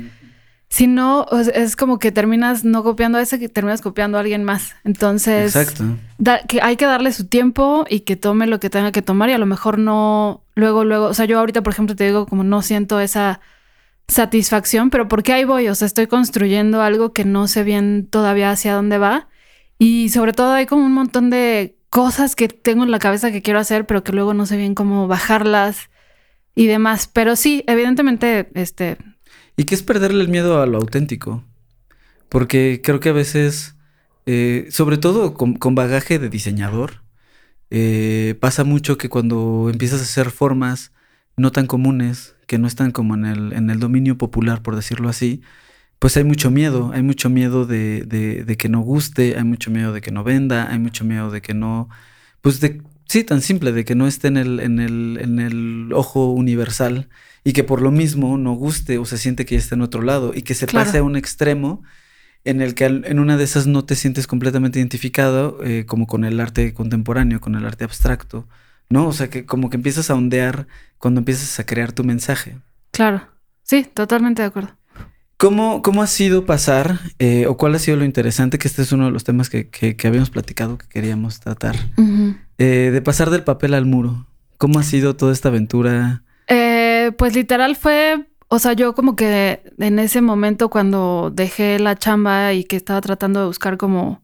Si 0.73 0.87
no, 0.87 1.27
es 1.53 1.75
como 1.75 1.99
que 1.99 2.11
terminas 2.11 2.65
no 2.65 2.81
copiando 2.81 3.19
a 3.19 3.21
ese, 3.21 3.37
que 3.37 3.47
terminas 3.47 3.79
copiando 3.79 4.17
a 4.17 4.21
alguien 4.21 4.43
más. 4.43 4.73
Entonces, 4.83 5.55
Exacto. 5.55 5.83
que 6.47 6.63
hay 6.63 6.77
que 6.77 6.87
darle 6.87 7.11
su 7.11 7.27
tiempo 7.27 7.85
y 7.87 7.99
que 7.99 8.15
tome 8.15 8.47
lo 8.47 8.59
que 8.59 8.71
tenga 8.71 8.91
que 8.91 9.03
tomar 9.03 9.29
y 9.29 9.33
a 9.33 9.37
lo 9.37 9.45
mejor 9.45 9.77
no, 9.77 10.41
luego, 10.55 10.83
luego, 10.83 11.05
o 11.05 11.13
sea, 11.13 11.25
yo 11.25 11.37
ahorita, 11.37 11.61
por 11.61 11.73
ejemplo, 11.73 11.95
te 11.95 12.05
digo 12.05 12.25
como 12.25 12.43
no 12.43 12.63
siento 12.63 12.99
esa 12.99 13.39
satisfacción, 14.07 14.89
pero 14.89 15.07
¿por 15.07 15.21
qué 15.21 15.33
ahí 15.33 15.43
voy? 15.43 15.67
O 15.67 15.75
sea, 15.75 15.85
estoy 15.85 16.07
construyendo 16.07 16.81
algo 16.81 17.13
que 17.13 17.23
no 17.23 17.47
sé 17.47 17.61
bien 17.63 18.07
todavía 18.09 18.49
hacia 18.49 18.73
dónde 18.73 18.97
va 18.97 19.27
y 19.77 20.09
sobre 20.09 20.33
todo 20.33 20.53
hay 20.53 20.65
como 20.65 20.87
un 20.87 20.93
montón 20.93 21.29
de 21.29 21.77
cosas 21.91 22.35
que 22.35 22.47
tengo 22.47 22.83
en 22.83 22.89
la 22.89 22.97
cabeza 22.97 23.31
que 23.31 23.43
quiero 23.43 23.59
hacer, 23.59 23.85
pero 23.85 24.03
que 24.03 24.11
luego 24.11 24.33
no 24.33 24.47
sé 24.47 24.57
bien 24.57 24.73
cómo 24.73 25.07
bajarlas 25.07 25.91
y 26.55 26.65
demás. 26.65 27.07
Pero 27.13 27.35
sí, 27.35 27.63
evidentemente, 27.67 28.49
este, 28.55 28.97
¿Y 29.55 29.65
qué 29.65 29.75
es 29.75 29.83
perderle 29.83 30.23
el 30.23 30.29
miedo 30.29 30.61
a 30.61 30.65
lo 30.65 30.77
auténtico? 30.77 31.43
Porque 32.29 32.81
creo 32.83 32.99
que 32.99 33.09
a 33.09 33.13
veces, 33.13 33.75
eh, 34.25 34.67
sobre 34.71 34.97
todo 34.97 35.35
con, 35.35 35.55
con, 35.55 35.75
bagaje 35.75 36.17
de 36.17 36.29
diseñador, 36.29 37.03
eh, 37.69 38.35
pasa 38.39 38.63
mucho 38.63 38.97
que 38.97 39.09
cuando 39.09 39.69
empiezas 39.71 39.99
a 40.01 40.03
hacer 40.03 40.31
formas 40.31 40.91
no 41.37 41.51
tan 41.51 41.67
comunes, 41.67 42.35
que 42.47 42.57
no 42.57 42.67
están 42.67 42.91
como 42.91 43.15
en 43.15 43.25
el, 43.25 43.53
en 43.53 43.69
el 43.69 43.79
dominio 43.79 44.17
popular, 44.17 44.61
por 44.61 44.75
decirlo 44.75 45.09
así, 45.09 45.41
pues 45.99 46.17
hay 46.17 46.23
mucho 46.23 46.51
miedo, 46.51 46.91
hay 46.93 47.01
mucho 47.01 47.29
miedo 47.29 47.65
de, 47.65 48.03
de, 48.03 48.43
de, 48.43 48.57
que 48.57 48.69
no 48.69 48.81
guste, 48.81 49.37
hay 49.37 49.43
mucho 49.43 49.71
miedo 49.71 49.93
de 49.93 50.01
que 50.01 50.11
no 50.11 50.23
venda, 50.23 50.69
hay 50.71 50.79
mucho 50.79 51.05
miedo 51.05 51.31
de 51.31 51.41
que 51.41 51.53
no, 51.53 51.89
pues 52.41 52.59
de, 52.59 52.81
sí, 53.05 53.23
tan 53.23 53.41
simple, 53.41 53.71
de 53.71 53.85
que 53.85 53.95
no 53.95 54.07
esté 54.07 54.27
en 54.27 54.37
el, 54.37 54.59
en 54.59 54.79
el, 54.79 55.17
en 55.21 55.39
el 55.39 55.93
ojo 55.93 56.31
universal 56.31 57.09
y 57.43 57.53
que 57.53 57.63
por 57.63 57.81
lo 57.81 57.91
mismo 57.91 58.37
no 58.37 58.53
guste 58.53 58.97
o 58.97 59.05
se 59.05 59.17
siente 59.17 59.45
que 59.45 59.55
ya 59.55 59.59
está 59.59 59.75
en 59.75 59.81
otro 59.81 60.01
lado 60.01 60.31
y 60.33 60.43
que 60.43 60.53
se 60.53 60.65
claro. 60.65 60.85
pase 60.85 60.99
a 60.99 61.03
un 61.03 61.15
extremo 61.15 61.83
en 62.45 62.61
el 62.61 62.75
que 62.75 62.85
en 62.85 63.19
una 63.19 63.37
de 63.37 63.43
esas 63.43 63.67
no 63.67 63.85
te 63.85 63.95
sientes 63.95 64.27
completamente 64.27 64.79
identificado 64.79 65.59
eh, 65.63 65.85
como 65.85 66.07
con 66.07 66.25
el 66.25 66.39
arte 66.39 66.73
contemporáneo, 66.73 67.39
con 67.39 67.55
el 67.55 67.65
arte 67.65 67.85
abstracto, 67.85 68.47
¿no? 68.89 69.07
O 69.07 69.13
sea, 69.13 69.29
que 69.29 69.45
como 69.45 69.69
que 69.69 69.77
empiezas 69.77 70.09
a 70.09 70.15
ondear 70.15 70.67
cuando 70.97 71.19
empiezas 71.19 71.59
a 71.59 71.65
crear 71.65 71.93
tu 71.93 72.03
mensaje. 72.03 72.57
Claro, 72.91 73.21
sí, 73.63 73.87
totalmente 73.93 74.41
de 74.41 74.49
acuerdo. 74.49 74.71
¿Cómo, 75.37 75.81
¿Cómo, 75.81 76.01
ha 76.01 76.07
sido 76.07 76.45
pasar 76.45 76.99
eh, 77.19 77.47
o 77.47 77.57
cuál 77.57 77.75
ha 77.75 77.79
sido 77.79 77.97
lo 77.97 78.05
interesante? 78.05 78.57
Que 78.57 78.67
este 78.67 78.81
es 78.81 78.91
uno 78.93 79.05
de 79.05 79.11
los 79.11 79.25
temas 79.25 79.49
que, 79.49 79.67
que, 79.67 79.95
que 79.97 80.07
habíamos 80.07 80.29
platicado 80.29 80.77
que 80.77 80.87
queríamos 80.87 81.39
tratar. 81.39 81.75
Uh 81.97 82.01
-huh. 82.01 82.37
eh, 82.59 82.91
de 82.93 83.01
pasar 83.01 83.29
del 83.29 83.43
papel 83.43 83.73
al 83.73 83.85
muro. 83.85 84.27
¿Cómo 84.57 84.79
ha 84.79 84.83
sido 84.83 85.15
toda 85.17 85.33
esta 85.33 85.49
aventura? 85.49 86.23
Eh, 87.07 87.11
pues 87.11 87.35
literal 87.35 87.75
fue, 87.75 88.27
o 88.47 88.59
sea, 88.59 88.73
yo 88.73 88.93
como 88.95 89.15
que 89.15 89.63
en 89.79 89.99
ese 89.99 90.21
momento 90.21 90.69
cuando 90.69 91.31
dejé 91.33 91.79
la 91.79 91.95
chamba 91.95 92.53
y 92.53 92.63
que 92.63 92.75
estaba 92.75 93.01
tratando 93.01 93.41
de 93.41 93.47
buscar 93.47 93.77
como, 93.77 94.23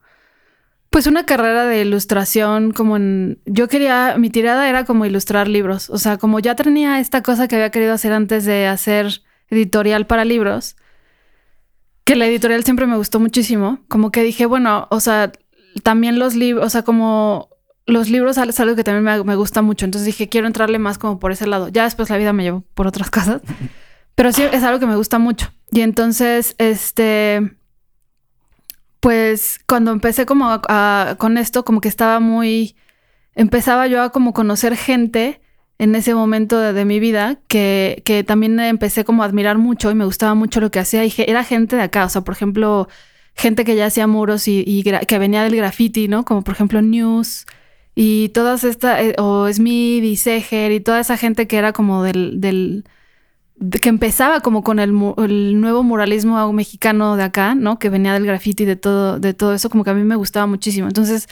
pues 0.89 1.07
una 1.07 1.25
carrera 1.25 1.65
de 1.65 1.81
ilustración, 1.81 2.71
como 2.71 2.97
en, 2.97 3.41
yo 3.45 3.67
quería, 3.67 4.15
mi 4.17 4.29
tirada 4.29 4.69
era 4.69 4.85
como 4.85 5.05
ilustrar 5.05 5.47
libros. 5.47 5.89
O 5.89 5.97
sea, 5.97 6.17
como 6.17 6.39
ya 6.39 6.55
tenía 6.55 6.99
esta 6.99 7.21
cosa 7.23 7.47
que 7.47 7.55
había 7.55 7.71
querido 7.71 7.93
hacer 7.93 8.13
antes 8.13 8.45
de 8.45 8.67
hacer 8.67 9.21
editorial 9.49 10.07
para 10.07 10.25
libros 10.25 10.75
que 12.09 12.15
la 12.15 12.25
editorial 12.25 12.63
siempre 12.63 12.87
me 12.87 12.97
gustó 12.97 13.19
muchísimo, 13.19 13.81
como 13.87 14.09
que 14.09 14.23
dije, 14.23 14.47
bueno, 14.47 14.87
o 14.89 14.99
sea, 14.99 15.31
también 15.83 16.17
los 16.17 16.33
libros, 16.33 16.65
o 16.65 16.69
sea, 16.71 16.81
como 16.81 17.48
los 17.89 18.09
libros 18.09 18.37
es 18.37 18.59
algo 18.59 18.75
que 18.75 18.83
también 18.83 19.03
me, 19.03 19.23
me, 19.23 19.35
gusta 19.35 19.61
mucho, 19.61 19.85
entonces 19.85 20.05
dije, 20.05 20.29
quiero 20.29 20.47
entrarle 20.47 20.79
más 20.79 20.97
como 20.97 21.19
por 21.19 21.31
ese 21.31 21.47
lado. 21.47 21.69
Ya 21.69 21.83
después 21.83 22.09
la 22.09 22.17
vida 22.17 22.33
me 22.33 22.43
llevó 22.43 22.63
por 22.73 22.87
otras 22.87 23.09
cosas, 23.11 23.41
pero 24.15 24.31
sí 24.31 24.43
es 24.43 24.63
algo 24.63 24.79
que 24.79 24.85
me 24.85 24.95
gusta 24.95 25.19
mucho. 25.19 25.51
Y 25.71 25.81
entonces, 25.81 26.55
este, 26.57 27.57
pues 28.99 29.59
cuando 29.67 29.91
empecé 29.91 30.25
como 30.25 30.61
con 31.17 31.37
esto, 31.37 31.65
como 31.65 31.81
que 31.81 31.87
estaba 31.87 32.19
muy, 32.19 32.75
empezaba 33.35 33.87
yo 33.87 34.01
a 34.01 34.11
como 34.11 34.33
conocer 34.33 34.75
gente 34.75 35.41
en 35.77 35.95
ese 35.95 36.13
momento 36.13 36.59
de, 36.59 36.73
de 36.73 36.85
mi 36.85 36.99
vida 36.99 37.39
que, 37.47 38.01
que, 38.03 38.23
también 38.23 38.59
empecé 38.59 39.05
como 39.05 39.23
a 39.23 39.25
admirar 39.25 39.57
mucho 39.57 39.89
y 39.89 39.95
me 39.95 40.03
gustaba 40.03 40.35
mucho 40.35 40.59
lo 40.59 40.71
que 40.71 40.79
hacía. 40.79 41.05
Y 41.05 41.13
era 41.17 41.43
gente 41.43 41.77
de 41.77 41.83
acá, 41.83 42.05
o 42.05 42.09
sea, 42.09 42.21
por 42.21 42.33
ejemplo, 42.33 42.89
gente 43.35 43.63
que 43.63 43.77
ya 43.77 43.85
hacía 43.85 44.05
muros 44.05 44.47
y, 44.49 44.63
y 44.67 44.83
que 44.83 45.19
venía 45.19 45.43
del 45.43 45.55
graffiti, 45.55 46.09
¿no? 46.09 46.25
Como 46.25 46.43
por 46.43 46.53
ejemplo 46.53 46.81
News 46.81 47.45
y 48.01 48.29
todas 48.29 48.63
estas, 48.63 49.01
eh, 49.01 49.15
o 49.17 49.51
Smith 49.51 50.05
y 50.05 50.15
Seger 50.15 50.71
y 50.71 50.79
toda 50.79 51.01
esa 51.01 51.17
gente 51.17 51.47
que 51.47 51.57
era 51.57 51.73
como 51.73 52.01
del, 52.01 52.39
del 52.39 52.85
de, 53.57 53.77
que 53.79 53.89
empezaba 53.89 54.39
como 54.39 54.63
con 54.63 54.79
el, 54.79 54.91
el, 55.17 55.59
nuevo 55.59 55.83
muralismo 55.83 56.53
mexicano 56.53 57.17
de 57.17 57.23
acá, 57.23 57.55
¿no? 57.55 57.77
Que 57.77 57.89
venía 57.89 58.13
del 58.13 58.25
graffiti, 58.25 58.63
de 58.63 58.77
todo, 58.77 59.19
de 59.19 59.33
todo 59.33 59.53
eso, 59.53 59.69
como 59.69 59.83
que 59.83 59.89
a 59.89 59.93
mí 59.93 60.05
me 60.05 60.15
gustaba 60.15 60.47
muchísimo. 60.47 60.87
Entonces, 60.87 61.27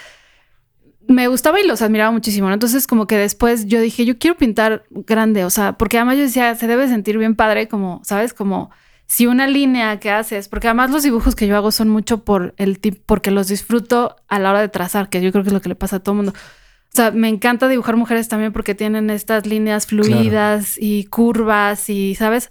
me 1.07 1.29
gustaba 1.29 1.61
y 1.61 1.65
los 1.65 1.81
admiraba 1.81 2.11
muchísimo, 2.11 2.49
¿no? 2.49 2.53
Entonces 2.55 2.85
como 2.85 3.07
que 3.07 3.15
después 3.15 3.65
yo 3.67 3.79
dije, 3.79 4.03
yo 4.03 4.17
quiero 4.17 4.35
pintar 4.35 4.83
grande, 4.89 5.45
o 5.45 5.49
sea, 5.49 5.77
porque 5.77 5.95
además 5.97 6.17
yo 6.17 6.23
decía, 6.23 6.53
se 6.55 6.67
debe 6.67 6.89
sentir 6.89 7.17
bien 7.17 7.35
padre, 7.35 7.69
como, 7.69 8.01
¿sabes? 8.03 8.33
Como 8.33 8.71
si 9.07 9.25
una 9.25 9.47
línea 9.47 9.99
que 9.99 10.11
haces, 10.11 10.49
porque 10.49 10.67
además 10.67 10.91
los 10.91 11.01
dibujos 11.01 11.35
que 11.35 11.47
yo 11.47 11.55
hago 11.55 11.71
son 11.71 11.89
mucho 11.89 12.23
por 12.23 12.53
el 12.57 12.79
tipo, 12.79 13.01
porque 13.05 13.31
los 13.31 13.47
disfruto 13.47 14.17
a 14.27 14.37
la 14.37 14.51
hora 14.51 14.61
de 14.61 14.67
trazar, 14.67 15.09
que 15.09 15.21
yo 15.21 15.31
creo 15.31 15.43
que 15.43 15.49
es 15.49 15.53
lo 15.53 15.61
que 15.61 15.69
le 15.69 15.75
pasa 15.75 15.95
a 15.95 15.99
todo 15.99 16.13
el 16.13 16.17
mundo. 16.17 16.33
O 16.33 16.95
sea, 16.95 17.11
me 17.11 17.29
encanta 17.29 17.67
dibujar 17.67 17.95
mujeres 17.95 18.27
también 18.27 18.51
porque 18.51 18.75
tienen 18.75 19.09
estas 19.09 19.45
líneas 19.45 19.87
fluidas 19.87 20.73
claro. 20.73 20.87
y 20.87 21.05
curvas 21.05 21.89
y, 21.89 22.15
¿sabes? 22.15 22.49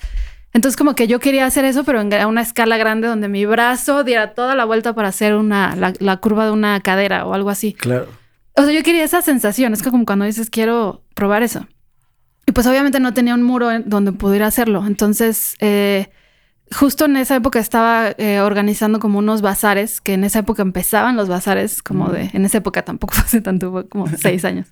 Entonces 0.52 0.78
como 0.78 0.94
que 0.94 1.06
yo 1.06 1.20
quería 1.20 1.44
hacer 1.44 1.66
eso, 1.66 1.84
pero 1.84 2.00
en 2.00 2.26
una 2.26 2.40
escala 2.40 2.78
grande 2.78 3.06
donde 3.06 3.28
mi 3.28 3.44
brazo 3.44 4.04
diera 4.04 4.32
toda 4.32 4.54
la 4.54 4.64
vuelta 4.64 4.94
para 4.94 5.08
hacer 5.08 5.34
una, 5.34 5.76
la, 5.76 5.92
la 5.98 6.16
curva 6.16 6.46
de 6.46 6.52
una 6.52 6.80
cadera 6.80 7.26
o 7.26 7.34
algo 7.34 7.50
así. 7.50 7.74
Claro. 7.74 8.08
O 8.54 8.62
sea, 8.62 8.72
yo 8.72 8.82
quería 8.82 9.04
esa 9.04 9.20
sensación. 9.20 9.74
Es 9.74 9.82
que 9.82 9.90
como 9.90 10.06
cuando 10.06 10.24
dices, 10.24 10.48
quiero 10.48 11.02
probar 11.14 11.42
eso. 11.42 11.66
Y 12.46 12.52
pues 12.52 12.66
obviamente 12.66 13.00
no 13.00 13.12
tenía 13.12 13.34
un 13.34 13.42
muro 13.42 13.68
donde 13.84 14.12
pudiera 14.12 14.46
hacerlo. 14.46 14.86
Entonces, 14.86 15.56
eh, 15.60 16.08
justo 16.72 17.04
en 17.04 17.16
esa 17.16 17.36
época 17.36 17.58
estaba 17.58 18.14
eh, 18.18 18.40
organizando 18.40 18.98
como 19.00 19.18
unos 19.18 19.42
bazares, 19.42 20.00
que 20.00 20.14
en 20.14 20.24
esa 20.24 20.40
época 20.40 20.62
empezaban 20.62 21.16
los 21.16 21.28
bazares, 21.28 21.82
como 21.82 22.10
de... 22.10 22.30
En 22.32 22.44
esa 22.44 22.58
época 22.58 22.82
tampoco 22.82 23.14
hace 23.18 23.40
tanto, 23.40 23.70
fue 23.70 23.88
como 23.88 24.06
seis 24.16 24.44
años. 24.44 24.68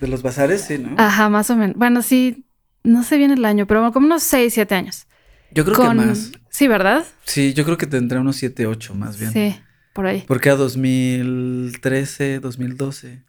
De 0.00 0.08
los 0.08 0.22
bazares, 0.22 0.62
sí, 0.62 0.78
¿no? 0.78 0.94
Ajá, 0.98 1.28
más 1.28 1.50
o 1.50 1.56
menos. 1.56 1.76
Bueno, 1.76 2.02
sí, 2.02 2.44
no 2.82 3.02
sé 3.02 3.16
bien 3.18 3.30
el 3.30 3.44
año, 3.44 3.66
pero 3.66 3.92
como 3.92 4.06
unos 4.06 4.22
seis, 4.22 4.54
siete 4.54 4.74
años. 4.74 5.06
Yo 5.50 5.64
creo 5.64 5.76
Con... 5.76 5.98
que 5.98 6.06
más. 6.06 6.32
Sí, 6.50 6.68
¿verdad? 6.68 7.04
Sí, 7.24 7.54
yo 7.54 7.64
creo 7.64 7.76
que 7.76 7.86
tendrá 7.86 8.20
unos 8.20 8.36
siete, 8.36 8.66
ocho 8.66 8.94
más 8.94 9.18
bien. 9.18 9.32
Sí 9.32 9.56
por 9.96 10.06
ahí. 10.06 10.22
Porque 10.28 10.50
a 10.50 10.56
2013, 10.56 12.38
2012. 12.40 13.22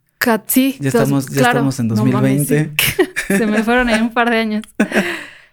Sí, 0.47 0.75
ya 0.81 0.89
estamos, 0.89 1.27
ya 1.27 1.37
claro, 1.37 1.59
estamos 1.59 1.79
en 1.79 1.87
2020. 1.87 2.53
No 2.53 2.67
mames, 2.67 2.75
sí. 3.27 3.27
Se 3.37 3.47
me 3.47 3.63
fueron 3.63 3.87
ahí 3.87 4.01
un 4.01 4.13
par 4.13 4.29
de 4.29 4.37
años. 4.37 4.63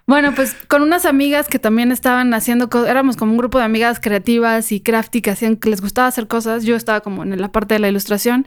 Bueno, 0.06 0.34
pues 0.34 0.54
con 0.68 0.82
unas 0.82 1.06
amigas 1.06 1.48
que 1.48 1.58
también 1.58 1.90
estaban 1.90 2.34
haciendo 2.34 2.68
cosas, 2.68 2.90
éramos 2.90 3.16
como 3.16 3.32
un 3.32 3.38
grupo 3.38 3.58
de 3.58 3.64
amigas 3.64 4.00
creativas 4.00 4.70
y 4.70 4.80
crafty 4.80 5.22
que 5.22 5.30
hacían, 5.30 5.56
que 5.56 5.70
les 5.70 5.80
gustaba 5.80 6.08
hacer 6.08 6.28
cosas. 6.28 6.64
Yo 6.64 6.76
estaba 6.76 7.00
como 7.00 7.22
en 7.22 7.40
la 7.40 7.50
parte 7.50 7.74
de 7.74 7.80
la 7.80 7.88
ilustración. 7.88 8.46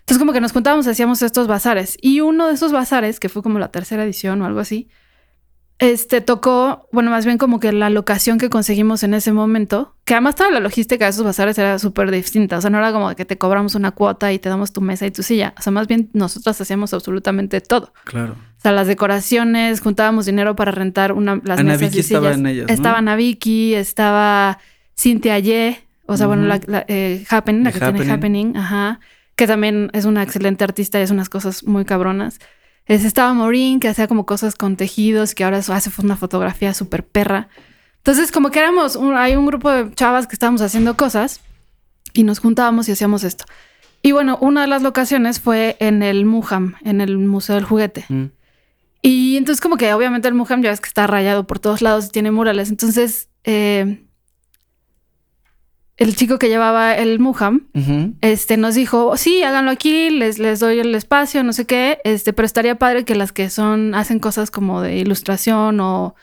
Entonces 0.00 0.18
como 0.18 0.32
que 0.32 0.40
nos 0.40 0.52
juntábamos, 0.52 0.86
hacíamos 0.86 1.22
estos 1.22 1.46
bazares. 1.46 1.96
Y 2.00 2.20
uno 2.20 2.48
de 2.48 2.54
esos 2.54 2.72
bazares, 2.72 3.20
que 3.20 3.28
fue 3.28 3.42
como 3.42 3.58
la 3.58 3.68
tercera 3.68 4.04
edición 4.04 4.42
o 4.42 4.46
algo 4.46 4.60
así, 4.60 4.88
este 5.78 6.20
tocó, 6.22 6.88
bueno, 6.90 7.10
más 7.10 7.26
bien 7.26 7.38
como 7.38 7.60
que 7.60 7.72
la 7.72 7.90
locación 7.90 8.38
que 8.38 8.48
conseguimos 8.48 9.02
en 9.02 9.12
ese 9.14 9.32
momento, 9.32 9.94
que 10.04 10.14
además 10.14 10.34
toda 10.34 10.50
la 10.50 10.60
logística 10.60 11.04
de 11.04 11.10
esos 11.10 11.24
bazares 11.24 11.58
era 11.58 11.78
súper 11.78 12.10
distinta. 12.10 12.56
O 12.56 12.60
sea, 12.60 12.70
no 12.70 12.78
era 12.78 12.92
como 12.92 13.14
que 13.14 13.24
te 13.24 13.36
cobramos 13.36 13.74
una 13.74 13.90
cuota 13.90 14.32
y 14.32 14.38
te 14.38 14.48
damos 14.48 14.72
tu 14.72 14.80
mesa 14.80 15.06
y 15.06 15.10
tu 15.10 15.22
silla. 15.22 15.54
O 15.58 15.62
sea, 15.62 15.72
más 15.72 15.86
bien 15.86 16.08
nosotras 16.14 16.60
hacíamos 16.60 16.94
absolutamente 16.94 17.60
todo. 17.60 17.92
Claro. 18.04 18.36
O 18.66 18.68
sea, 18.68 18.72
las 18.74 18.88
decoraciones, 18.88 19.80
juntábamos 19.80 20.26
dinero 20.26 20.56
para 20.56 20.72
rentar 20.72 21.12
una, 21.12 21.40
las 21.44 21.60
Ana 21.60 21.74
mesas 21.74 21.90
Vicky 21.90 22.00
y 22.00 22.02
sillas. 22.02 22.20
estaba 22.20 22.34
en 22.34 22.46
ellas, 22.48 22.66
¿no? 22.66 22.74
Estaba 22.74 22.98
Ana 22.98 23.14
Vicky, 23.14 23.74
estaba 23.74 24.58
Cintia 24.98 25.38
Ye, 25.38 25.80
o 26.06 26.16
sea, 26.16 26.26
uh 26.26 26.30
-huh. 26.30 26.36
bueno, 26.36 26.48
la, 26.48 26.60
la 26.66 26.84
eh, 26.88 27.24
Happening, 27.30 27.62
la 27.62 27.70
que 27.70 27.78
happening. 27.78 28.00
tiene 28.00 28.12
Happening, 28.12 28.56
ajá, 28.56 28.98
que 29.36 29.46
también 29.46 29.90
es 29.92 30.04
una 30.04 30.24
excelente 30.24 30.64
artista 30.64 30.98
y 30.98 31.02
hace 31.02 31.12
unas 31.12 31.28
cosas 31.28 31.62
muy 31.62 31.84
cabronas. 31.84 32.40
Es, 32.86 33.04
estaba 33.04 33.32
Maureen, 33.34 33.78
que 33.78 33.86
hacía 33.86 34.08
como 34.08 34.26
cosas 34.26 34.56
con 34.56 34.74
tejidos, 34.74 35.36
que 35.36 35.44
ahora 35.44 35.58
hace 35.58 35.90
una 36.02 36.16
fotografía 36.16 36.74
súper 36.74 37.04
perra. 37.04 37.46
Entonces, 37.98 38.32
como 38.32 38.50
que 38.50 38.58
éramos, 38.58 38.96
un, 38.96 39.14
hay 39.14 39.36
un 39.36 39.46
grupo 39.46 39.70
de 39.70 39.92
chavas 39.94 40.26
que 40.26 40.34
estábamos 40.34 40.60
haciendo 40.60 40.96
cosas 40.96 41.40
y 42.14 42.24
nos 42.24 42.40
juntábamos 42.40 42.88
y 42.88 42.92
hacíamos 42.92 43.22
esto. 43.22 43.44
Y 44.02 44.10
bueno, 44.10 44.38
una 44.40 44.62
de 44.62 44.66
las 44.66 44.82
locaciones 44.82 45.38
fue 45.38 45.76
en 45.78 46.02
el 46.02 46.24
Muham, 46.26 46.74
en 46.84 47.00
el 47.00 47.16
Museo 47.18 47.54
del 47.54 47.64
Juguete. 47.64 48.06
Mm. 48.08 48.24
Y 49.06 49.36
entonces 49.36 49.60
como 49.60 49.76
que 49.76 49.92
obviamente 49.92 50.26
el 50.26 50.34
Muham 50.34 50.62
ya 50.62 50.70
ves 50.70 50.80
que 50.80 50.88
está 50.88 51.06
rayado 51.06 51.46
por 51.46 51.60
todos 51.60 51.80
lados 51.80 52.06
y 52.06 52.10
tiene 52.10 52.32
murales. 52.32 52.70
Entonces, 52.70 53.28
eh, 53.44 54.04
el 55.96 56.16
chico 56.16 56.40
que 56.40 56.48
llevaba 56.48 56.92
el 56.96 57.20
Muham, 57.20 57.68
uh 57.72 57.78
-huh. 57.78 58.14
este, 58.20 58.56
nos 58.56 58.74
dijo, 58.74 59.16
sí, 59.16 59.44
háganlo 59.44 59.70
aquí, 59.70 60.10
les, 60.10 60.40
les 60.40 60.58
doy 60.58 60.80
el 60.80 60.92
espacio, 60.96 61.44
no 61.44 61.52
sé 61.52 61.66
qué, 61.66 61.98
este, 62.02 62.32
pero 62.32 62.46
estaría 62.46 62.80
padre 62.80 63.04
que 63.04 63.14
las 63.14 63.30
que 63.30 63.48
son, 63.48 63.94
hacen 63.94 64.18
cosas 64.18 64.50
como 64.50 64.82
de 64.82 64.96
ilustración 64.96 65.78
o 65.78 66.16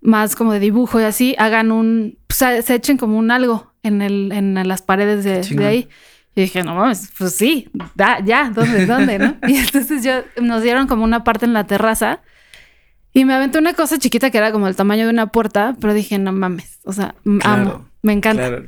más 0.00 0.34
como 0.34 0.52
de 0.52 0.58
dibujo 0.58 1.00
y 1.00 1.04
así, 1.04 1.36
hagan 1.38 1.70
un, 1.70 2.18
pues, 2.26 2.64
se 2.66 2.74
echen 2.74 2.98
como 2.98 3.16
un 3.16 3.30
algo 3.30 3.72
en, 3.84 4.02
el, 4.02 4.32
en 4.32 4.66
las 4.66 4.82
paredes 4.82 5.22
de, 5.22 5.42
de 5.42 5.66
ahí. 5.66 5.88
Y 6.34 6.42
dije, 6.42 6.62
no 6.64 6.74
mames, 6.74 7.12
pues 7.16 7.34
sí, 7.34 7.68
da, 7.94 8.18
ya, 8.24 8.50
¿dónde, 8.50 8.86
dónde, 8.86 9.18
no? 9.18 9.36
y 9.48 9.56
entonces 9.56 10.02
yo, 10.02 10.22
nos 10.42 10.62
dieron 10.62 10.86
como 10.88 11.04
una 11.04 11.22
parte 11.22 11.46
en 11.46 11.52
la 11.52 11.64
terraza 11.64 12.20
y 13.12 13.24
me 13.24 13.34
aventé 13.34 13.58
una 13.58 13.74
cosa 13.74 13.98
chiquita 13.98 14.30
que 14.30 14.38
era 14.38 14.50
como 14.50 14.66
el 14.66 14.74
tamaño 14.74 15.04
de 15.04 15.10
una 15.10 15.28
puerta, 15.28 15.76
pero 15.80 15.94
dije, 15.94 16.18
no 16.18 16.32
mames, 16.32 16.80
o 16.84 16.92
sea, 16.92 17.14
claro, 17.40 17.62
amo, 17.62 17.88
me 18.02 18.12
encanta. 18.12 18.48
Claro. 18.48 18.66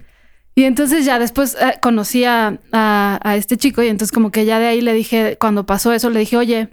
Y 0.55 0.65
entonces 0.65 1.05
ya 1.05 1.19
después 1.19 1.57
eh, 1.61 1.79
conocí 1.83 2.25
a, 2.25 2.59
a, 2.73 3.21
a, 3.23 3.37
este 3.37 3.57
chico 3.57 3.83
y 3.83 3.89
entonces 3.89 4.13
como 4.13 4.31
que 4.31 4.47
ya 4.47 4.59
de 4.59 4.69
ahí 4.69 4.81
le 4.81 4.95
dije, 4.95 5.37
cuando 5.39 5.67
pasó 5.67 5.93
eso, 5.93 6.09
le 6.09 6.21
dije, 6.21 6.37
oye, 6.37 6.71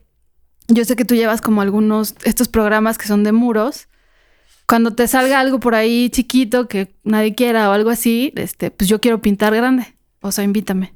yo 0.67 0.85
sé 0.85 0.95
que 0.95 1.05
tú 1.05 1.15
llevas 1.15 1.41
como 1.41 1.61
algunos, 1.61 2.15
estos 2.23 2.47
programas 2.47 2.97
que 2.97 3.07
son 3.07 3.23
de 3.23 3.31
muros, 3.31 3.87
cuando 4.67 4.91
te 4.91 5.07
salga 5.07 5.39
algo 5.39 5.59
por 5.59 5.75
ahí 5.75 6.09
chiquito 6.09 6.67
que 6.67 6.93
nadie 7.03 7.35
quiera 7.35 7.69
o 7.69 7.73
algo 7.73 7.89
así, 7.89 8.31
este, 8.35 8.71
pues 8.71 8.89
yo 8.89 9.01
quiero 9.01 9.21
pintar 9.21 9.53
grande. 9.55 9.95
O 10.23 10.31
sea, 10.31 10.43
invítame. 10.43 10.93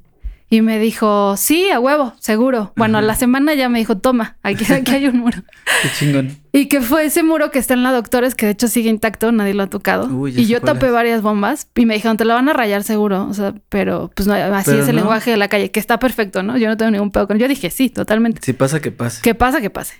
Y 0.50 0.62
me 0.62 0.78
dijo, 0.78 1.36
sí, 1.36 1.68
a 1.68 1.78
huevo, 1.78 2.14
seguro. 2.20 2.72
Bueno, 2.74 2.96
a 2.96 3.02
la 3.02 3.14
semana 3.14 3.52
ya 3.52 3.68
me 3.68 3.78
dijo, 3.80 3.98
toma, 3.98 4.38
aquí, 4.42 4.64
aquí 4.72 4.92
hay 4.92 5.06
un 5.06 5.18
muro. 5.18 5.42
Qué 5.82 5.88
chingón. 5.98 6.38
Y 6.52 6.68
que 6.68 6.80
fue 6.80 7.04
ese 7.04 7.22
muro 7.22 7.50
que 7.50 7.58
está 7.58 7.74
en 7.74 7.82
la 7.82 7.92
Doctores, 7.92 8.34
que 8.34 8.46
de 8.46 8.52
hecho 8.52 8.66
sigue 8.66 8.88
intacto, 8.88 9.30
nadie 9.30 9.52
lo 9.52 9.64
ha 9.64 9.66
tocado. 9.66 10.06
Uy, 10.06 10.32
y 10.34 10.46
yo 10.46 10.62
tapé 10.62 10.90
varias 10.90 11.20
bombas 11.20 11.68
y 11.74 11.84
me 11.84 11.92
dijeron, 11.92 12.16
te 12.16 12.24
la 12.24 12.32
van 12.32 12.48
a 12.48 12.54
rayar 12.54 12.82
seguro. 12.82 13.26
O 13.28 13.34
sea, 13.34 13.52
pero 13.68 14.10
pues 14.16 14.26
no, 14.26 14.32
así 14.32 14.70
Pero 14.70 14.82
es 14.82 14.88
el 14.88 14.94
no. 14.96 15.02
lenguaje 15.02 15.30
de 15.32 15.36
la 15.36 15.48
calle, 15.48 15.70
que 15.70 15.80
está 15.80 15.98
perfecto, 15.98 16.42
¿no? 16.42 16.56
Yo 16.56 16.66
no 16.68 16.78
tengo 16.78 16.92
ningún 16.92 17.10
pedo 17.10 17.28
con 17.28 17.38
Yo 17.38 17.46
dije, 17.46 17.68
sí, 17.68 17.90
totalmente. 17.90 18.40
Si 18.42 18.54
pasa, 18.54 18.80
que 18.80 18.90
pase. 18.90 19.20
¿Qué 19.22 19.34
pasa? 19.34 19.60
¿Qué 19.60 19.68
pase? 19.68 19.96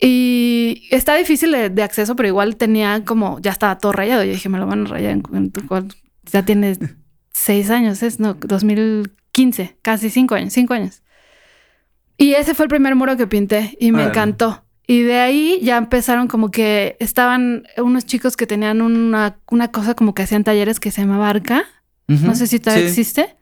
Y 0.00 0.86
está 0.90 1.16
difícil 1.16 1.50
de, 1.50 1.70
de 1.70 1.82
acceso, 1.82 2.14
pero 2.14 2.28
igual 2.28 2.56
tenía 2.56 3.04
como, 3.06 3.40
ya 3.40 3.50
estaba 3.50 3.78
todo 3.78 3.92
rayado. 3.92 4.22
Yo 4.22 4.32
dije, 4.32 4.50
me 4.50 4.58
lo 4.58 4.66
van 4.66 4.86
a 4.86 4.90
rayar 4.90 5.12
en, 5.12 5.22
en 5.32 5.50
tu 5.50 5.66
cual- 5.66 5.88
Ya 6.30 6.44
tiene 6.44 6.76
seis 7.38 7.70
años, 7.70 8.02
es, 8.02 8.18
no, 8.20 8.34
2015, 8.34 9.78
casi 9.82 10.10
cinco 10.10 10.34
años, 10.34 10.52
cinco 10.52 10.74
años. 10.74 11.02
Y 12.16 12.32
ese 12.34 12.54
fue 12.54 12.64
el 12.64 12.68
primer 12.68 12.94
muro 12.96 13.16
que 13.16 13.26
pinté 13.26 13.76
y 13.80 13.92
me 13.92 14.04
encantó. 14.04 14.64
Y 14.86 15.02
de 15.02 15.18
ahí 15.20 15.60
ya 15.62 15.76
empezaron 15.76 16.28
como 16.28 16.50
que 16.50 16.96
estaban 16.98 17.64
unos 17.76 18.06
chicos 18.06 18.36
que 18.36 18.46
tenían 18.46 18.80
una, 18.80 19.38
una 19.50 19.68
cosa 19.70 19.94
como 19.94 20.14
que 20.14 20.22
hacían 20.22 20.44
talleres 20.44 20.80
que 20.80 20.90
se 20.90 21.02
llamaba 21.02 21.28
Arca. 21.28 21.64
Ujú. 22.08 22.26
No 22.26 22.34
sé 22.34 22.46
si 22.46 22.58
todavía 22.58 22.84
Sí. 22.86 22.90
existe. 22.90 23.36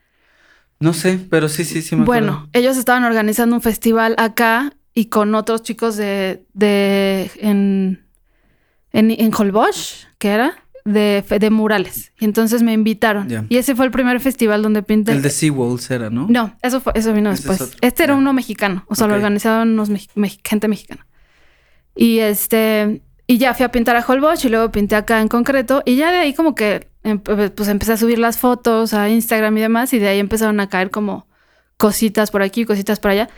No 0.81 0.93
sé, 0.93 1.19
pero 1.31 1.49
sí, 1.49 1.65
sí, 1.65 1.81
sí 1.81 1.97
me 1.97 2.03
acuerdo. 2.03 2.27
Bueno, 2.33 2.49
ellos 2.53 2.77
estaban 2.77 3.05
organizando 3.05 3.57
un 3.57 3.63
festival 3.63 4.15
acá 4.19 4.75
y 4.93 5.07
con 5.07 5.35
otros 5.35 5.63
chicos 5.63 5.97
de, 5.97 6.45
de 6.53 7.31
en, 7.39 8.05
en, 8.93 9.11
en 9.11 9.33
Holbox, 9.35 10.09
que 10.19 10.29
era, 10.29 10.55
de, 10.87 11.23
de 11.39 11.51
murales. 11.51 12.13
Y 12.19 12.25
entonces 12.25 12.63
me 12.63 12.73
invitaron. 12.73 13.47
Y 13.51 13.57
ese 13.59 13.75
fue 13.75 13.85
el 13.85 13.91
primer 13.91 14.21
festival 14.21 14.63
donde 14.63 14.83
pinté. 14.83 15.13
El 15.13 15.21
de 15.23 15.31
SeaWorlds 15.31 15.91
era, 15.91 16.09
¿no? 16.09 16.27
No, 16.31 16.57
eso 16.63 16.81
fue, 16.81 16.93
eso 16.97 17.13
vino 17.13 17.31
es 17.31 17.39
después. 17.43 17.61
otro. 17.61 17.79
Este 17.83 18.05
era 18.05 18.15
Ya. 18.15 18.19
uno 18.19 18.33
mexicano, 18.33 18.85
o 18.89 18.95
sea, 18.95 19.05
Ok. 19.07 19.11
lo 19.11 19.17
organizaban 19.17 19.69
unos 19.71 19.91
mex- 19.91 20.41
gente 20.45 20.69
mexicana. 20.69 21.07
Y 21.95 22.19
este, 22.21 23.03
y 23.27 23.39
ya 23.39 23.53
fui 23.55 23.65
a 23.65 23.71
pintar 23.71 23.97
a 23.97 24.05
Holbox 24.07 24.45
y 24.45 24.49
luego 24.49 24.71
pinté 24.71 24.97
acá 24.97 25.21
en 25.21 25.29
concreto. 25.29 25.83
Y 25.85 25.97
ya 25.97 26.11
de 26.13 26.19
ahí 26.19 26.35
como 26.35 26.55
que 26.55 26.89
pues 27.55 27.69
empecé 27.69 27.93
a 27.93 27.97
subir 27.97 28.19
las 28.19 28.37
fotos 28.39 28.93
a 28.95 29.09
Instagram 29.09 29.57
y 29.59 29.61
demás. 29.61 29.93
Y 29.93 29.99
de 29.99 30.09
ahí 30.09 30.19
empezaron 30.19 30.59
a 30.61 30.69
caer 30.69 30.91
como 30.91 31.27
cositas 31.77 32.31
por 32.31 32.43
aquí, 32.43 32.65
cositas 32.65 33.01
por 33.01 33.11
allá. 33.13 33.29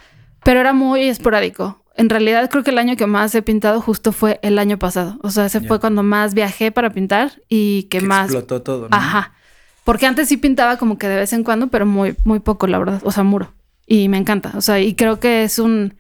Pero 0.45 0.61
era 0.61 0.73
muy 0.73 1.03
esporádico. 1.09 1.85
En 1.99 2.09
realidad 2.09 2.49
creo 2.49 2.63
que 2.63 2.71
el 2.71 2.79
año 2.79 2.97
que 2.97 3.07
más 3.07 3.35
he 3.35 3.43
pintado 3.43 3.81
justo 3.81 4.13
fue 4.13 4.39
el 4.43 4.59
año 4.61 4.79
pasado. 4.79 5.19
O 5.23 5.31
sea, 5.31 5.47
ese 5.47 5.61
fue 5.61 5.81
cuando 5.81 6.05
más 6.05 6.33
viajé 6.33 6.71
para 6.71 6.91
pintar 6.91 7.43
y 7.49 7.83
que, 7.91 7.99
Que 7.99 8.07
más 8.07 8.27
explotó 8.27 8.63
todo, 8.63 8.89
¿no? 8.89 8.97
Ajá. 8.97 9.35
Porque 9.83 10.07
antes 10.07 10.29
sí 10.29 10.37
pintaba 10.37 10.77
como 10.77 10.97
que 10.97 11.09
de 11.09 11.17
vez 11.17 11.33
en 11.33 11.43
cuando, 11.43 11.67
pero 11.67 11.87
muy, 11.87 12.15
muy 12.23 12.39
poco, 12.39 12.69
la 12.69 12.79
verdad. 12.79 13.01
O 13.05 13.11
sea, 13.11 13.25
muro. 13.25 13.53
Y 13.85 14.09
me 14.09 14.17
encanta. 14.17 14.53
O 14.55 14.61
sea, 14.61 14.79
y 14.81 14.95
creo 14.95 15.19
que 15.19 15.43
es 15.43 15.59
un. 15.59 15.95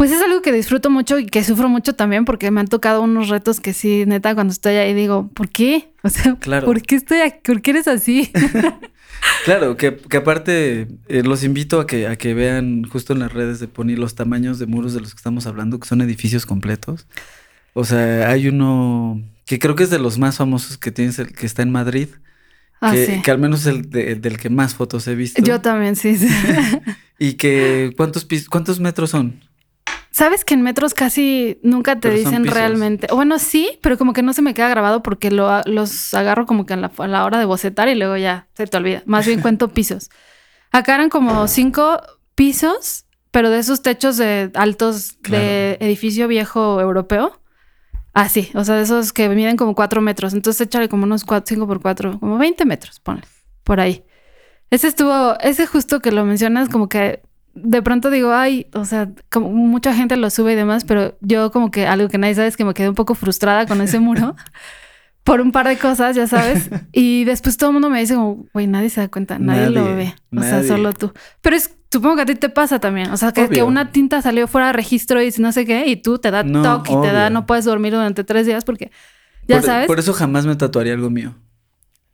Pues 0.00 0.12
es 0.12 0.22
algo 0.22 0.40
que 0.40 0.50
disfruto 0.50 0.88
mucho 0.88 1.18
y 1.18 1.26
que 1.26 1.44
sufro 1.44 1.68
mucho 1.68 1.92
también 1.94 2.24
porque 2.24 2.50
me 2.50 2.60
han 2.60 2.68
tocado 2.68 3.02
unos 3.02 3.28
retos 3.28 3.60
que 3.60 3.74
sí, 3.74 4.04
neta, 4.06 4.34
cuando 4.34 4.50
estoy 4.50 4.76
ahí 4.76 4.94
digo, 4.94 5.28
¿por 5.34 5.50
qué? 5.50 5.90
O 6.02 6.08
sea, 6.08 6.36
Claro. 6.36 6.64
¿por 6.64 6.80
qué 6.80 6.94
estoy 6.94 7.18
aquí? 7.20 7.40
¿Por 7.44 7.60
qué 7.60 7.70
eres 7.72 7.86
así? 7.86 8.32
Claro, 9.44 9.76
que, 9.76 9.98
que 9.98 10.16
aparte 10.16 10.88
eh, 11.08 11.22
los 11.22 11.44
invito 11.44 11.80
a 11.80 11.86
que, 11.86 12.06
a 12.06 12.16
que 12.16 12.32
vean 12.32 12.84
justo 12.84 13.12
en 13.12 13.18
las 13.18 13.30
redes 13.30 13.60
de 13.60 13.68
Pony 13.68 13.94
los 13.96 14.14
tamaños 14.14 14.58
de 14.58 14.64
muros 14.64 14.94
de 14.94 15.00
los 15.00 15.12
que 15.12 15.18
estamos 15.18 15.46
hablando, 15.46 15.78
que 15.78 15.86
son 15.86 16.00
edificios 16.00 16.46
completos. 16.46 17.06
O 17.74 17.84
sea, 17.84 18.30
hay 18.30 18.48
uno 18.48 19.20
que 19.44 19.58
creo 19.58 19.74
que 19.74 19.82
es 19.82 19.90
de 19.90 19.98
los 19.98 20.16
más 20.18 20.38
famosos 20.38 20.78
que 20.78 20.90
tienes, 20.90 21.18
el 21.18 21.32
que 21.34 21.44
está 21.44 21.60
en 21.60 21.70
Madrid, 21.70 22.08
Ah, 22.80 22.92
que, 22.92 23.04
sí. 23.06 23.22
que 23.22 23.30
al 23.30 23.36
menos 23.38 23.66
el 23.66 23.90
de- 23.90 24.14
del 24.14 24.38
que 24.38 24.48
más 24.48 24.74
fotos 24.74 25.06
he 25.06 25.14
visto. 25.14 25.42
Yo 25.42 25.60
también, 25.60 25.96
sí. 25.96 26.16
sí. 26.16 26.28
Y 27.18 27.34
que, 27.34 27.92
¿cuántos, 27.98 28.26
¿cuántos 28.48 28.80
metros 28.80 29.10
son? 29.10 29.38
Sabes 30.10 30.44
que 30.44 30.54
en 30.54 30.62
metros 30.62 30.92
casi 30.92 31.58
nunca 31.62 31.94
te 31.94 32.08
Pero 32.08 32.16
dicen 32.16 32.44
realmente. 32.46 33.06
Bueno, 33.12 33.38
sí, 33.38 33.78
pero 33.80 33.96
como 33.96 34.12
que 34.12 34.22
no 34.22 34.32
se 34.32 34.42
me 34.42 34.54
queda 34.54 34.68
grabado 34.68 35.02
porque 35.02 35.30
lo, 35.30 35.62
los 35.66 36.14
agarro 36.14 36.46
como 36.46 36.66
que 36.66 36.74
a 36.74 36.76
la, 36.76 36.90
a 36.98 37.06
la 37.06 37.24
hora 37.24 37.38
de 37.38 37.44
bocetar 37.44 37.88
y 37.88 37.94
luego 37.94 38.16
ya 38.16 38.48
se 38.54 38.66
te 38.66 38.76
olvida. 38.76 39.02
Más 39.06 39.26
bien 39.26 39.40
cuento 39.40 39.68
pisos. 39.74 40.10
Acá 40.72 40.96
eran 40.96 41.10
como 41.10 41.46
cinco 41.46 42.00
pisos, 42.34 43.06
pero 43.30 43.50
de 43.50 43.60
esos 43.60 43.82
techos 43.82 44.16
de 44.16 44.50
altos 44.54 45.20
de 45.22 45.76
edificio 45.80 46.26
viejo 46.26 46.80
europeo. 46.80 47.40
Así, 48.12 48.50
o 48.54 48.64
sea, 48.64 48.74
de 48.76 48.82
esos 48.82 49.12
que 49.12 49.28
miden 49.28 49.56
como 49.56 49.74
cuatro 49.76 50.00
metros. 50.00 50.34
Entonces 50.34 50.66
échale 50.66 50.88
como 50.88 51.04
unos 51.04 51.24
cuatro, 51.24 51.46
cinco 51.54 51.66
por 51.68 51.80
cuatro, 51.80 52.18
como 52.18 52.38
20 52.38 52.64
metros, 52.64 52.98
ponle, 52.98 53.22
por 53.62 53.78
ahí. 53.78 54.04
Ese 54.70 54.88
estuvo, 54.88 55.38
ese 55.40 55.66
justo 55.66 56.00
que 56.00 56.10
lo 56.10 56.24
mencionas, 56.24 56.68
como 56.68 56.88
que 56.88 57.22
de 57.62 57.82
pronto 57.82 58.10
digo, 58.10 58.32
ay, 58.32 58.66
o 58.72 58.84
sea, 58.84 59.10
como 59.30 59.50
mucha 59.50 59.94
gente 59.94 60.16
lo 60.16 60.30
sube 60.30 60.52
y 60.52 60.56
demás, 60.56 60.84
pero 60.84 61.16
yo 61.20 61.50
como 61.50 61.70
que 61.70 61.86
algo 61.86 62.08
que 62.08 62.18
nadie 62.18 62.34
sabe 62.34 62.48
es 62.48 62.56
que 62.56 62.64
me 62.64 62.74
quedé 62.74 62.88
un 62.88 62.94
poco 62.94 63.14
frustrada 63.14 63.66
con 63.66 63.80
ese 63.80 64.00
muro 64.00 64.36
por 65.24 65.40
un 65.40 65.52
par 65.52 65.68
de 65.68 65.76
cosas, 65.76 66.16
ya 66.16 66.26
sabes. 66.26 66.70
Y 66.92 67.24
después 67.24 67.56
todo 67.56 67.70
el 67.70 67.74
mundo 67.74 67.90
me 67.90 68.00
dice 68.00 68.14
como, 68.14 68.46
güey, 68.52 68.66
nadie 68.66 68.90
se 68.90 69.00
da 69.00 69.08
cuenta, 69.08 69.38
nadie, 69.38 69.70
lo 69.70 69.84
ve. 69.84 70.14
O 70.36 70.42
sea, 70.42 70.52
nadie. 70.52 70.68
solo 70.68 70.92
tú. 70.92 71.12
Pero 71.40 71.56
es, 71.56 71.76
supongo 71.90 72.16
que 72.16 72.22
a 72.22 72.26
ti 72.26 72.34
te 72.34 72.48
pasa 72.48 72.80
también. 72.80 73.10
O 73.10 73.16
sea, 73.16 73.32
que, 73.32 73.62
una 73.62 73.92
tinta 73.92 74.22
salió 74.22 74.48
fuera 74.48 74.68
de 74.68 74.72
registro 74.72 75.22
y 75.22 75.30
no 75.38 75.52
sé 75.52 75.64
qué, 75.66 75.86
y 75.86 75.96
tú 75.96 76.18
te 76.18 76.30
da 76.30 76.42
No, 76.42 76.62
toque 76.62 76.92
y 76.92 77.00
te 77.00 77.12
da, 77.12 77.30
no 77.30 77.46
puedes 77.46 77.64
dormir 77.64 77.92
durante 77.92 78.24
tres 78.24 78.46
días 78.46 78.64
porque, 78.64 78.90
ya 79.46 79.56
por, 79.56 79.66
sabes. 79.66 79.86
Por 79.86 79.98
eso 79.98 80.12
jamás 80.12 80.46
me 80.46 80.56
tatuaría 80.56 80.94
algo 80.94 81.10
mío. 81.10 81.34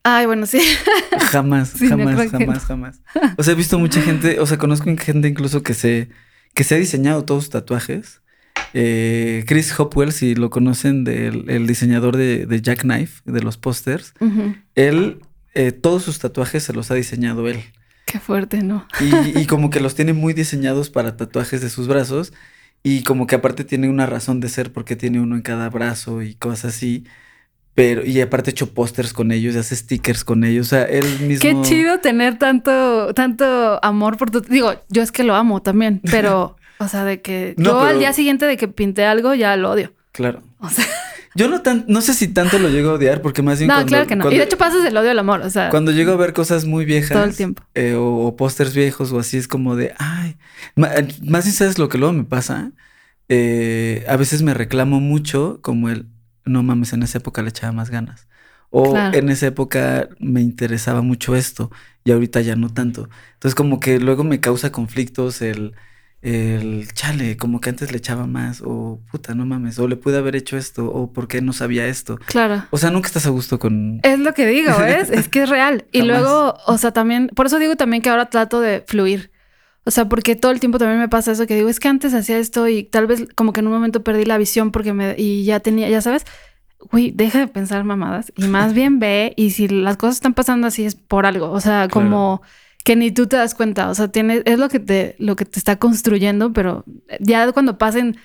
Ay, 0.09 0.27
bueno, 0.27 0.47
sí. 0.47 0.61
Jamás, 1.33 1.71
Sí, 1.71 1.89
jamás, 1.89 2.31
jamás, 2.31 2.65
jamás. 2.65 3.01
O 3.37 3.43
sea, 3.43 3.55
he 3.55 3.57
visto 3.57 3.77
mucha 3.77 4.01
gente, 4.01 4.39
o 4.39 4.47
sea, 4.47 4.57
conozco 4.57 4.89
gente 4.97 5.27
incluso 5.27 5.65
que 5.65 5.75
se, 5.75 6.11
que 6.55 6.63
se 6.63 6.77
ha 6.77 6.79
diseñado 6.79 7.25
todos 7.25 7.45
sus 7.45 7.51
tatuajes. 7.51 8.23
Eh, 8.73 9.43
Chris 9.49 9.77
Hopwell, 9.77 10.13
si 10.13 10.37
lo 10.37 10.49
conocen, 10.49 11.03
del 11.03 11.51
el 11.51 11.67
diseñador 11.67 12.17
de, 12.17 12.47
de 12.47 12.63
Jackknife, 12.63 13.21
de 13.25 13.43
los 13.43 13.57
pósters, 13.57 14.15
él, 14.77 15.23
eh, 15.55 15.73
todos 15.73 16.05
sus 16.05 16.21
tatuajes 16.21 16.63
se 16.63 16.73
los 16.73 16.93
ha 16.93 16.95
diseñado 16.95 17.49
él. 17.49 17.65
Qué 18.05 18.21
fuerte, 18.21 18.63
¿no? 18.63 18.87
Y, 19.01 19.41
y 19.41 19.47
como 19.49 19.71
que 19.71 19.81
los 19.81 19.97
tiene 19.97 20.13
muy 20.13 20.35
diseñados 20.35 20.89
para 20.89 21.17
tatuajes 21.17 21.61
de 21.63 21.69
sus 21.69 21.89
brazos. 21.89 22.33
Y 22.85 23.03
como 23.03 23.27
que 23.27 23.35
aparte 23.35 23.65
tiene 23.65 23.89
una 23.89 24.07
razón 24.07 24.39
de 24.39 24.51
ser 24.51 24.73
porque 24.73 24.95
tiene 24.95 25.19
uno 25.19 25.35
en 25.35 25.43
cada 25.43 25.69
brazo 25.69 26.23
y 26.23 26.37
cosas 26.37 26.77
así. 26.77 27.07
Pero, 27.77 28.05
y 28.07 28.21
aparte 28.23 28.51
ha 28.51 28.53
hecho 28.53 28.73
pósters 28.73 29.13
con 29.13 29.31
ellos 29.31 29.55
y 29.55 29.59
hace 29.59 29.77
stickers 29.77 30.25
con 30.25 30.43
ellos. 30.45 30.67
O 30.67 30.71
sea, 30.71 30.85
él 30.85 31.05
mismo. 31.21 31.43
Qué 31.43 31.55
chido 31.69 32.01
tener 32.01 32.39
tanto, 32.39 33.13
tanto 33.15 33.79
amor 33.85 34.17
por 34.17 34.31
tu. 34.31 34.41
Digo, 34.41 34.73
yo 34.89 35.03
es 35.03 35.13
que 35.13 35.23
lo 35.25 35.35
amo 35.37 35.61
también, 35.61 36.01
pero, 36.11 36.57
o 36.79 36.89
sea, 36.89 37.05
de 37.05 37.21
que 37.21 37.55
No, 37.59 37.65
yo 37.65 37.81
al 37.83 37.99
día 37.99 38.13
siguiente 38.15 38.47
de 38.47 38.57
que 38.57 38.67
pinté 38.67 39.05
algo 39.05 39.35
ya 39.35 39.55
lo 39.57 39.71
odio. 39.71 39.93
Claro. 40.13 40.43
O 40.59 40.71
sea, 40.71 40.87
Yo 41.35 41.49
no 41.49 41.61
tan, 41.61 41.85
no 41.87 42.01
sé 42.01 42.15
si 42.15 42.29
tanto 42.29 42.59
lo 42.59 42.71
llego 42.71 42.93
a 42.93 42.95
odiar, 42.95 43.21
porque 43.21 43.43
más 43.43 43.59
bien 43.59 43.69
no, 43.69 43.75
cuando, 43.75 43.89
claro 43.91 44.07
que 44.07 44.17
no. 44.17 44.23
cuando, 44.23 44.37
y 44.37 44.39
de 44.39 44.45
hecho 44.47 44.57
pasas 44.57 44.83
del 44.83 44.97
odio 44.97 45.11
al 45.11 45.19
amor, 45.19 45.43
o 45.43 45.51
sea, 45.51 45.69
cuando 45.69 45.93
llego 45.93 46.13
a 46.13 46.17
ver 46.17 46.33
cosas 46.33 46.65
muy 46.65 46.87
viejas 46.87 47.11
todo 47.11 47.25
el 47.25 47.37
tiempo. 47.37 47.63
eh, 47.75 47.93
o, 47.93 48.27
o 48.27 48.37
pósters 48.37 48.75
viejos 48.75 49.13
o 49.13 49.19
así, 49.19 49.37
es 49.37 49.47
como 49.47 49.77
de 49.77 49.93
ay. 49.99 50.37
Más 50.77 51.45
bien 51.45 51.53
sabes 51.55 51.79
lo 51.79 51.91
que 51.91 51.99
luego 51.99 52.15
me 52.15 52.25
pasa. 52.25 52.73
Eh, 53.29 54.05
a 54.09 54.17
veces 54.17 54.41
me 54.41 54.55
reclamo 54.55 55.01
mucho, 55.01 55.59
como 55.61 55.91
el 55.91 56.07
no 56.47 56.63
mames, 56.63 56.93
en 56.95 57.03
esa 57.03 57.19
época 57.19 57.43
le 57.43 57.51
echaba 57.51 57.73
más 57.73 57.91
ganas. 57.91 58.27
O 58.71 58.93
Claro. 58.93 59.17
en 59.17 59.29
esa 59.29 59.47
época 59.47 60.09
me 60.19 60.41
interesaba 60.41 61.01
mucho 61.03 61.37
esto 61.37 61.71
y 62.05 62.11
ahorita 62.13 62.41
ya 62.41 62.57
no 62.57 62.69
tanto. 62.71 63.09
Entonces, 63.35 63.55
como 63.55 63.79
que 63.81 64.01
luego 64.01 64.25
me 64.25 64.41
causa 64.41 64.73
conflictos 64.73 65.41
el, 65.43 65.75
el 66.23 66.89
chale, 66.93 67.37
como 67.37 67.61
que 67.61 67.71
antes 67.71 67.93
le 67.93 67.99
echaba 67.99 68.27
más, 68.27 68.63
o 68.65 69.01
puta, 69.11 69.35
no 69.35 69.47
mames, 69.47 69.79
o 69.79 69.87
le 69.87 69.97
pude 69.97 70.19
haber 70.19 70.35
hecho 70.35 70.57
esto, 70.57 70.87
o 70.91 71.13
por 71.13 71.29
qué 71.29 71.41
no 71.43 71.53
sabía 71.53 71.87
esto. 71.87 72.19
Claro. 72.27 72.65
O 72.71 72.79
sea, 72.79 72.91
nunca 72.91 73.07
estás 73.07 73.27
a 73.27 73.31
gusto 73.31 73.59
con. 73.59 74.01
Es 74.03 74.19
lo 74.19 74.35
que 74.35 74.47
digo, 74.47 74.73
¿ves? 74.79 75.11
Es 75.17 75.29
que 75.29 75.43
es 75.45 75.49
real. 75.49 75.85
Y 75.93 76.01
Jamás. 76.01 76.21
luego, 76.23 76.59
o 76.67 76.79
sea, 76.79 76.91
también, 76.93 77.29
por 77.35 77.47
eso 77.47 77.59
digo 77.59 77.77
también 77.77 78.03
que 78.03 78.11
ahora 78.11 78.31
trato 78.31 78.61
de 78.61 78.83
fluir. 78.87 79.31
O 79.87 79.91
sea, 79.93 80.09
porque 80.09 80.35
todo 80.35 80.51
el 80.53 80.59
tiempo 80.61 80.79
también 80.79 80.99
me 80.99 81.09
pasa 81.09 81.33
eso 81.33 81.47
que 81.47 81.55
digo, 81.55 81.69
es 81.69 81.79
que 81.81 81.89
antes 81.89 82.13
hacía 82.13 82.39
esto 82.39 82.67
y 82.69 82.83
tal 82.83 83.07
vez 83.07 83.27
como 83.37 83.53
que 83.53 83.61
en 83.61 83.69
un 83.69 83.73
momento 83.73 84.03
perdí 84.03 84.25
la 84.25 84.37
visión 84.37 84.73
porque 84.73 84.93
me, 84.93 85.15
y 85.17 85.45
ya 85.45 85.61
tenía, 85.61 85.89
ya 85.89 86.03
sabes, 86.03 86.25
güey, 86.91 87.13
deja 87.13 87.39
de 87.39 87.47
pensar 87.49 87.85
mamadas 87.85 88.33
y 88.37 88.49
más 88.49 88.75
bien 88.75 88.99
ve 88.99 89.33
y 89.37 89.51
si 89.53 89.69
las 89.69 89.97
cosas 89.97 90.17
están 90.17 90.35
pasando 90.35 90.67
así 90.67 90.85
es 90.85 90.95
por 90.97 91.25
algo. 91.25 91.51
O 91.53 91.61
sea, 91.61 91.87
como 91.89 92.43
que 92.85 92.97
ni 92.97 93.11
tú 93.13 93.27
te 93.27 93.37
das 93.37 93.55
cuenta. 93.55 93.89
O 93.89 93.95
sea, 93.95 94.09
tiene, 94.09 94.43
es 94.45 94.59
lo 94.59 94.69
que 94.69 94.79
te, 94.81 95.17
lo 95.19 95.35
que 95.37 95.45
te 95.45 95.59
está 95.59 95.77
construyendo, 95.77 96.53
pero 96.53 96.85
ya 97.21 97.51
cuando 97.53 97.79
pasen, 97.79 98.17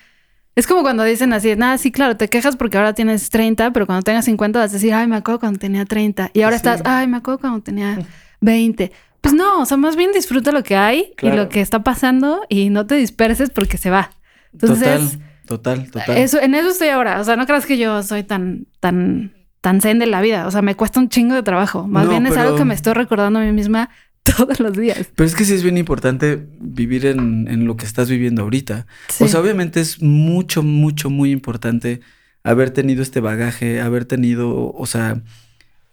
es 0.54 0.66
como 0.66 0.82
cuando 0.82 1.02
dicen 1.04 1.32
así, 1.32 1.54
nada, 1.56 1.78
sí, 1.78 1.90
claro, 1.92 2.16
te 2.16 2.28
quejas 2.28 2.56
porque 2.56 2.76
ahora 2.76 2.92
tienes 2.92 3.30
30, 3.30 3.72
pero 3.72 3.86
cuando 3.86 4.02
tengas 4.02 4.24
50 4.26 4.58
vas 4.58 4.70
a 4.70 4.74
decir, 4.74 4.92
ay, 4.94 5.06
me 5.06 5.16
acuerdo 5.16 5.40
cuando 5.40 5.58
tenía 5.58 5.84
30. 5.84 6.30
Y 6.34 6.42
ahora 6.42 6.56
Sí. 6.58 6.66
estás, 6.66 6.82
ay, 6.84 7.06
me 7.06 7.16
acuerdo 7.18 7.38
cuando 7.40 7.60
tenía 7.62 7.98
20. 8.40 8.92
Pues 9.22 9.34
no, 9.34 9.60
o 9.62 9.64
sea, 9.66 9.76
más 9.78 9.96
bien 9.96 10.10
disfruta 10.12 10.52
lo 10.52 10.62
que 10.62 10.76
hay 10.76 11.14
y 11.22 11.30
lo 11.30 11.48
que 11.48 11.60
está 11.62 11.82
pasando 11.82 12.42
y 12.50 12.68
no 12.70 12.86
te 12.86 12.96
disperses 12.96 13.48
porque 13.50 13.78
se 13.78 13.88
va. 13.88 14.10
Entonces, 14.52 15.18
Total, 15.46 15.86
Total, 15.86 15.90
total. 15.90 16.16
Eso, 16.18 16.40
en 16.40 16.54
eso 16.54 16.68
estoy 16.68 16.88
ahora. 16.88 17.20
O 17.20 17.24
sea, 17.24 17.36
no 17.36 17.46
creas 17.46 17.64
que 17.66 17.78
yo 17.78 18.02
soy 18.02 18.22
tan, 18.24 18.66
tan, 18.80 19.32
tan 19.60 19.80
zen 19.80 19.98
de 19.98 20.06
la 20.06 20.20
vida. 20.20 20.46
O 20.46 20.50
sea, 20.50 20.60
me 20.62 20.74
cuesta 20.74 21.00
un 21.00 21.08
chingo 21.08 21.34
de 21.34 21.42
trabajo. 21.42 21.86
Más 21.86 22.04
No, 22.04 22.10
bien 22.10 22.26
es 22.26 22.32
pero- 22.32 22.42
algo 22.44 22.56
que 22.58 22.64
me 22.64 22.74
estoy 22.74 22.94
recordando 22.94 23.38
a 23.38 23.42
mí 23.42 23.52
misma 23.52 23.90
todos 24.24 24.60
los 24.60 24.72
días. 24.76 25.08
Pero 25.14 25.26
es 25.26 25.34
que 25.34 25.44
sí 25.44 25.54
es 25.54 25.62
bien 25.62 25.78
importante 25.78 26.44
vivir 26.60 27.06
en, 27.06 27.46
en 27.48 27.64
lo 27.66 27.76
que 27.76 27.86
estás 27.86 28.08
viviendo 28.10 28.42
ahorita. 28.42 28.86
Sí. 29.08 29.24
O 29.24 29.28
sea, 29.28 29.40
obviamente 29.40 29.80
es 29.80 30.00
mucho, 30.02 30.62
mucho, 30.62 31.10
muy 31.10 31.30
importante 31.32 32.00
haber 32.44 32.70
tenido 32.70 33.02
este 33.02 33.20
bagaje, 33.20 33.80
haber 33.80 34.04
tenido, 34.04 34.72
o 34.72 34.86
sea, 34.86 35.22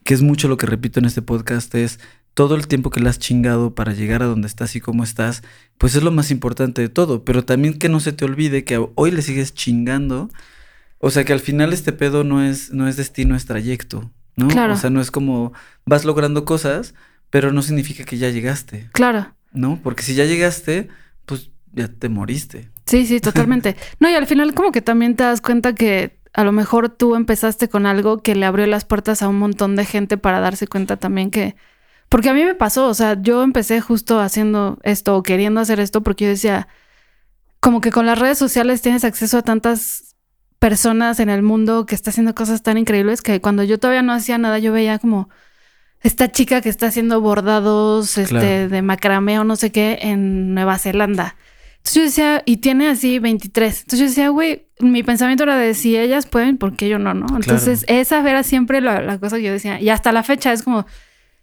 que 0.04 0.14
es 0.16 0.22
mucho 0.24 0.48
lo 0.48 0.58
que 0.58 0.66
repito 0.66 1.00
en 1.00 1.06
este 1.06 1.22
podcast, 1.22 1.74
es 1.76 2.00
todo 2.40 2.56
el 2.56 2.70
tiempo 2.70 2.90
que 2.90 3.02
le 3.02 3.10
has 3.10 3.20
chingado 3.20 3.76
para 3.76 3.92
llegar 3.92 4.24
a 4.24 4.26
donde 4.26 4.48
estás 4.48 4.74
y 4.78 4.80
cómo 4.80 5.04
estás, 5.04 5.44
pues 5.78 5.96
es 5.96 6.04
lo 6.04 6.12
más 6.12 6.32
importante 6.32 6.82
de 6.82 6.88
todo. 6.88 7.26
Pero 7.26 7.44
también 7.44 7.78
que 7.78 7.90
no 7.90 8.00
se 8.00 8.14
te 8.14 8.24
olvide 8.24 8.64
que 8.64 8.82
hoy 8.96 9.12
le 9.12 9.22
sigues 9.22 9.54
chingando. 9.54 10.30
O 11.00 11.10
sea, 11.10 11.26
que 11.26 11.34
al 11.34 11.42
final 11.42 11.74
este 11.74 11.92
pedo 11.92 12.24
no 12.24 12.42
es, 12.42 12.72
no 12.72 12.88
es 12.88 12.96
destino, 12.96 13.36
es 13.36 13.46
trayecto, 13.46 14.10
¿no? 14.38 14.48
Claro. 14.48 14.76
O 14.76 14.78
sea, 14.78 14.90
no 14.90 15.02
es 15.02 15.12
como 15.12 15.52
vas 15.84 16.06
logrando 16.06 16.46
cosas, 16.46 16.96
pero 17.30 17.52
no 17.52 17.62
significa 17.62 18.06
que 18.06 18.18
ya 18.18 18.30
llegaste. 18.30 18.88
Claro. 18.94 19.36
¿no? 19.52 19.78
Porque 19.84 20.04
si 20.04 20.16
ya 20.16 20.24
llegaste, 20.24 20.88
pues 21.26 21.52
ya 21.74 21.90
te 21.90 22.08
moriste. 22.08 22.70
Sí, 22.86 23.06
sí, 23.06 23.20
totalmente. 23.20 23.76
No, 24.00 24.10
y 24.10 24.14
al 24.14 24.28
final 24.28 24.54
como 24.54 24.72
que 24.72 24.82
también 24.82 25.18
te 25.18 25.26
das 25.26 25.42
cuenta 25.42 25.76
que 25.76 26.18
a 26.32 26.46
lo 26.46 26.54
mejor 26.54 26.88
tú 26.88 27.16
empezaste 27.16 27.68
con 27.68 27.86
algo 27.86 28.20
que 28.20 28.34
le 28.34 28.46
abrió 28.46 28.66
las 28.66 28.86
puertas 28.86 29.22
a 29.22 29.28
un 29.28 29.40
montón 29.40 29.76
de 29.76 29.84
gente 29.84 30.18
para 30.18 30.40
darse 30.40 30.68
cuenta 30.68 30.96
también 30.96 31.32
que... 31.32 31.58
Porque 32.10 32.30
a 32.30 32.34
mí 32.34 32.44
me 32.44 32.56
pasó, 32.56 32.88
o 32.88 32.94
sea, 32.94 33.22
yo 33.22 33.44
empecé 33.44 33.82
justo 33.82 34.20
haciendo 34.20 34.80
esto 34.84 35.16
o 35.16 35.24
queriendo 35.24 35.62
hacer 35.62 35.80
esto 35.80 36.02
porque 36.02 36.26
yo 36.26 36.32
decía, 36.32 36.68
como 37.60 37.82
que 37.82 37.92
con 37.92 38.06
las 38.06 38.18
redes 38.18 38.38
sociales 38.38 38.82
tienes 38.82 39.04
acceso 39.04 39.38
a 39.38 39.42
tantas 39.44 40.16
personas 40.58 41.20
en 41.20 41.30
el 41.30 41.42
mundo 41.44 41.86
que 41.86 41.96
está 41.96 42.10
haciendo 42.10 42.34
cosas 42.36 42.64
tan 42.64 42.78
increíbles 42.78 43.22
que 43.22 43.40
cuando 43.42 43.64
yo 43.64 43.78
todavía 43.80 44.02
no 44.02 44.12
hacía 44.14 44.38
nada, 44.38 44.60
yo 44.60 44.74
veía 44.74 44.98
como 45.00 45.30
esta 46.02 46.32
chica 46.32 46.62
que 46.62 46.70
está 46.70 46.88
haciendo 46.88 47.22
bordados 47.22 48.18
este, 48.18 48.30
Claro. 48.30 48.70
de 48.70 48.82
macramé 48.82 49.40
o 49.40 49.44
no 49.44 49.56
sé 49.56 49.72
qué 49.72 50.00
en 50.02 50.54
Nueva 50.54 50.78
Zelanda. 50.78 51.36
Entonces 51.78 51.94
yo 51.96 52.02
decía, 52.04 52.44
y 52.46 52.58
tiene 52.58 52.90
así 52.90 53.20
23. 53.20 53.82
Entonces 53.82 54.00
yo 54.00 54.06
decía, 54.06 54.30
güey, 54.30 54.68
mi 54.80 55.04
pensamiento 55.04 55.44
era 55.44 55.58
de 55.58 55.74
si 55.74 55.98
ellas 55.98 56.26
pueden, 56.26 56.58
¿por 56.58 56.76
qué 56.76 56.90
yo 56.90 57.00
no? 57.00 57.14
no? 57.14 57.28
Entonces 57.36 57.86
esa 57.88 58.28
era 58.30 58.44
siempre 58.44 58.82
la, 58.82 59.02
la 59.02 59.18
cosa 59.18 59.38
que 59.38 59.44
yo 59.44 59.52
decía. 59.54 59.80
Y 59.80 59.90
hasta 59.90 60.12
la 60.12 60.24
fecha 60.24 60.52
es 60.52 60.64
como, 60.64 60.86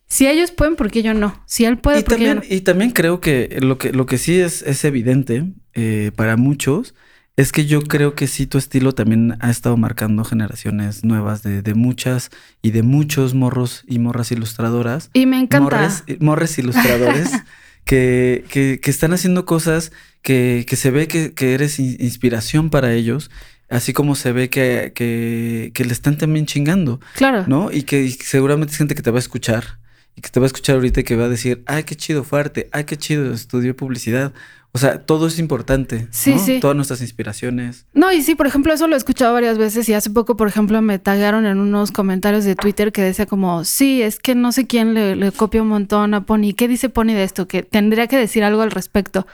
si 0.08 0.26
ellos 0.26 0.50
pueden, 0.52 0.76
¿por 0.76 0.90
qué 0.90 1.02
yo 1.02 1.14
no? 1.14 1.42
Si 1.46 1.64
él 1.64 1.78
puede, 1.78 2.00
Y 2.00 2.02
¿por 2.04 2.16
qué 2.16 2.24
yo 2.24 2.30
también, 2.34 2.48
no? 2.50 2.56
y 2.56 2.60
también 2.60 2.90
creo 2.92 3.20
que 3.20 3.58
lo 3.60 3.78
que, 3.78 3.92
lo 3.92 4.06
que 4.06 4.18
sí 4.18 4.38
es, 4.38 4.62
es 4.62 4.84
evidente 4.84 5.44
eh, 5.74 6.12
para 6.14 6.36
muchos 6.36 6.94
es 7.36 7.52
que 7.52 7.66
yo 7.66 7.82
creo 7.82 8.14
que 8.14 8.28
sí 8.28 8.46
tu 8.46 8.56
estilo 8.56 8.92
también 8.94 9.36
ha 9.40 9.50
estado 9.50 9.76
marcando 9.76 10.24
generaciones 10.24 11.04
nuevas 11.04 11.42
de, 11.42 11.60
de 11.60 11.74
muchas 11.74 12.30
y 12.62 12.70
de 12.70 12.82
muchos 12.82 13.34
morros 13.34 13.84
y 13.86 13.98
morras 13.98 14.32
ilustradoras. 14.32 15.10
Y 15.12 15.26
me 15.26 15.38
encanta. 15.38 15.60
Morres, 15.76 16.04
morres 16.20 16.58
ilustradores 16.58 17.30
que, 17.84 18.44
que, 18.48 18.80
que 18.82 18.90
están 18.90 19.12
haciendo 19.12 19.44
cosas 19.44 19.92
que, 20.22 20.64
que 20.66 20.76
se 20.76 20.90
ve 20.90 21.08
que, 21.08 21.34
que 21.34 21.52
eres 21.52 21.78
in- 21.78 21.96
inspiración 22.00 22.70
para 22.70 22.94
ellos, 22.94 23.30
así 23.68 23.92
como 23.92 24.14
se 24.14 24.32
ve 24.32 24.48
que, 24.48 24.92
que, 24.94 25.72
que 25.74 25.84
le 25.84 25.92
están 25.92 26.16
también 26.16 26.46
chingando. 26.46 27.00
Claro. 27.16 27.44
¿no? 27.46 27.70
Y 27.70 27.82
que 27.82 28.02
y 28.04 28.12
seguramente 28.12 28.72
es 28.72 28.78
gente 28.78 28.94
que 28.94 29.02
te 29.02 29.10
va 29.10 29.18
a 29.18 29.20
escuchar 29.20 29.78
y 30.16 30.22
que 30.22 30.30
te 30.30 30.40
va 30.40 30.46
a 30.46 30.48
escuchar 30.48 30.76
ahorita 30.76 31.00
y 31.00 31.04
que 31.04 31.14
va 31.14 31.26
a 31.26 31.28
decir, 31.28 31.62
ay, 31.66 31.84
qué 31.84 31.94
chido 31.94 32.24
fuerte, 32.24 32.68
ay, 32.72 32.84
qué 32.84 32.96
chido 32.96 33.32
estudió 33.32 33.76
publicidad. 33.76 34.32
O 34.72 34.78
sea, 34.78 35.00
todo 35.00 35.26
es 35.26 35.38
importante. 35.38 36.08
Sí, 36.10 36.34
¿no? 36.34 36.38
sí. 36.38 36.60
Todas 36.60 36.74
nuestras 36.74 37.00
inspiraciones. 37.00 37.86
No, 37.94 38.12
y 38.12 38.22
sí, 38.22 38.34
por 38.34 38.46
ejemplo, 38.46 38.72
eso 38.72 38.88
lo 38.88 38.94
he 38.94 38.98
escuchado 38.98 39.32
varias 39.34 39.56
veces 39.58 39.88
y 39.88 39.94
hace 39.94 40.10
poco, 40.10 40.36
por 40.36 40.48
ejemplo, 40.48 40.80
me 40.82 40.98
tagaron 40.98 41.46
en 41.46 41.58
unos 41.58 41.92
comentarios 41.92 42.44
de 42.44 42.56
Twitter 42.56 42.92
que 42.92 43.02
decía 43.02 43.26
como, 43.26 43.64
sí, 43.64 44.02
es 44.02 44.18
que 44.18 44.34
no 44.34 44.52
sé 44.52 44.66
quién 44.66 44.94
le, 44.94 45.16
le 45.16 45.32
copia 45.32 45.62
un 45.62 45.68
montón 45.68 46.14
a 46.14 46.24
Pony. 46.24 46.54
¿Qué 46.56 46.66
dice 46.66 46.88
Pony 46.88 47.14
de 47.14 47.24
esto? 47.24 47.46
Que 47.46 47.62
tendría 47.62 48.06
que 48.06 48.16
decir 48.16 48.42
algo 48.42 48.62
al 48.62 48.70
respecto. 48.70 49.26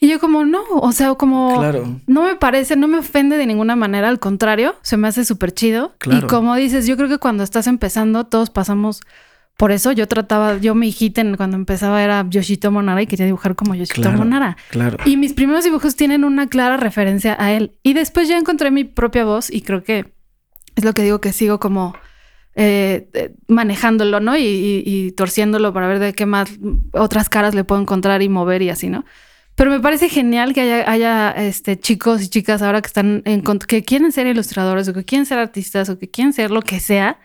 Y 0.00 0.08
yo 0.08 0.18
como, 0.18 0.44
no, 0.44 0.62
o 0.68 0.90
sea, 0.90 1.14
como... 1.14 1.60
Claro. 1.60 2.00
No 2.08 2.24
me 2.24 2.34
parece, 2.34 2.74
no 2.74 2.88
me 2.88 2.98
ofende 2.98 3.36
de 3.36 3.46
ninguna 3.46 3.76
manera, 3.76 4.08
al 4.08 4.18
contrario, 4.18 4.74
se 4.82 4.96
me 4.96 5.06
hace 5.06 5.24
súper 5.24 5.52
chido. 5.52 5.94
Claro. 5.98 6.26
Y 6.26 6.28
como 6.28 6.56
dices, 6.56 6.88
yo 6.88 6.96
creo 6.96 7.08
que 7.08 7.18
cuando 7.18 7.44
estás 7.44 7.68
empezando, 7.68 8.24
todos 8.24 8.50
pasamos 8.50 9.00
por 9.62 9.70
eso. 9.70 9.92
Yo 9.92 10.08
trataba, 10.08 10.56
yo 10.58 10.74
mi 10.74 10.90
hit 10.90 11.18
en, 11.18 11.36
cuando 11.36 11.56
empezaba 11.56 12.02
era 12.02 12.26
Yoshito 12.28 12.72
Monara 12.72 13.00
y 13.00 13.06
quería 13.06 13.26
dibujar 13.26 13.54
como 13.54 13.76
Yoshito 13.76 14.02
Claro. 14.02 14.18
Monara. 14.18 14.56
Claro. 14.70 14.96
Y 15.04 15.16
mis 15.16 15.34
primeros 15.34 15.62
dibujos 15.62 15.94
tienen 15.94 16.24
una 16.24 16.48
clara 16.48 16.76
referencia 16.78 17.36
a 17.38 17.52
él. 17.52 17.70
Y 17.84 17.92
después 17.92 18.26
ya 18.26 18.36
encontré 18.36 18.72
mi 18.72 18.82
propia 18.82 19.24
voz 19.24 19.52
y 19.52 19.60
creo 19.62 19.84
que 19.84 20.12
es 20.74 20.84
lo 20.84 20.94
que 20.94 21.02
digo 21.04 21.20
que 21.20 21.32
sigo 21.32 21.60
como 21.60 21.94
eh, 22.56 23.08
eh, 23.14 23.36
manejándolo, 23.46 24.18
¿no? 24.18 24.36
Y, 24.36 24.42
y- 24.42 24.82
y 24.84 25.12
torciéndolo 25.12 25.72
para 25.72 25.86
ver 25.86 26.00
de 26.00 26.12
qué 26.12 26.26
más 26.26 26.50
otras 26.92 27.28
caras 27.28 27.54
le 27.54 27.62
puedo 27.62 27.80
encontrar 27.80 28.20
y 28.20 28.28
mover 28.28 28.62
y 28.62 28.68
así, 28.70 28.88
¿no? 28.88 29.04
Pero 29.54 29.70
me 29.70 29.78
parece 29.78 30.08
genial 30.08 30.54
que 30.54 30.62
haya, 30.62 30.90
haya 30.90 31.30
este, 31.30 31.78
chicos 31.78 32.20
y 32.20 32.28
chicas 32.28 32.62
ahora 32.62 32.82
que 32.82 32.88
están 32.88 33.22
en 33.26 33.44
que 33.68 33.84
quieren 33.84 34.10
ser 34.10 34.26
ilustradores 34.26 34.88
o 34.88 34.92
que 34.92 35.04
quieren 35.04 35.24
ser 35.24 35.38
artistas 35.38 35.88
o 35.88 36.00
que 36.00 36.10
quieren 36.10 36.32
ser 36.32 36.50
lo 36.50 36.62
que 36.62 36.80
sea. 36.80 37.20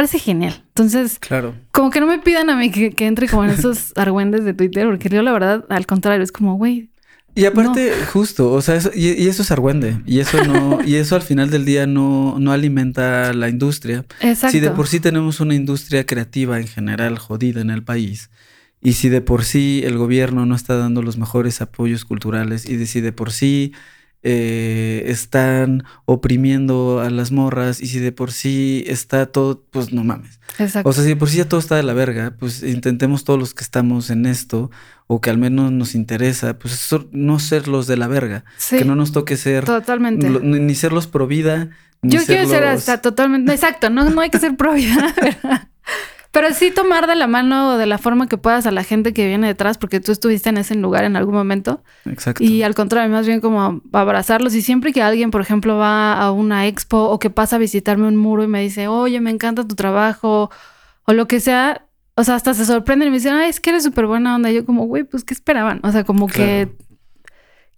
Parece 0.00 0.18
genial. 0.18 0.64
Entonces, 0.68 1.18
Claro. 1.18 1.54
como 1.72 1.90
que 1.90 2.00
no 2.00 2.06
me 2.06 2.18
pidan 2.20 2.48
a 2.48 2.56
mí 2.56 2.70
que, 2.70 2.90
que 2.92 3.06
entre 3.06 3.28
como 3.28 3.44
en 3.44 3.50
esos 3.50 3.92
argüendes 3.96 4.46
de 4.46 4.54
Twitter, 4.54 4.86
porque 4.86 5.10
yo 5.10 5.20
la 5.22 5.30
verdad, 5.30 5.66
al 5.68 5.84
contrario, 5.86 6.24
es 6.24 6.32
como, 6.32 6.54
güey, 6.54 6.88
Y 7.34 7.44
aparte, 7.44 7.92
justo, 8.10 8.50
o 8.50 8.62
sea, 8.62 8.76
eso, 8.76 8.90
y, 8.94 9.08
y 9.22 9.28
eso 9.28 9.42
es 9.42 9.50
argüende. 9.50 10.00
Y 10.06 10.20
eso 10.20 10.42
no, 10.42 10.78
y 10.86 10.94
eso 10.94 11.16
al 11.16 11.22
final 11.22 11.50
del 11.50 11.66
día 11.66 11.86
no, 11.86 12.36
no 12.38 12.50
alimenta 12.52 13.34
la 13.34 13.50
industria. 13.50 14.06
exacto. 14.22 14.52
Si 14.52 14.60
de 14.60 14.70
por 14.70 14.86
sí 14.88 15.00
tenemos 15.00 15.38
una 15.40 15.54
industria 15.54 16.06
creativa 16.06 16.58
en 16.58 16.66
general 16.66 17.18
jodida 17.18 17.60
en 17.60 17.68
el 17.68 17.82
país, 17.84 18.30
y 18.80 18.94
si 18.94 19.10
de 19.10 19.20
por 19.20 19.44
sí 19.44 19.82
el 19.84 19.98
gobierno 19.98 20.46
no 20.46 20.54
está 20.54 20.76
dando 20.78 21.02
los 21.02 21.18
mejores 21.18 21.60
apoyos 21.60 22.06
culturales, 22.06 22.64
y 22.66 22.76
de 22.76 22.86
si 22.86 23.02
de 23.02 23.12
por 23.12 23.32
sí 23.32 23.74
eh, 24.22 25.04
están 25.06 25.84
oprimiendo 26.04 27.00
a 27.00 27.08
las 27.08 27.32
morras, 27.32 27.80
y 27.80 27.86
si 27.86 28.00
de 28.00 28.12
por 28.12 28.32
sí 28.32 28.84
está 28.86 29.26
todo, 29.26 29.64
pues 29.70 29.92
no 29.92 30.04
mames. 30.04 30.40
Exacto. 30.58 30.88
O 30.88 30.92
sea, 30.92 31.04
si 31.04 31.10
de 31.10 31.16
por 31.16 31.30
sí 31.30 31.38
ya 31.38 31.48
todo 31.48 31.58
está 31.58 31.76
de 31.76 31.82
la 31.82 31.94
verga, 31.94 32.34
pues 32.38 32.62
intentemos 32.62 33.24
todos 33.24 33.38
los 33.38 33.54
que 33.54 33.64
estamos 33.64 34.10
en 34.10 34.26
esto, 34.26 34.70
o 35.06 35.20
que 35.20 35.30
al 35.30 35.38
menos 35.38 35.72
nos 35.72 35.94
interesa, 35.94 36.58
pues 36.58 36.94
no 37.12 37.38
ser 37.38 37.66
los 37.66 37.86
de 37.86 37.96
la 37.96 38.08
verga. 38.08 38.44
sí, 38.58 38.78
Que 38.78 38.84
no 38.84 38.94
nos 38.94 39.12
toque 39.12 39.36
ser, 39.36 39.64
totalmente. 39.64 40.28
ni, 40.28 40.74
ser 40.74 40.92
los 40.92 41.06
pro 41.06 41.26
vida. 41.26 41.70
ni 42.02 42.12
Yo 42.16 42.24
quiero 42.26 42.46
ser 42.46 42.64
hasta 42.64 43.00
totalmente, 43.00 43.52
exacto, 43.52 43.88
no, 43.88 44.08
no 44.10 44.20
hay 44.20 44.28
que 44.28 44.38
ser 44.38 44.56
pro 44.56 44.74
vida, 44.74 45.14
¿verdad? 45.22 45.69
Pero 46.32 46.52
sí 46.52 46.70
tomar 46.70 47.08
de 47.08 47.16
la 47.16 47.26
mano 47.26 47.76
de 47.76 47.86
la 47.86 47.98
forma 47.98 48.28
que 48.28 48.38
puedas 48.38 48.64
a 48.66 48.70
la 48.70 48.84
gente 48.84 49.12
que 49.12 49.26
viene 49.26 49.48
detrás, 49.48 49.78
porque 49.78 49.98
tú 49.98 50.12
estuviste 50.12 50.48
en 50.48 50.58
ese 50.58 50.76
lugar 50.76 51.04
en 51.04 51.16
algún 51.16 51.34
momento. 51.34 51.82
Exacto. 52.04 52.44
Y 52.44 52.62
al 52.62 52.74
contrario, 52.74 53.10
más 53.10 53.26
bien 53.26 53.40
como 53.40 53.82
abrazarlos. 53.92 54.54
Y 54.54 54.62
siempre 54.62 54.92
que 54.92 55.02
alguien, 55.02 55.32
por 55.32 55.40
ejemplo, 55.40 55.76
va 55.76 56.12
a 56.12 56.30
una 56.30 56.68
expo 56.68 56.98
o 56.98 57.18
que 57.18 57.30
pasa 57.30 57.56
a 57.56 57.58
visitarme 57.58 58.06
un 58.06 58.16
muro 58.16 58.44
y 58.44 58.48
me 58.48 58.62
dice, 58.62 58.86
oye, 58.86 59.20
me 59.20 59.30
encanta 59.30 59.66
tu 59.66 59.74
trabajo 59.74 60.50
o 61.04 61.12
lo 61.12 61.26
que 61.26 61.40
sea, 61.40 61.86
o 62.14 62.22
sea, 62.22 62.36
hasta 62.36 62.54
se 62.54 62.64
sorprenden 62.64 63.08
y 63.08 63.10
me 63.10 63.16
dicen, 63.16 63.34
ay, 63.34 63.50
es 63.50 63.58
que 63.58 63.70
eres 63.70 63.82
súper 63.82 64.06
buena 64.06 64.36
onda. 64.36 64.50
Y 64.50 64.54
yo 64.54 64.64
como, 64.64 64.84
güey, 64.84 65.02
pues, 65.02 65.24
¿qué 65.24 65.34
esperaban? 65.34 65.80
O 65.82 65.90
sea, 65.90 66.04
como 66.04 66.28
que. 66.28 66.68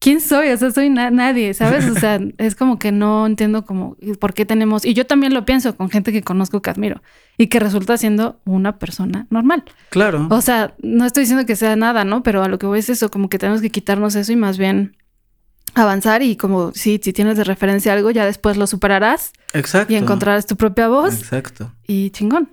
¿Quién 0.02 0.20
soy? 0.20 0.48
O 0.48 0.56
sea, 0.56 0.72
soy 0.72 0.90
na- 0.90 1.10
nadie, 1.12 1.54
¿sabes? 1.54 1.88
O 1.88 1.94
sea, 1.94 2.18
es 2.38 2.56
como 2.56 2.78
que 2.80 2.90
no 2.90 3.24
entiendo 3.24 3.64
como 3.64 3.96
por 4.18 4.34
qué 4.34 4.44
tenemos, 4.44 4.84
y 4.84 4.94
yo 4.94 5.06
también 5.06 5.32
lo 5.32 5.44
pienso 5.44 5.76
con 5.76 5.88
gente 5.90 6.12
que 6.12 6.22
conozco 6.22 6.60
que 6.60 6.70
admiro 6.70 7.00
y 7.38 7.46
que 7.46 7.60
resulta 7.60 7.96
siendo 7.96 8.40
una 8.44 8.78
persona 8.78 9.28
normal. 9.30 9.62
Claro. 9.90 10.26
O 10.30 10.40
sea, 10.40 10.74
no 10.82 11.06
estoy 11.06 11.22
diciendo 11.22 11.46
que 11.46 11.54
sea 11.54 11.76
nada, 11.76 12.04
¿no? 12.04 12.24
Pero 12.24 12.42
a 12.42 12.48
lo 12.48 12.58
que 12.58 12.66
voy 12.66 12.80
es 12.80 12.90
eso, 12.90 13.10
como 13.10 13.28
que 13.28 13.38
tenemos 13.38 13.62
que 13.62 13.70
quitarnos 13.70 14.16
eso 14.16 14.32
y 14.32 14.36
más 14.36 14.58
bien 14.58 14.96
avanzar 15.74 16.22
y 16.22 16.36
como 16.36 16.72
sí, 16.74 17.00
si 17.02 17.12
tienes 17.12 17.36
de 17.38 17.44
referencia 17.44 17.92
algo, 17.92 18.10
ya 18.10 18.26
después 18.26 18.56
lo 18.56 18.66
superarás 18.66 19.32
Exacto. 19.54 19.92
y 19.92 19.96
encontrarás 19.96 20.46
tu 20.46 20.56
propia 20.56 20.88
voz 20.88 21.14
Exacto. 21.14 21.72
y 21.86 22.10
chingón. 22.10 22.50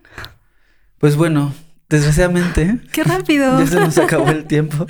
Pues 0.99 1.15
bueno, 1.15 1.51
desgraciadamente 1.89 2.79
¡Qué 2.91 3.03
rápido! 3.03 3.59
ya 3.65 3.65
se 3.67 3.79
nos 3.79 3.97
acabó 3.97 4.29
el 4.29 4.45
tiempo. 4.45 4.85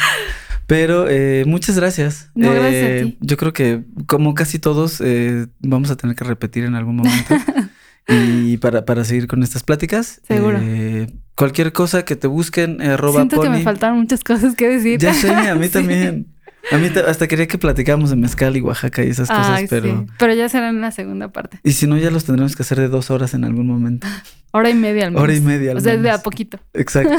Pero 0.70 1.08
eh, 1.10 1.44
muchas 1.48 1.76
gracias. 1.78 2.30
No, 2.36 2.52
gracias 2.54 2.84
a 2.84 2.90
Eh, 2.90 3.02
ti. 3.06 3.18
Yo 3.22 3.38
creo 3.38 3.52
que 3.54 3.84
como 4.06 4.34
casi 4.36 4.60
todos 4.60 5.02
eh, 5.04 5.48
vamos 5.60 5.90
a 5.90 5.98
tener 5.98 6.16
que 6.16 6.24
repetir 6.24 6.64
en 6.64 6.76
algún 6.76 6.98
momento. 6.98 7.36
y 8.08 8.58
para, 8.58 8.86
para 8.86 9.04
seguir 9.04 9.28
con 9.28 9.42
estas 9.44 9.64
pláticas. 9.64 10.22
Seguro. 10.28 10.60
eh, 10.62 11.12
cualquier 11.36 11.74
cosa 11.74 12.06
que 12.06 12.16
te 12.16 12.28
busquen, 12.28 12.82
eh, 12.82 12.90
arroba 12.92 13.16
Siento 13.22 13.42
que 13.42 13.50
me 13.50 13.58
pony. 13.58 13.64
faltaron 13.64 13.98
muchas 14.00 14.24
cosas 14.24 14.56
que 14.56 14.68
decir. 14.70 15.00
Ya 15.00 15.14
sé, 15.14 15.30
a 15.32 15.56
mí 15.56 15.66
Sí. 15.68 15.72
también. 15.72 16.28
A 16.72 16.78
mí 16.78 16.90
ta- 16.92 17.06
hasta 17.10 17.28
quería 17.28 17.48
que 17.48 17.58
platicáramos 17.58 18.10
de 18.12 18.16
mezcal 18.18 18.56
y 18.56 18.62
Oaxaca 18.62 19.04
y 19.04 19.10
esas 19.10 19.28
cosas, 19.30 19.50
Ay, 19.50 19.66
pero... 19.70 20.02
sí. 20.02 20.12
Pero 20.20 20.34
ya 20.36 20.50
será 20.50 20.70
en 20.70 20.82
la 20.82 20.92
segunda 20.92 21.32
parte. 21.32 21.60
Y 21.64 21.72
si 21.72 21.88
no, 21.88 21.98
ya 21.98 22.12
los 22.12 22.26
tendremos 22.26 22.56
que 22.56 22.62
hacer 22.64 22.78
de 22.80 22.90
dos 22.90 23.10
horas 23.10 23.34
en 23.34 23.44
algún 23.44 23.66
momento. 23.66 24.06
Hora 24.52 24.70
y 24.70 24.76
media 24.76 25.06
al 25.06 25.12
menos. 25.12 25.24
Hora 25.24 25.34
y 25.36 25.42
media 25.42 25.72
al 25.72 25.78
O 25.78 25.80
sea, 25.80 25.94
de 25.94 26.00
menos. 26.00 26.20
a 26.20 26.24
poquito. 26.24 26.60
Exacto. 26.74 27.16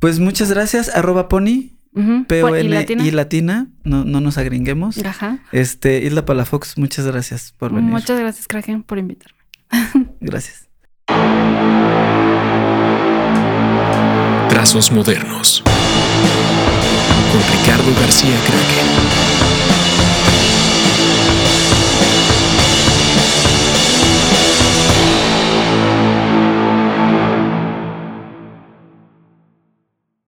Pues 0.00 0.18
muchas 0.18 0.50
gracias, 0.50 0.88
arroba 0.96 1.28
pony. 1.28 1.70
P-O-N 1.94 2.60
¿Y 2.64 2.68
latina? 2.68 3.04
y 3.06 3.10
latina. 3.10 3.66
No, 3.84 4.04
no 4.04 4.20
nos 4.20 4.38
agringuemos. 4.38 4.98
Ajá. 5.04 5.38
Este, 5.52 6.02
Isla 6.02 6.24
Palafox, 6.24 6.78
muchas 6.78 7.06
gracias 7.06 7.52
por 7.56 7.72
venir. 7.72 7.90
Muchas 7.90 8.18
gracias, 8.18 8.48
Kraken, 8.48 8.82
por 8.82 8.98
invitarme. 8.98 9.38
Gracias. 10.20 10.68
Trazos 14.48 14.92
modernos. 14.92 15.62
Con 17.32 17.40
Ricardo 17.58 18.00
García 18.00 18.36
Kraken. 18.46 19.31